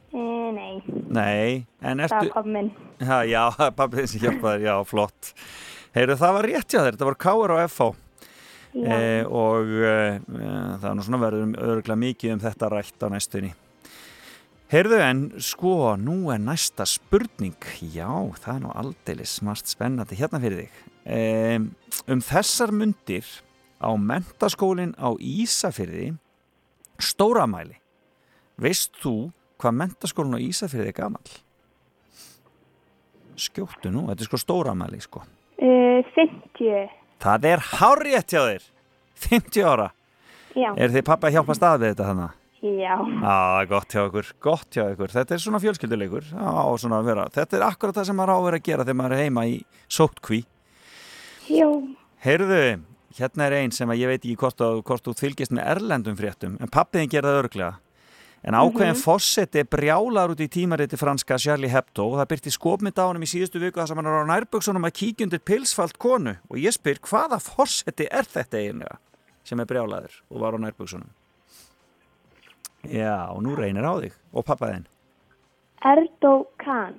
E, 0.08 0.24
nei, 0.56 0.78
Nei, 1.08 1.64
en 1.80 2.02
það 2.02 2.04
ertu... 2.04 2.18
var 2.18 2.34
pappi 2.34 2.52
minn. 2.56 2.68
Já, 3.00 3.16
já, 3.34 3.42
pappi 3.76 4.04
sem 4.10 4.22
hjálpaði, 4.24 4.68
já, 4.68 4.74
flott. 4.88 5.32
Heyrðu, 5.96 6.18
það 6.20 6.36
var 6.36 6.48
rétt 6.50 6.74
þér. 6.74 6.90
Þetta 6.92 7.08
var 7.08 7.18
Káur 7.24 7.54
og. 7.56 8.04
Já. 8.78 8.92
E, 8.92 9.24
og 9.24 9.70
e, 9.80 9.94
það 10.28 10.84
er 10.90 10.98
nú 10.98 11.06
svona 11.06 11.22
verður 11.22 11.54
örgulega 11.64 12.02
mikið 12.02 12.34
um 12.34 12.42
þetta 12.42 12.70
rætt 12.74 13.02
á 13.02 13.08
næstunni. 13.14 13.54
Heyrðu, 14.68 14.98
en 15.00 15.22
sko, 15.40 15.72
nú 15.96 16.18
er 16.34 16.42
næsta 16.44 16.84
spurning. 16.86 17.56
Já, 17.80 18.10
það 18.36 18.54
er 18.54 18.62
nú 18.66 18.74
aldeilis 18.76 19.38
smart 19.40 19.70
spennandi 19.70 20.18
hérna 20.20 20.42
fyrir 20.44 20.66
þig. 20.66 20.80
um, 21.08 21.70
um 22.12 22.20
þessar 22.20 22.74
mundir 22.76 23.24
á 23.80 23.90
mentaskólinn 23.96 24.92
á 25.00 25.14
Ísafyrði 25.16 26.12
stóramæli 26.98 27.78
veist 28.58 28.96
þú 28.98 29.30
hvað 29.58 29.76
mentaskólinn 29.82 30.38
á 30.38 30.46
Ísafyrði 30.46 30.92
er 30.92 30.96
gamall? 30.96 31.36
skjóttu 33.38 33.90
nú, 33.94 34.06
þetta 34.10 34.24
er 34.24 34.30
sko 34.30 34.40
stóramæli 34.44 35.02
sko 35.04 35.24
Uh, 35.58 36.04
50. 36.14 36.90
það 37.18 37.46
er 37.50 37.62
hárétt 37.72 38.30
hjá 38.30 38.40
þér 38.46 38.66
50 39.18 39.64
ára 39.66 39.88
Já. 40.54 40.68
er 40.78 40.92
þið 40.94 41.02
pappa 41.08 41.26
að 41.26 41.34
hjálpa 41.34 41.56
stað 41.58 41.80
við 41.82 41.88
þetta 41.90 42.06
þannig? 42.12 42.36
Já. 42.62 42.94
Já, 42.94 43.38
er 43.62 43.66
gott 43.72 43.94
hjá 43.94 44.00
ykkur, 44.06 44.28
gott 44.42 44.70
hjá 44.78 44.84
ykkur 44.92 45.10
Þetta 45.16 45.34
er 45.34 45.42
svona 45.42 45.60
fjölskylduleikur 45.62 46.28
Já, 46.30 46.52
svona 46.78 47.00
að 47.02 47.08
vera. 47.10 47.24
Þetta 47.34 47.58
er 47.58 47.64
akkurat 47.68 47.98
það 47.98 48.06
sem 48.08 48.18
maður 48.18 48.32
á 48.34 48.36
að 48.38 48.46
vera 48.46 48.60
að 48.62 48.64
gera 48.70 48.86
þegar 48.86 48.98
maður 49.00 49.16
er 49.16 49.22
heima 49.24 49.44
í 49.50 49.58
sótkví 49.98 50.40
Jú. 51.50 51.68
Heyrðu, 52.22 52.62
hérna 53.18 53.46
er 53.50 53.58
einn 53.58 53.74
sem 53.74 53.90
að 53.90 54.00
ég 54.04 54.10
veit 54.14 54.22
ekki 54.22 54.38
hvort, 54.38 55.06
þú 55.10 55.14
fylgist 55.18 55.54
með 55.58 55.70
erlendum 55.74 56.18
fréttum 56.18 56.54
en 56.62 56.70
pappiðin 56.70 57.10
gerði 57.10 57.34
það 57.34 57.42
örglega 57.42 57.72
en 58.44 58.54
ákveðin 58.54 58.94
Mhm. 58.94 59.02
fósetti 59.02 59.64
brjálar 59.64 60.30
út 60.30 60.40
í 60.40 60.48
tímariti 60.48 60.96
franska 60.96 61.38
Charlie 61.38 61.68
Hebdo 61.68 62.06
og 62.12 62.18
það 62.20 62.28
byrti 62.32 62.50
skopmynd 62.54 62.98
á 62.98 63.04
honum 63.08 63.22
í 63.22 63.26
síðustu 63.28 63.58
viku 63.60 63.80
þar 63.80 63.88
sem 63.88 63.96
hann 63.96 64.06
er 64.06 64.22
á 64.22 64.30
nærbuksunum 64.30 64.84
að 64.86 64.94
kíkja 65.00 65.24
undir 65.26 65.40
pilsfalt 65.40 65.98
konu 65.98 66.36
og 66.50 66.56
ég 66.56 66.72
spyr 66.72 66.98
hvaða 67.02 67.38
fósetti 67.42 68.06
er 68.10 68.24
þetta 68.24 68.58
eiginlega 68.62 68.98
sem 69.44 69.60
er 69.60 69.66
brjálaður 69.66 70.14
og 70.30 70.40
var 70.40 70.54
á 70.54 70.58
nærbuksunum 70.58 71.10
Já, 72.88 73.28
og 73.34 73.42
nú 73.42 73.56
reynir 73.58 73.82
á 73.84 73.94
þig 74.00 74.12
og 74.32 74.44
pappaðin 74.46 74.86
Erdogan. 75.84 76.94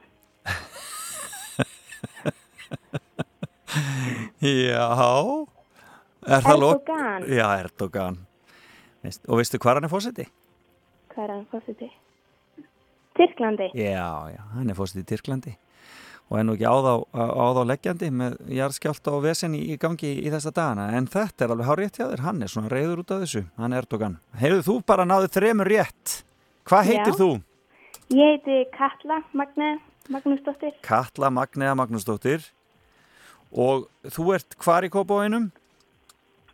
Já 4.42 5.46
Er 6.28 6.44
Erdogan. 6.46 7.24
Já, 7.28 7.48
Erdogan 7.64 8.18
Veist- 9.04 9.24
Og 9.30 9.38
veistu 9.40 9.58
hvað 9.58 9.74
hann 9.80 9.84
er 9.88 9.90
fósetti? 9.90 10.26
Hvað 11.20 11.26
er 11.26 11.32
hann 11.34 11.48
fórseti? 11.52 11.88
Tyrklandi. 13.20 13.66
Já, 13.76 14.32
já, 14.32 14.40
hann 14.54 14.70
er 14.72 14.78
fósitt 14.78 15.02
í 15.02 15.10
Tyrklandi 15.10 15.52
og 16.30 16.38
er 16.40 16.46
nú 16.48 16.54
ekki 16.56 16.68
áð 16.70 16.86
á, 16.88 16.96
áð 17.12 17.58
á 17.60 17.64
leggjandi 17.74 18.08
með 18.16 18.38
jarðskjálta 18.56 19.12
og 19.18 19.26
vesen 19.26 19.58
í, 19.58 19.76
gangi 19.82 20.14
í 20.22 20.32
þessa 20.32 20.54
dagana, 20.56 20.86
en 20.96 21.10
þetta 21.12 21.44
er 21.44 21.52
alveg 21.52 21.68
hár 21.68 21.82
rétt 21.82 22.00
hjá 22.00 22.06
þér, 22.06 22.24
hann 22.24 22.40
er 22.46 22.54
svona 22.54 22.72
reyður 22.72 23.02
út 23.04 23.12
af 23.12 23.26
þessu 23.26 23.42
hann 23.60 23.76
er 23.76 23.84
Erdogan. 23.84 24.16
Heyrðu 24.40 24.64
þú 24.70 24.76
bara 24.94 25.08
náðu 25.10 25.32
þremur 25.36 25.72
rétt 25.74 26.14
hvað 26.70 26.88
heitir 26.94 27.12
Já. 27.12 27.18
þú? 27.20 27.30
Ég 28.16 28.38
heiti 28.38 28.62
Katla 28.78 29.20
Magne 29.36 29.74
Magnúsdóttir. 30.08 30.78
Katla 30.88 31.34
Magnea 31.36 31.76
Magnúsdóttir 31.82 32.48
og 33.52 33.90
þú 34.08 34.30
ert 34.38 34.56
hvar 34.64 34.88
í 34.88 34.94
Kópavóinum? 34.94 35.52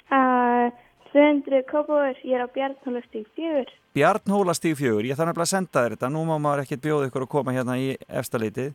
Uh, 0.09 0.73
200 1.15 1.63
kópúur, 1.69 2.17
ég 2.27 2.35
er 2.35 2.43
á 2.43 2.47
Bjarnhólastík 2.51 3.29
4. 3.39 3.69
Bjarnhólastíg 3.95 4.75
fjögur, 4.75 5.05
ég 5.07 5.15
þarf 5.15 5.29
nefnilega 5.31 5.47
að 5.47 5.51
senda 5.53 5.83
þér 5.85 5.93
þetta, 5.95 6.09
nú 6.11 6.23
má 6.27 6.35
maður 6.43 6.65
ekkert 6.65 6.81
bjóða 6.83 7.07
ykkur 7.07 7.23
að 7.23 7.29
koma 7.31 7.53
hérna 7.55 7.77
í 7.79 7.85
efstaleitið. 8.19 8.73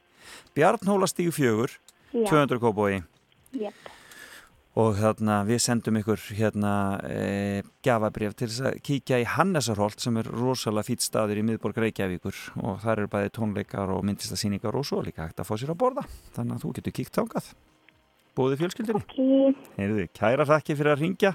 Bjarnhólastíg 0.56 1.28
fjögur, 1.36 1.74
Já. 2.14 2.24
200 2.32 2.62
Kópavói. 2.62 3.02
Jep. 3.60 3.74
og 4.78 4.94
þarna 4.96 5.40
við 5.44 5.58
sendum 5.64 5.96
ykkur 5.98 6.20
hérna 6.38 6.72
e, 7.02 7.62
gafabrif 7.84 8.36
til 8.38 8.46
þess 8.46 8.62
að 8.70 8.76
kíkja 8.86 9.18
í 9.18 9.26
Hannesarholt 9.26 9.98
sem 10.00 10.16
er 10.20 10.30
rosalega 10.30 10.86
fýtt 10.86 11.02
staður 11.02 11.40
í 11.42 11.44
miðborg 11.48 11.80
Reykjavíkur 11.82 12.38
og 12.62 12.78
þar 12.84 13.02
eru 13.02 13.10
bæði 13.10 13.32
tónleikar 13.34 13.90
og 13.90 14.04
myndlistasýningar 14.06 14.78
og 14.78 14.86
svo 14.86 15.02
líka 15.02 15.26
hægt 15.26 15.42
að 15.42 15.50
fá 15.50 15.58
sér 15.58 15.74
að 15.74 15.80
borða 15.82 16.06
þannig 16.38 16.54
að 16.54 16.62
þú 16.62 16.72
getur 16.78 16.96
kíkt 17.00 17.18
þángað 17.18 17.50
búið 18.38 18.56
fjölskyldinni 18.62 19.02
Ok. 19.02 19.18
Heyrðu, 19.74 20.06
kæra 20.14 20.46
þakki 20.54 20.78
fyrir 20.78 20.94
að 20.94 21.02
ringja 21.02 21.34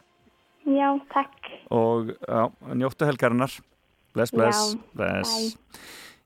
Já, 0.66 0.90
takk. 1.14 1.52
og 1.70 2.10
já, 2.10 2.50
njóttu 2.74 3.06
helgarinnar 3.06 3.54
bless, 4.14 4.32
bless, 4.34 4.74
Já, 4.74 4.82
bless 4.98 5.56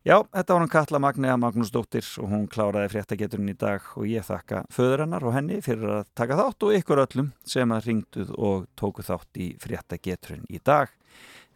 Já, 0.07 0.22
þetta 0.32 0.56
var 0.56 0.61
hann 0.64 0.72
Katla 0.72 0.99
Magnea 1.03 1.36
Magnúsdóttir 1.36 2.06
og 2.24 2.30
hún 2.32 2.45
kláraði 2.48 2.94
fréttageturinn 2.94 3.52
í 3.52 3.57
dag 3.60 3.84
og 3.99 4.07
ég 4.07 4.24
þakka 4.24 4.61
föður 4.72 5.03
hennar 5.03 5.26
og 5.28 5.36
henni 5.36 5.60
fyrir 5.61 5.91
að 5.98 6.07
taka 6.16 6.38
þátt 6.40 6.66
og 6.66 6.78
ykkur 6.78 7.03
öllum 7.03 7.34
sem 7.44 7.76
að 7.76 7.90
ringduð 7.90 8.32
og 8.40 8.70
tóku 8.80 9.03
þátt 9.03 9.44
í 9.44 9.49
fréttageturinn 9.60 10.48
í 10.48 10.64
dag 10.64 10.95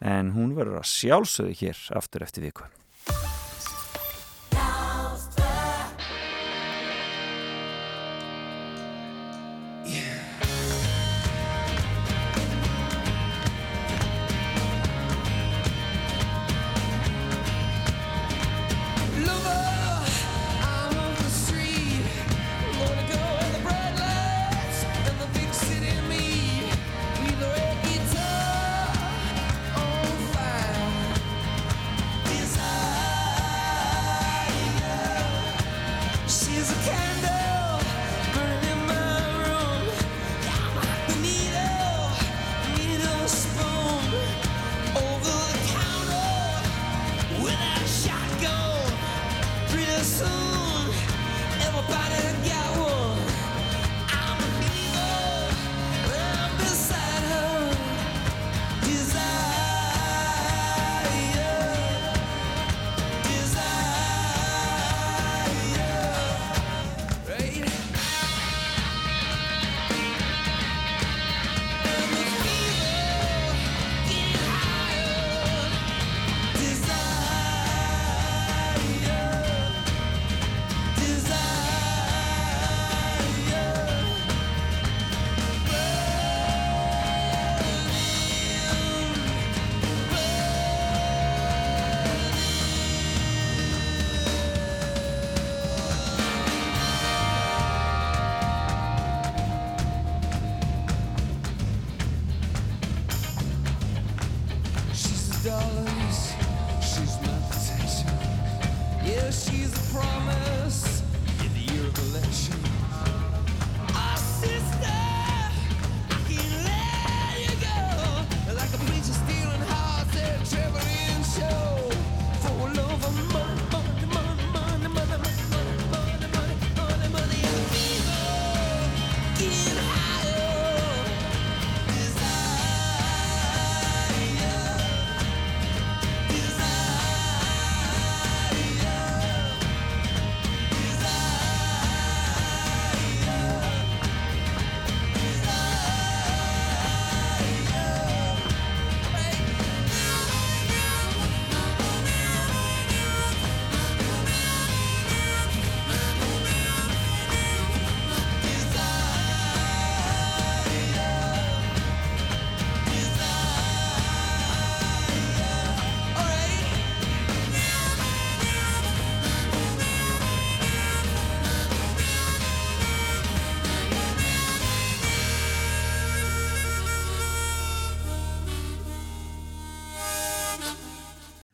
en 0.03 0.35
hún 0.35 0.51
verður 0.57 0.81
að 0.81 0.89
sjálfsögðu 0.91 1.55
hér 1.63 1.83
aftur 1.95 2.27
eftir 2.27 2.49
viku. 2.49 2.67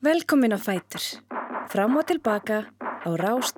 Velkomin 0.10 0.58
á 0.58 0.60
Fætur. 0.68 1.04
Fram 1.70 2.00
og 2.02 2.06
tilbaka 2.10 2.58
á 3.06 3.10
Rás 3.14 3.54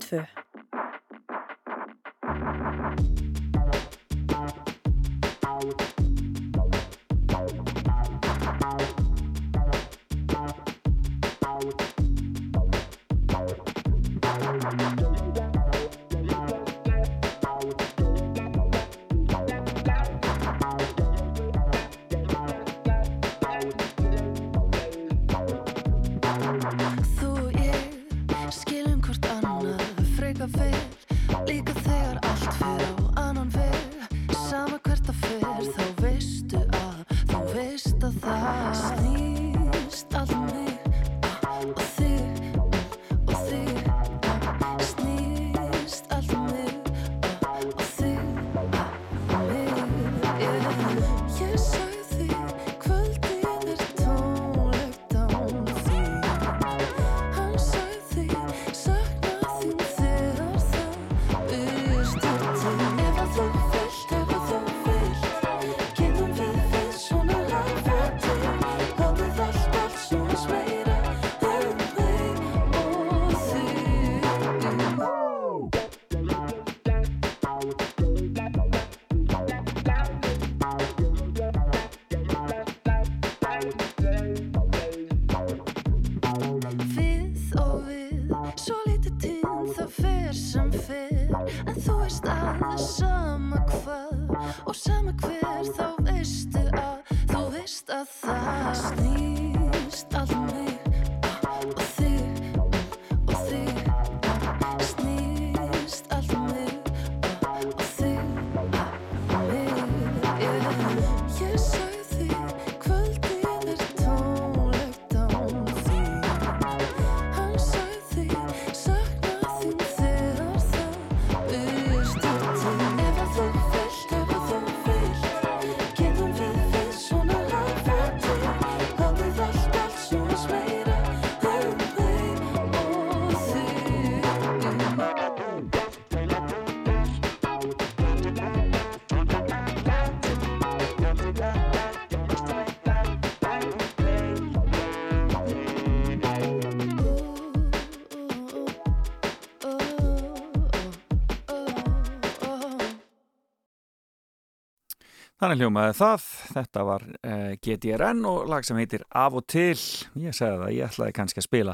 Þannig 155.42 155.58
hljómaði 155.58 155.94
það, 155.98 156.26
þetta 156.54 156.82
var 156.86 157.04
uh, 157.10 157.54
GTRN 157.66 158.20
og 158.30 158.44
lag 158.52 158.66
sem 158.68 158.78
heitir 158.78 159.02
Af 159.10 159.34
og 159.40 159.48
til, 159.50 159.74
ég 160.22 160.36
segði 160.38 160.60
það, 160.60 160.74
ég 160.76 160.84
ætlaði 160.86 161.16
kannski 161.18 161.42
að 161.42 161.46
spila 161.48 161.74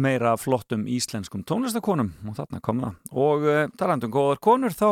meira 0.00 0.30
flottum 0.40 0.86
íslenskum 0.88 1.42
tónlistakonum 1.44 2.08
og 2.30 2.38
þarna 2.38 2.60
kom 2.64 2.80
það. 2.80 2.94
Og 3.12 3.44
uh, 3.44 3.58
talandum 3.76 4.14
góðar 4.14 4.40
konur 4.40 4.72
þá 4.72 4.88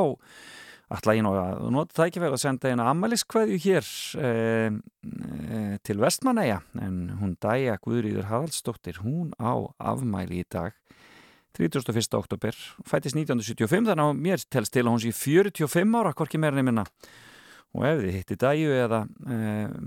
ætla 0.99 1.15
ég 1.17 1.25
nú 1.25 1.33
að 1.33 1.63
nota 1.73 1.97
það 1.97 2.11
ekki 2.11 2.23
vel 2.27 2.31
að 2.35 2.43
senda 2.43 2.75
eina 2.75 2.91
ammæliskveðju 2.93 3.57
hér 3.65 3.89
uh, 4.21 4.77
til 5.89 5.99
Vestmanæja 6.05 6.61
en 6.77 7.01
hún 7.23 7.33
Dæja 7.41 7.79
Guðrýður 7.81 8.29
Haraldsdóttir, 8.35 9.01
hún 9.01 9.33
á 9.41 9.65
afmæli 9.95 10.43
í 10.43 10.51
dag 10.53 10.77
31. 11.57 12.05
oktober, 12.21 12.53
fættist 12.85 13.17
1975 13.17 13.89
þannig 13.89 14.05
að 14.05 14.23
mér 14.29 14.47
telst 14.53 14.77
til 14.77 14.85
að 14.85 14.93
hún 14.93 15.03
sé 15.09 15.17
45 15.17 15.99
ára, 16.05 16.13
hvorki 16.21 16.37
meira 16.37 16.61
nefnina 16.61 16.85
og 17.77 17.85
ef 17.87 18.01
þið 18.01 18.17
hitti 18.17 18.39
dæju 18.41 18.73
eða 18.77 19.03
e, 19.07 19.37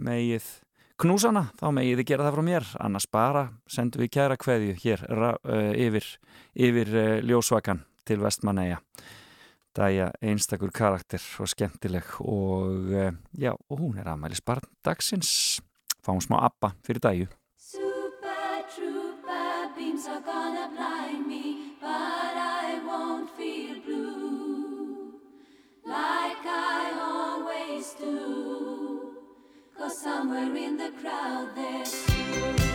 megið 0.08 0.48
knúsana 1.04 1.48
þá 1.60 1.66
megið 1.76 2.00
þið 2.00 2.10
gera 2.12 2.28
það 2.28 2.38
frá 2.38 2.46
mér. 2.48 2.70
Annars 2.86 3.10
bara 3.12 3.44
sendum 3.68 4.04
við 4.04 4.14
kæra 4.16 4.40
kveðju 4.40 4.78
hér 4.84 5.04
ra, 5.10 5.34
e, 5.44 5.60
yfir, 5.88 6.08
yfir 6.70 6.96
e, 6.96 7.06
ljósvakan 7.28 7.84
til 8.08 8.20
vestmanneja 8.24 8.80
dæja 9.74 10.12
einstakur 10.22 10.70
karakter 10.70 11.24
og 11.42 11.50
skemmtileg 11.50 12.12
og 12.22 12.92
e, 12.94 13.08
já, 13.42 13.54
og 13.54 13.80
hún 13.80 13.98
er 13.98 14.12
aðmælis 14.14 14.44
barn 14.46 14.68
dagsins. 14.86 15.62
Fáum 16.04 16.22
smá 16.22 16.44
abba 16.46 16.76
fyrir 16.86 17.02
dæju 17.04 17.32
Somewhere 29.90 30.56
in 30.56 30.78
the 30.78 30.92
crowd 31.02 31.50
there's 31.56 32.73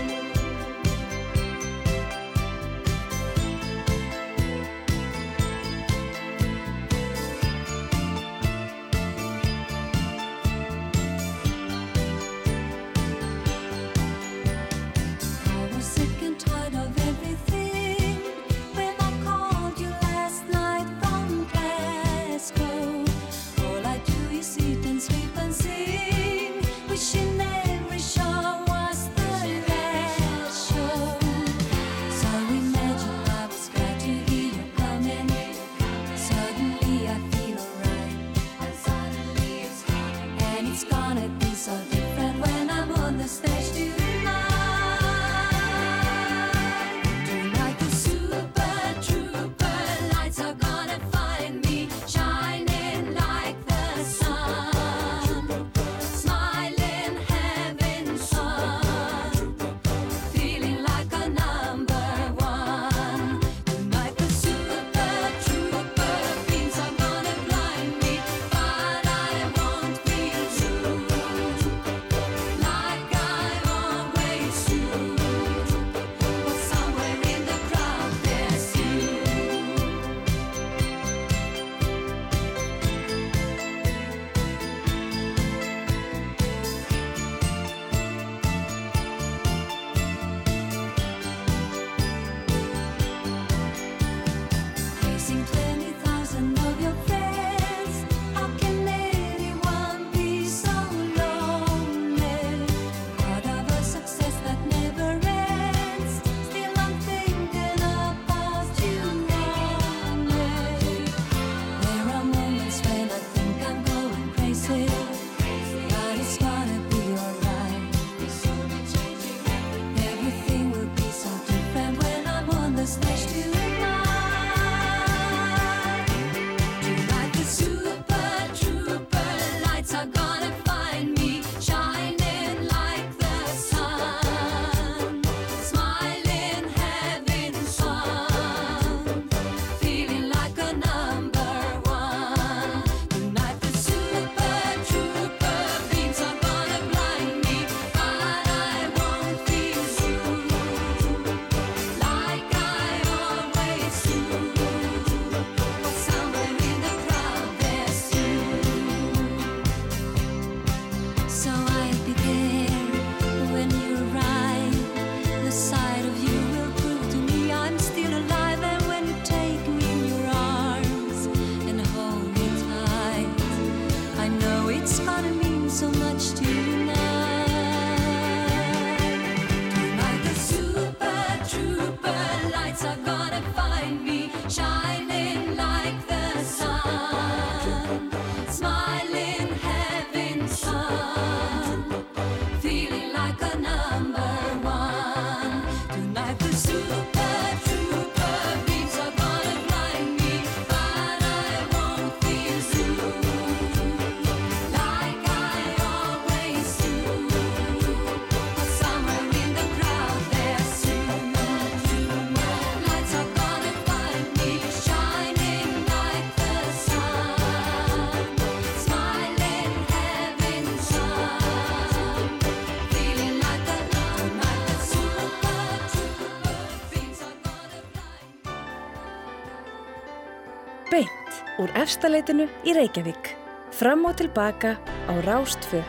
úr 231.58 231.72
efstaleitinu 231.78 232.48
í 232.64 232.74
Reykjavík. 232.76 233.34
Fram 233.74 234.06
og 234.08 234.16
tilbaka 234.20 234.76
á 235.10 235.12
Rástfö. 235.26 235.82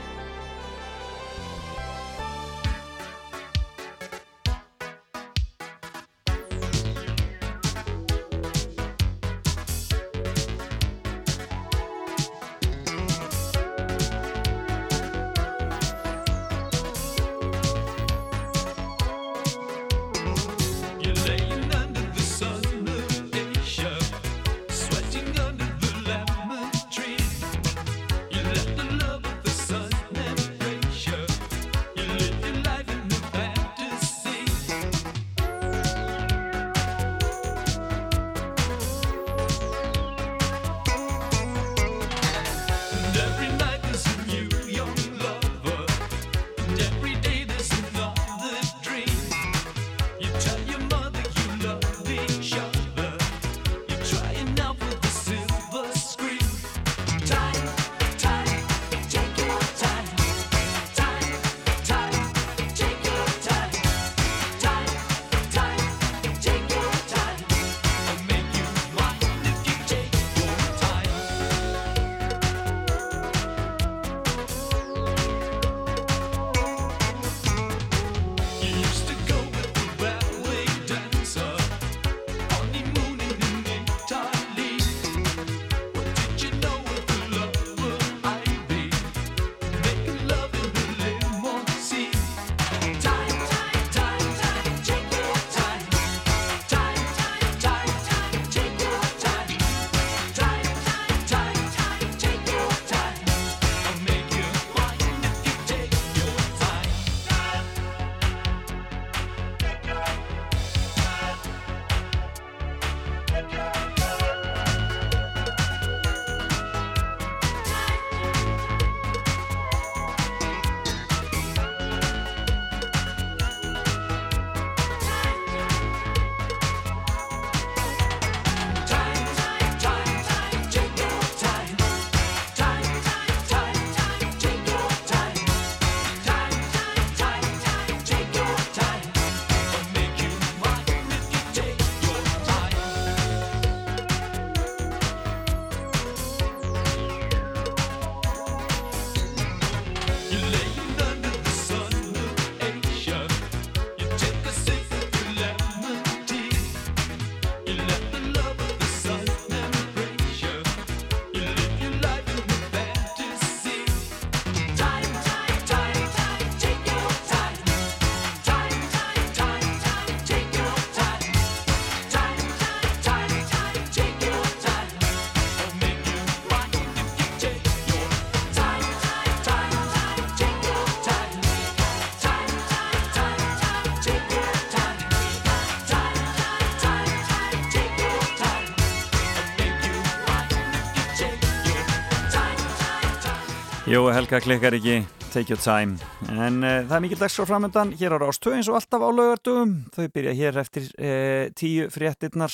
Jó, 193.89 194.03
Helga 194.13 194.37
klikkar 194.37 194.75
ekki, 194.77 194.99
take 195.33 195.49
your 195.49 195.57
time. 195.57 195.95
En 196.29 196.59
uh, 196.61 196.83
það 196.85 196.91
er 196.93 197.01
mikil 197.01 197.17
dags 197.17 197.33
frá 197.39 197.47
framöndan 197.49 197.89
hér 197.97 198.13
á 198.13 198.21
Rástöð 198.21 198.59
eins 198.59 198.67
og 198.69 198.75
alltaf 198.77 199.01
á 199.01 199.09
laugardögum. 199.09 199.71
Þau 199.95 200.11
byrja 200.13 200.33
hér 200.37 200.59
eftir 200.61 200.85
uh, 200.91 201.47
tíu 201.57 201.87
fréttinnar, 201.89 202.53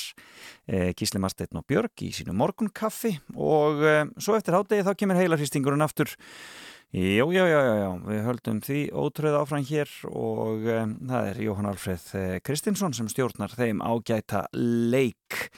uh, 0.71 0.93
Gísli 0.95 1.19
Marsteinn 1.19 1.59
og 1.59 1.65
Björg 1.67 2.05
í 2.07 2.13
sínu 2.15 2.31
morgunkaffi 2.39 3.17
og 3.35 3.83
svo 4.15 4.37
eftir 4.39 4.55
hádegi 4.55 4.87
þá 4.87 4.93
kemur 4.95 5.19
heilarhýstingurinn 5.19 5.83
aftur. 5.83 6.15
Jó, 6.95 7.27
já, 7.35 7.43
já, 7.51 7.59
já, 7.59 7.75
já, 7.81 7.89
við 8.07 8.19
höldum 8.29 8.59
því 8.63 8.81
ótröð 8.95 9.35
áfram 9.41 9.65
hér 9.67 9.91
og 10.07 10.69
um, 10.71 10.93
það 11.09 11.31
er 11.33 11.41
Jóhann 11.43 11.67
Alfreð 11.67 12.05
Kristinsson 12.47 12.95
sem 12.95 13.11
stjórnar 13.11 13.51
þeim 13.59 13.83
ágæta 13.83 14.45
leik. 14.55 15.49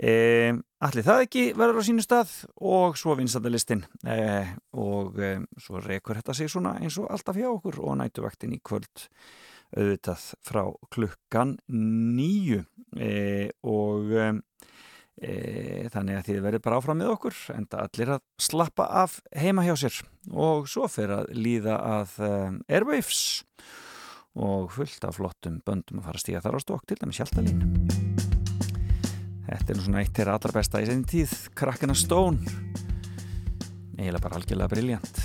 Um, 0.00 0.62
Allir 0.80 1.04
það 1.04 1.22
ekki 1.26 1.42
verður 1.52 1.82
á 1.84 1.88
sínu 1.90 2.00
stað? 2.00 2.30
Og 2.64 2.96
svo 2.96 3.12
vinstandalistin 3.18 3.82
eh, 4.08 4.48
og 4.72 5.18
eh, 5.20 5.42
svo 5.60 5.82
rekur 5.84 6.16
þetta 6.16 6.32
sig 6.36 6.48
svona 6.48 6.78
eins 6.80 6.96
og 7.02 7.10
alltaf 7.12 7.36
hjá 7.36 7.50
okkur 7.50 7.82
og 7.84 7.98
nætuvaktin 8.00 8.54
í 8.56 8.62
kvöld 8.64 9.04
auðvitað 9.76 10.24
frá 10.40 10.62
klukkan 10.90 11.58
nýju 11.68 12.62
eh, 12.96 13.52
og 13.60 14.40
þannig 15.20 16.16
að 16.16 16.28
þið 16.30 16.38
verður 16.46 16.62
bara 16.64 16.76
áfram 16.80 16.96
með 16.96 17.10
okkur 17.12 17.40
enda 17.52 17.82
allir 17.84 18.14
að 18.14 18.22
slappa 18.40 18.86
af 19.02 19.18
heima 19.36 19.66
hjá 19.66 19.74
sér. 19.82 19.98
Og 20.32 20.64
svo 20.64 20.88
fyrir 20.88 21.18
að 21.18 21.34
líða 21.36 21.76
að 21.76 22.14
Airwaves. 22.72 23.42
Og 24.40 24.72
fullt 24.72 25.04
af 25.04 25.20
flottum 25.20 25.60
böndum 25.66 26.00
að 26.00 26.08
fara 26.08 26.22
að 26.22 26.24
stíga 26.24 26.40
þar 26.46 26.56
á 26.56 26.60
stokk 26.64 26.88
til 26.88 27.02
dæmis 27.02 27.20
hjáltalín 27.20 28.09
Þetta 29.50 29.72
er 29.72 29.78
nú 29.78 29.82
svona 29.82 30.02
eitt 30.04 30.14
þeirra 30.14 30.36
allra 30.38 30.54
besta 30.54 30.82
í 30.82 30.86
senni 30.86 31.08
tíð, 31.10 31.32
Krakkina 31.58 31.94
Stone. 31.98 32.38
Eiginlega 33.98 34.22
bara 34.22 34.38
algjörlega 34.38 34.70
briljant. 34.70 35.16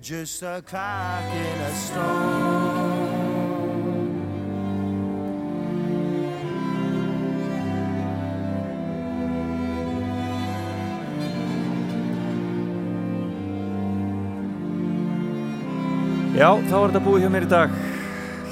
just 0.00 0.42
a 0.42 0.62
clock 0.66 1.24
in 1.34 1.60
a 1.60 1.70
Já, 16.30 16.54
þá 16.56 16.76
er 16.78 16.86
þetta 16.88 17.00
búið 17.04 17.24
hjá 17.24 17.30
mér 17.34 17.44
í 17.44 17.48
dag. 17.50 17.72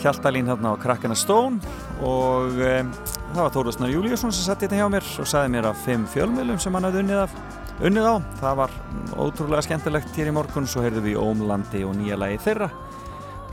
Hjaltalín 0.02 0.50
hérna 0.50 0.74
á 0.76 0.80
Krakkana 0.82 1.16
Stón 1.16 1.56
og 2.04 2.58
um, 2.60 2.90
það 3.32 3.38
var 3.38 3.54
Tóruðsnar 3.54 3.94
Júliusson 3.94 4.34
sem 4.34 4.44
satt 4.44 4.66
hérna 4.66 4.82
hjá 4.82 4.90
mér 4.92 5.08
og 5.22 5.30
sagði 5.30 5.54
mér 5.54 5.70
af 5.70 5.80
fimm 5.86 6.04
fjölmjölum 6.12 6.60
sem 6.60 6.76
hann 6.76 6.90
hafði 6.90 7.06
unnið 7.06 7.22
af 7.22 7.57
unnið 7.84 8.06
á. 8.10 8.14
Það 8.40 8.60
var 8.62 8.76
ótrúlega 9.14 9.64
skemmtilegt 9.66 10.16
hér 10.18 10.30
í 10.30 10.34
morgun, 10.34 10.68
svo 10.68 10.82
heyrðum 10.84 11.06
við 11.06 11.18
Ómlandi 11.22 11.84
og 11.86 11.96
nýja 11.98 12.18
lagi 12.18 12.40
þeirra. 12.46 12.70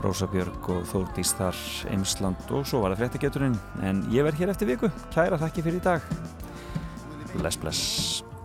Rósabjörg 0.04 0.70
og 0.74 0.84
Þórdís 0.90 1.32
þar, 1.38 1.58
Eimsland 1.94 2.54
og 2.54 2.66
svo 2.68 2.82
var 2.84 2.94
það 2.94 3.04
fréttigeturinn. 3.04 3.58
En 3.86 4.04
ég 4.12 4.26
verð 4.26 4.42
hér 4.42 4.54
eftir 4.54 4.70
viku. 4.74 4.92
Kæra, 5.14 5.40
þakki 5.40 5.66
fyrir 5.66 5.80
í 5.80 5.84
dag. 5.88 6.08
Bless, 7.36 7.60
bless. 7.60 8.35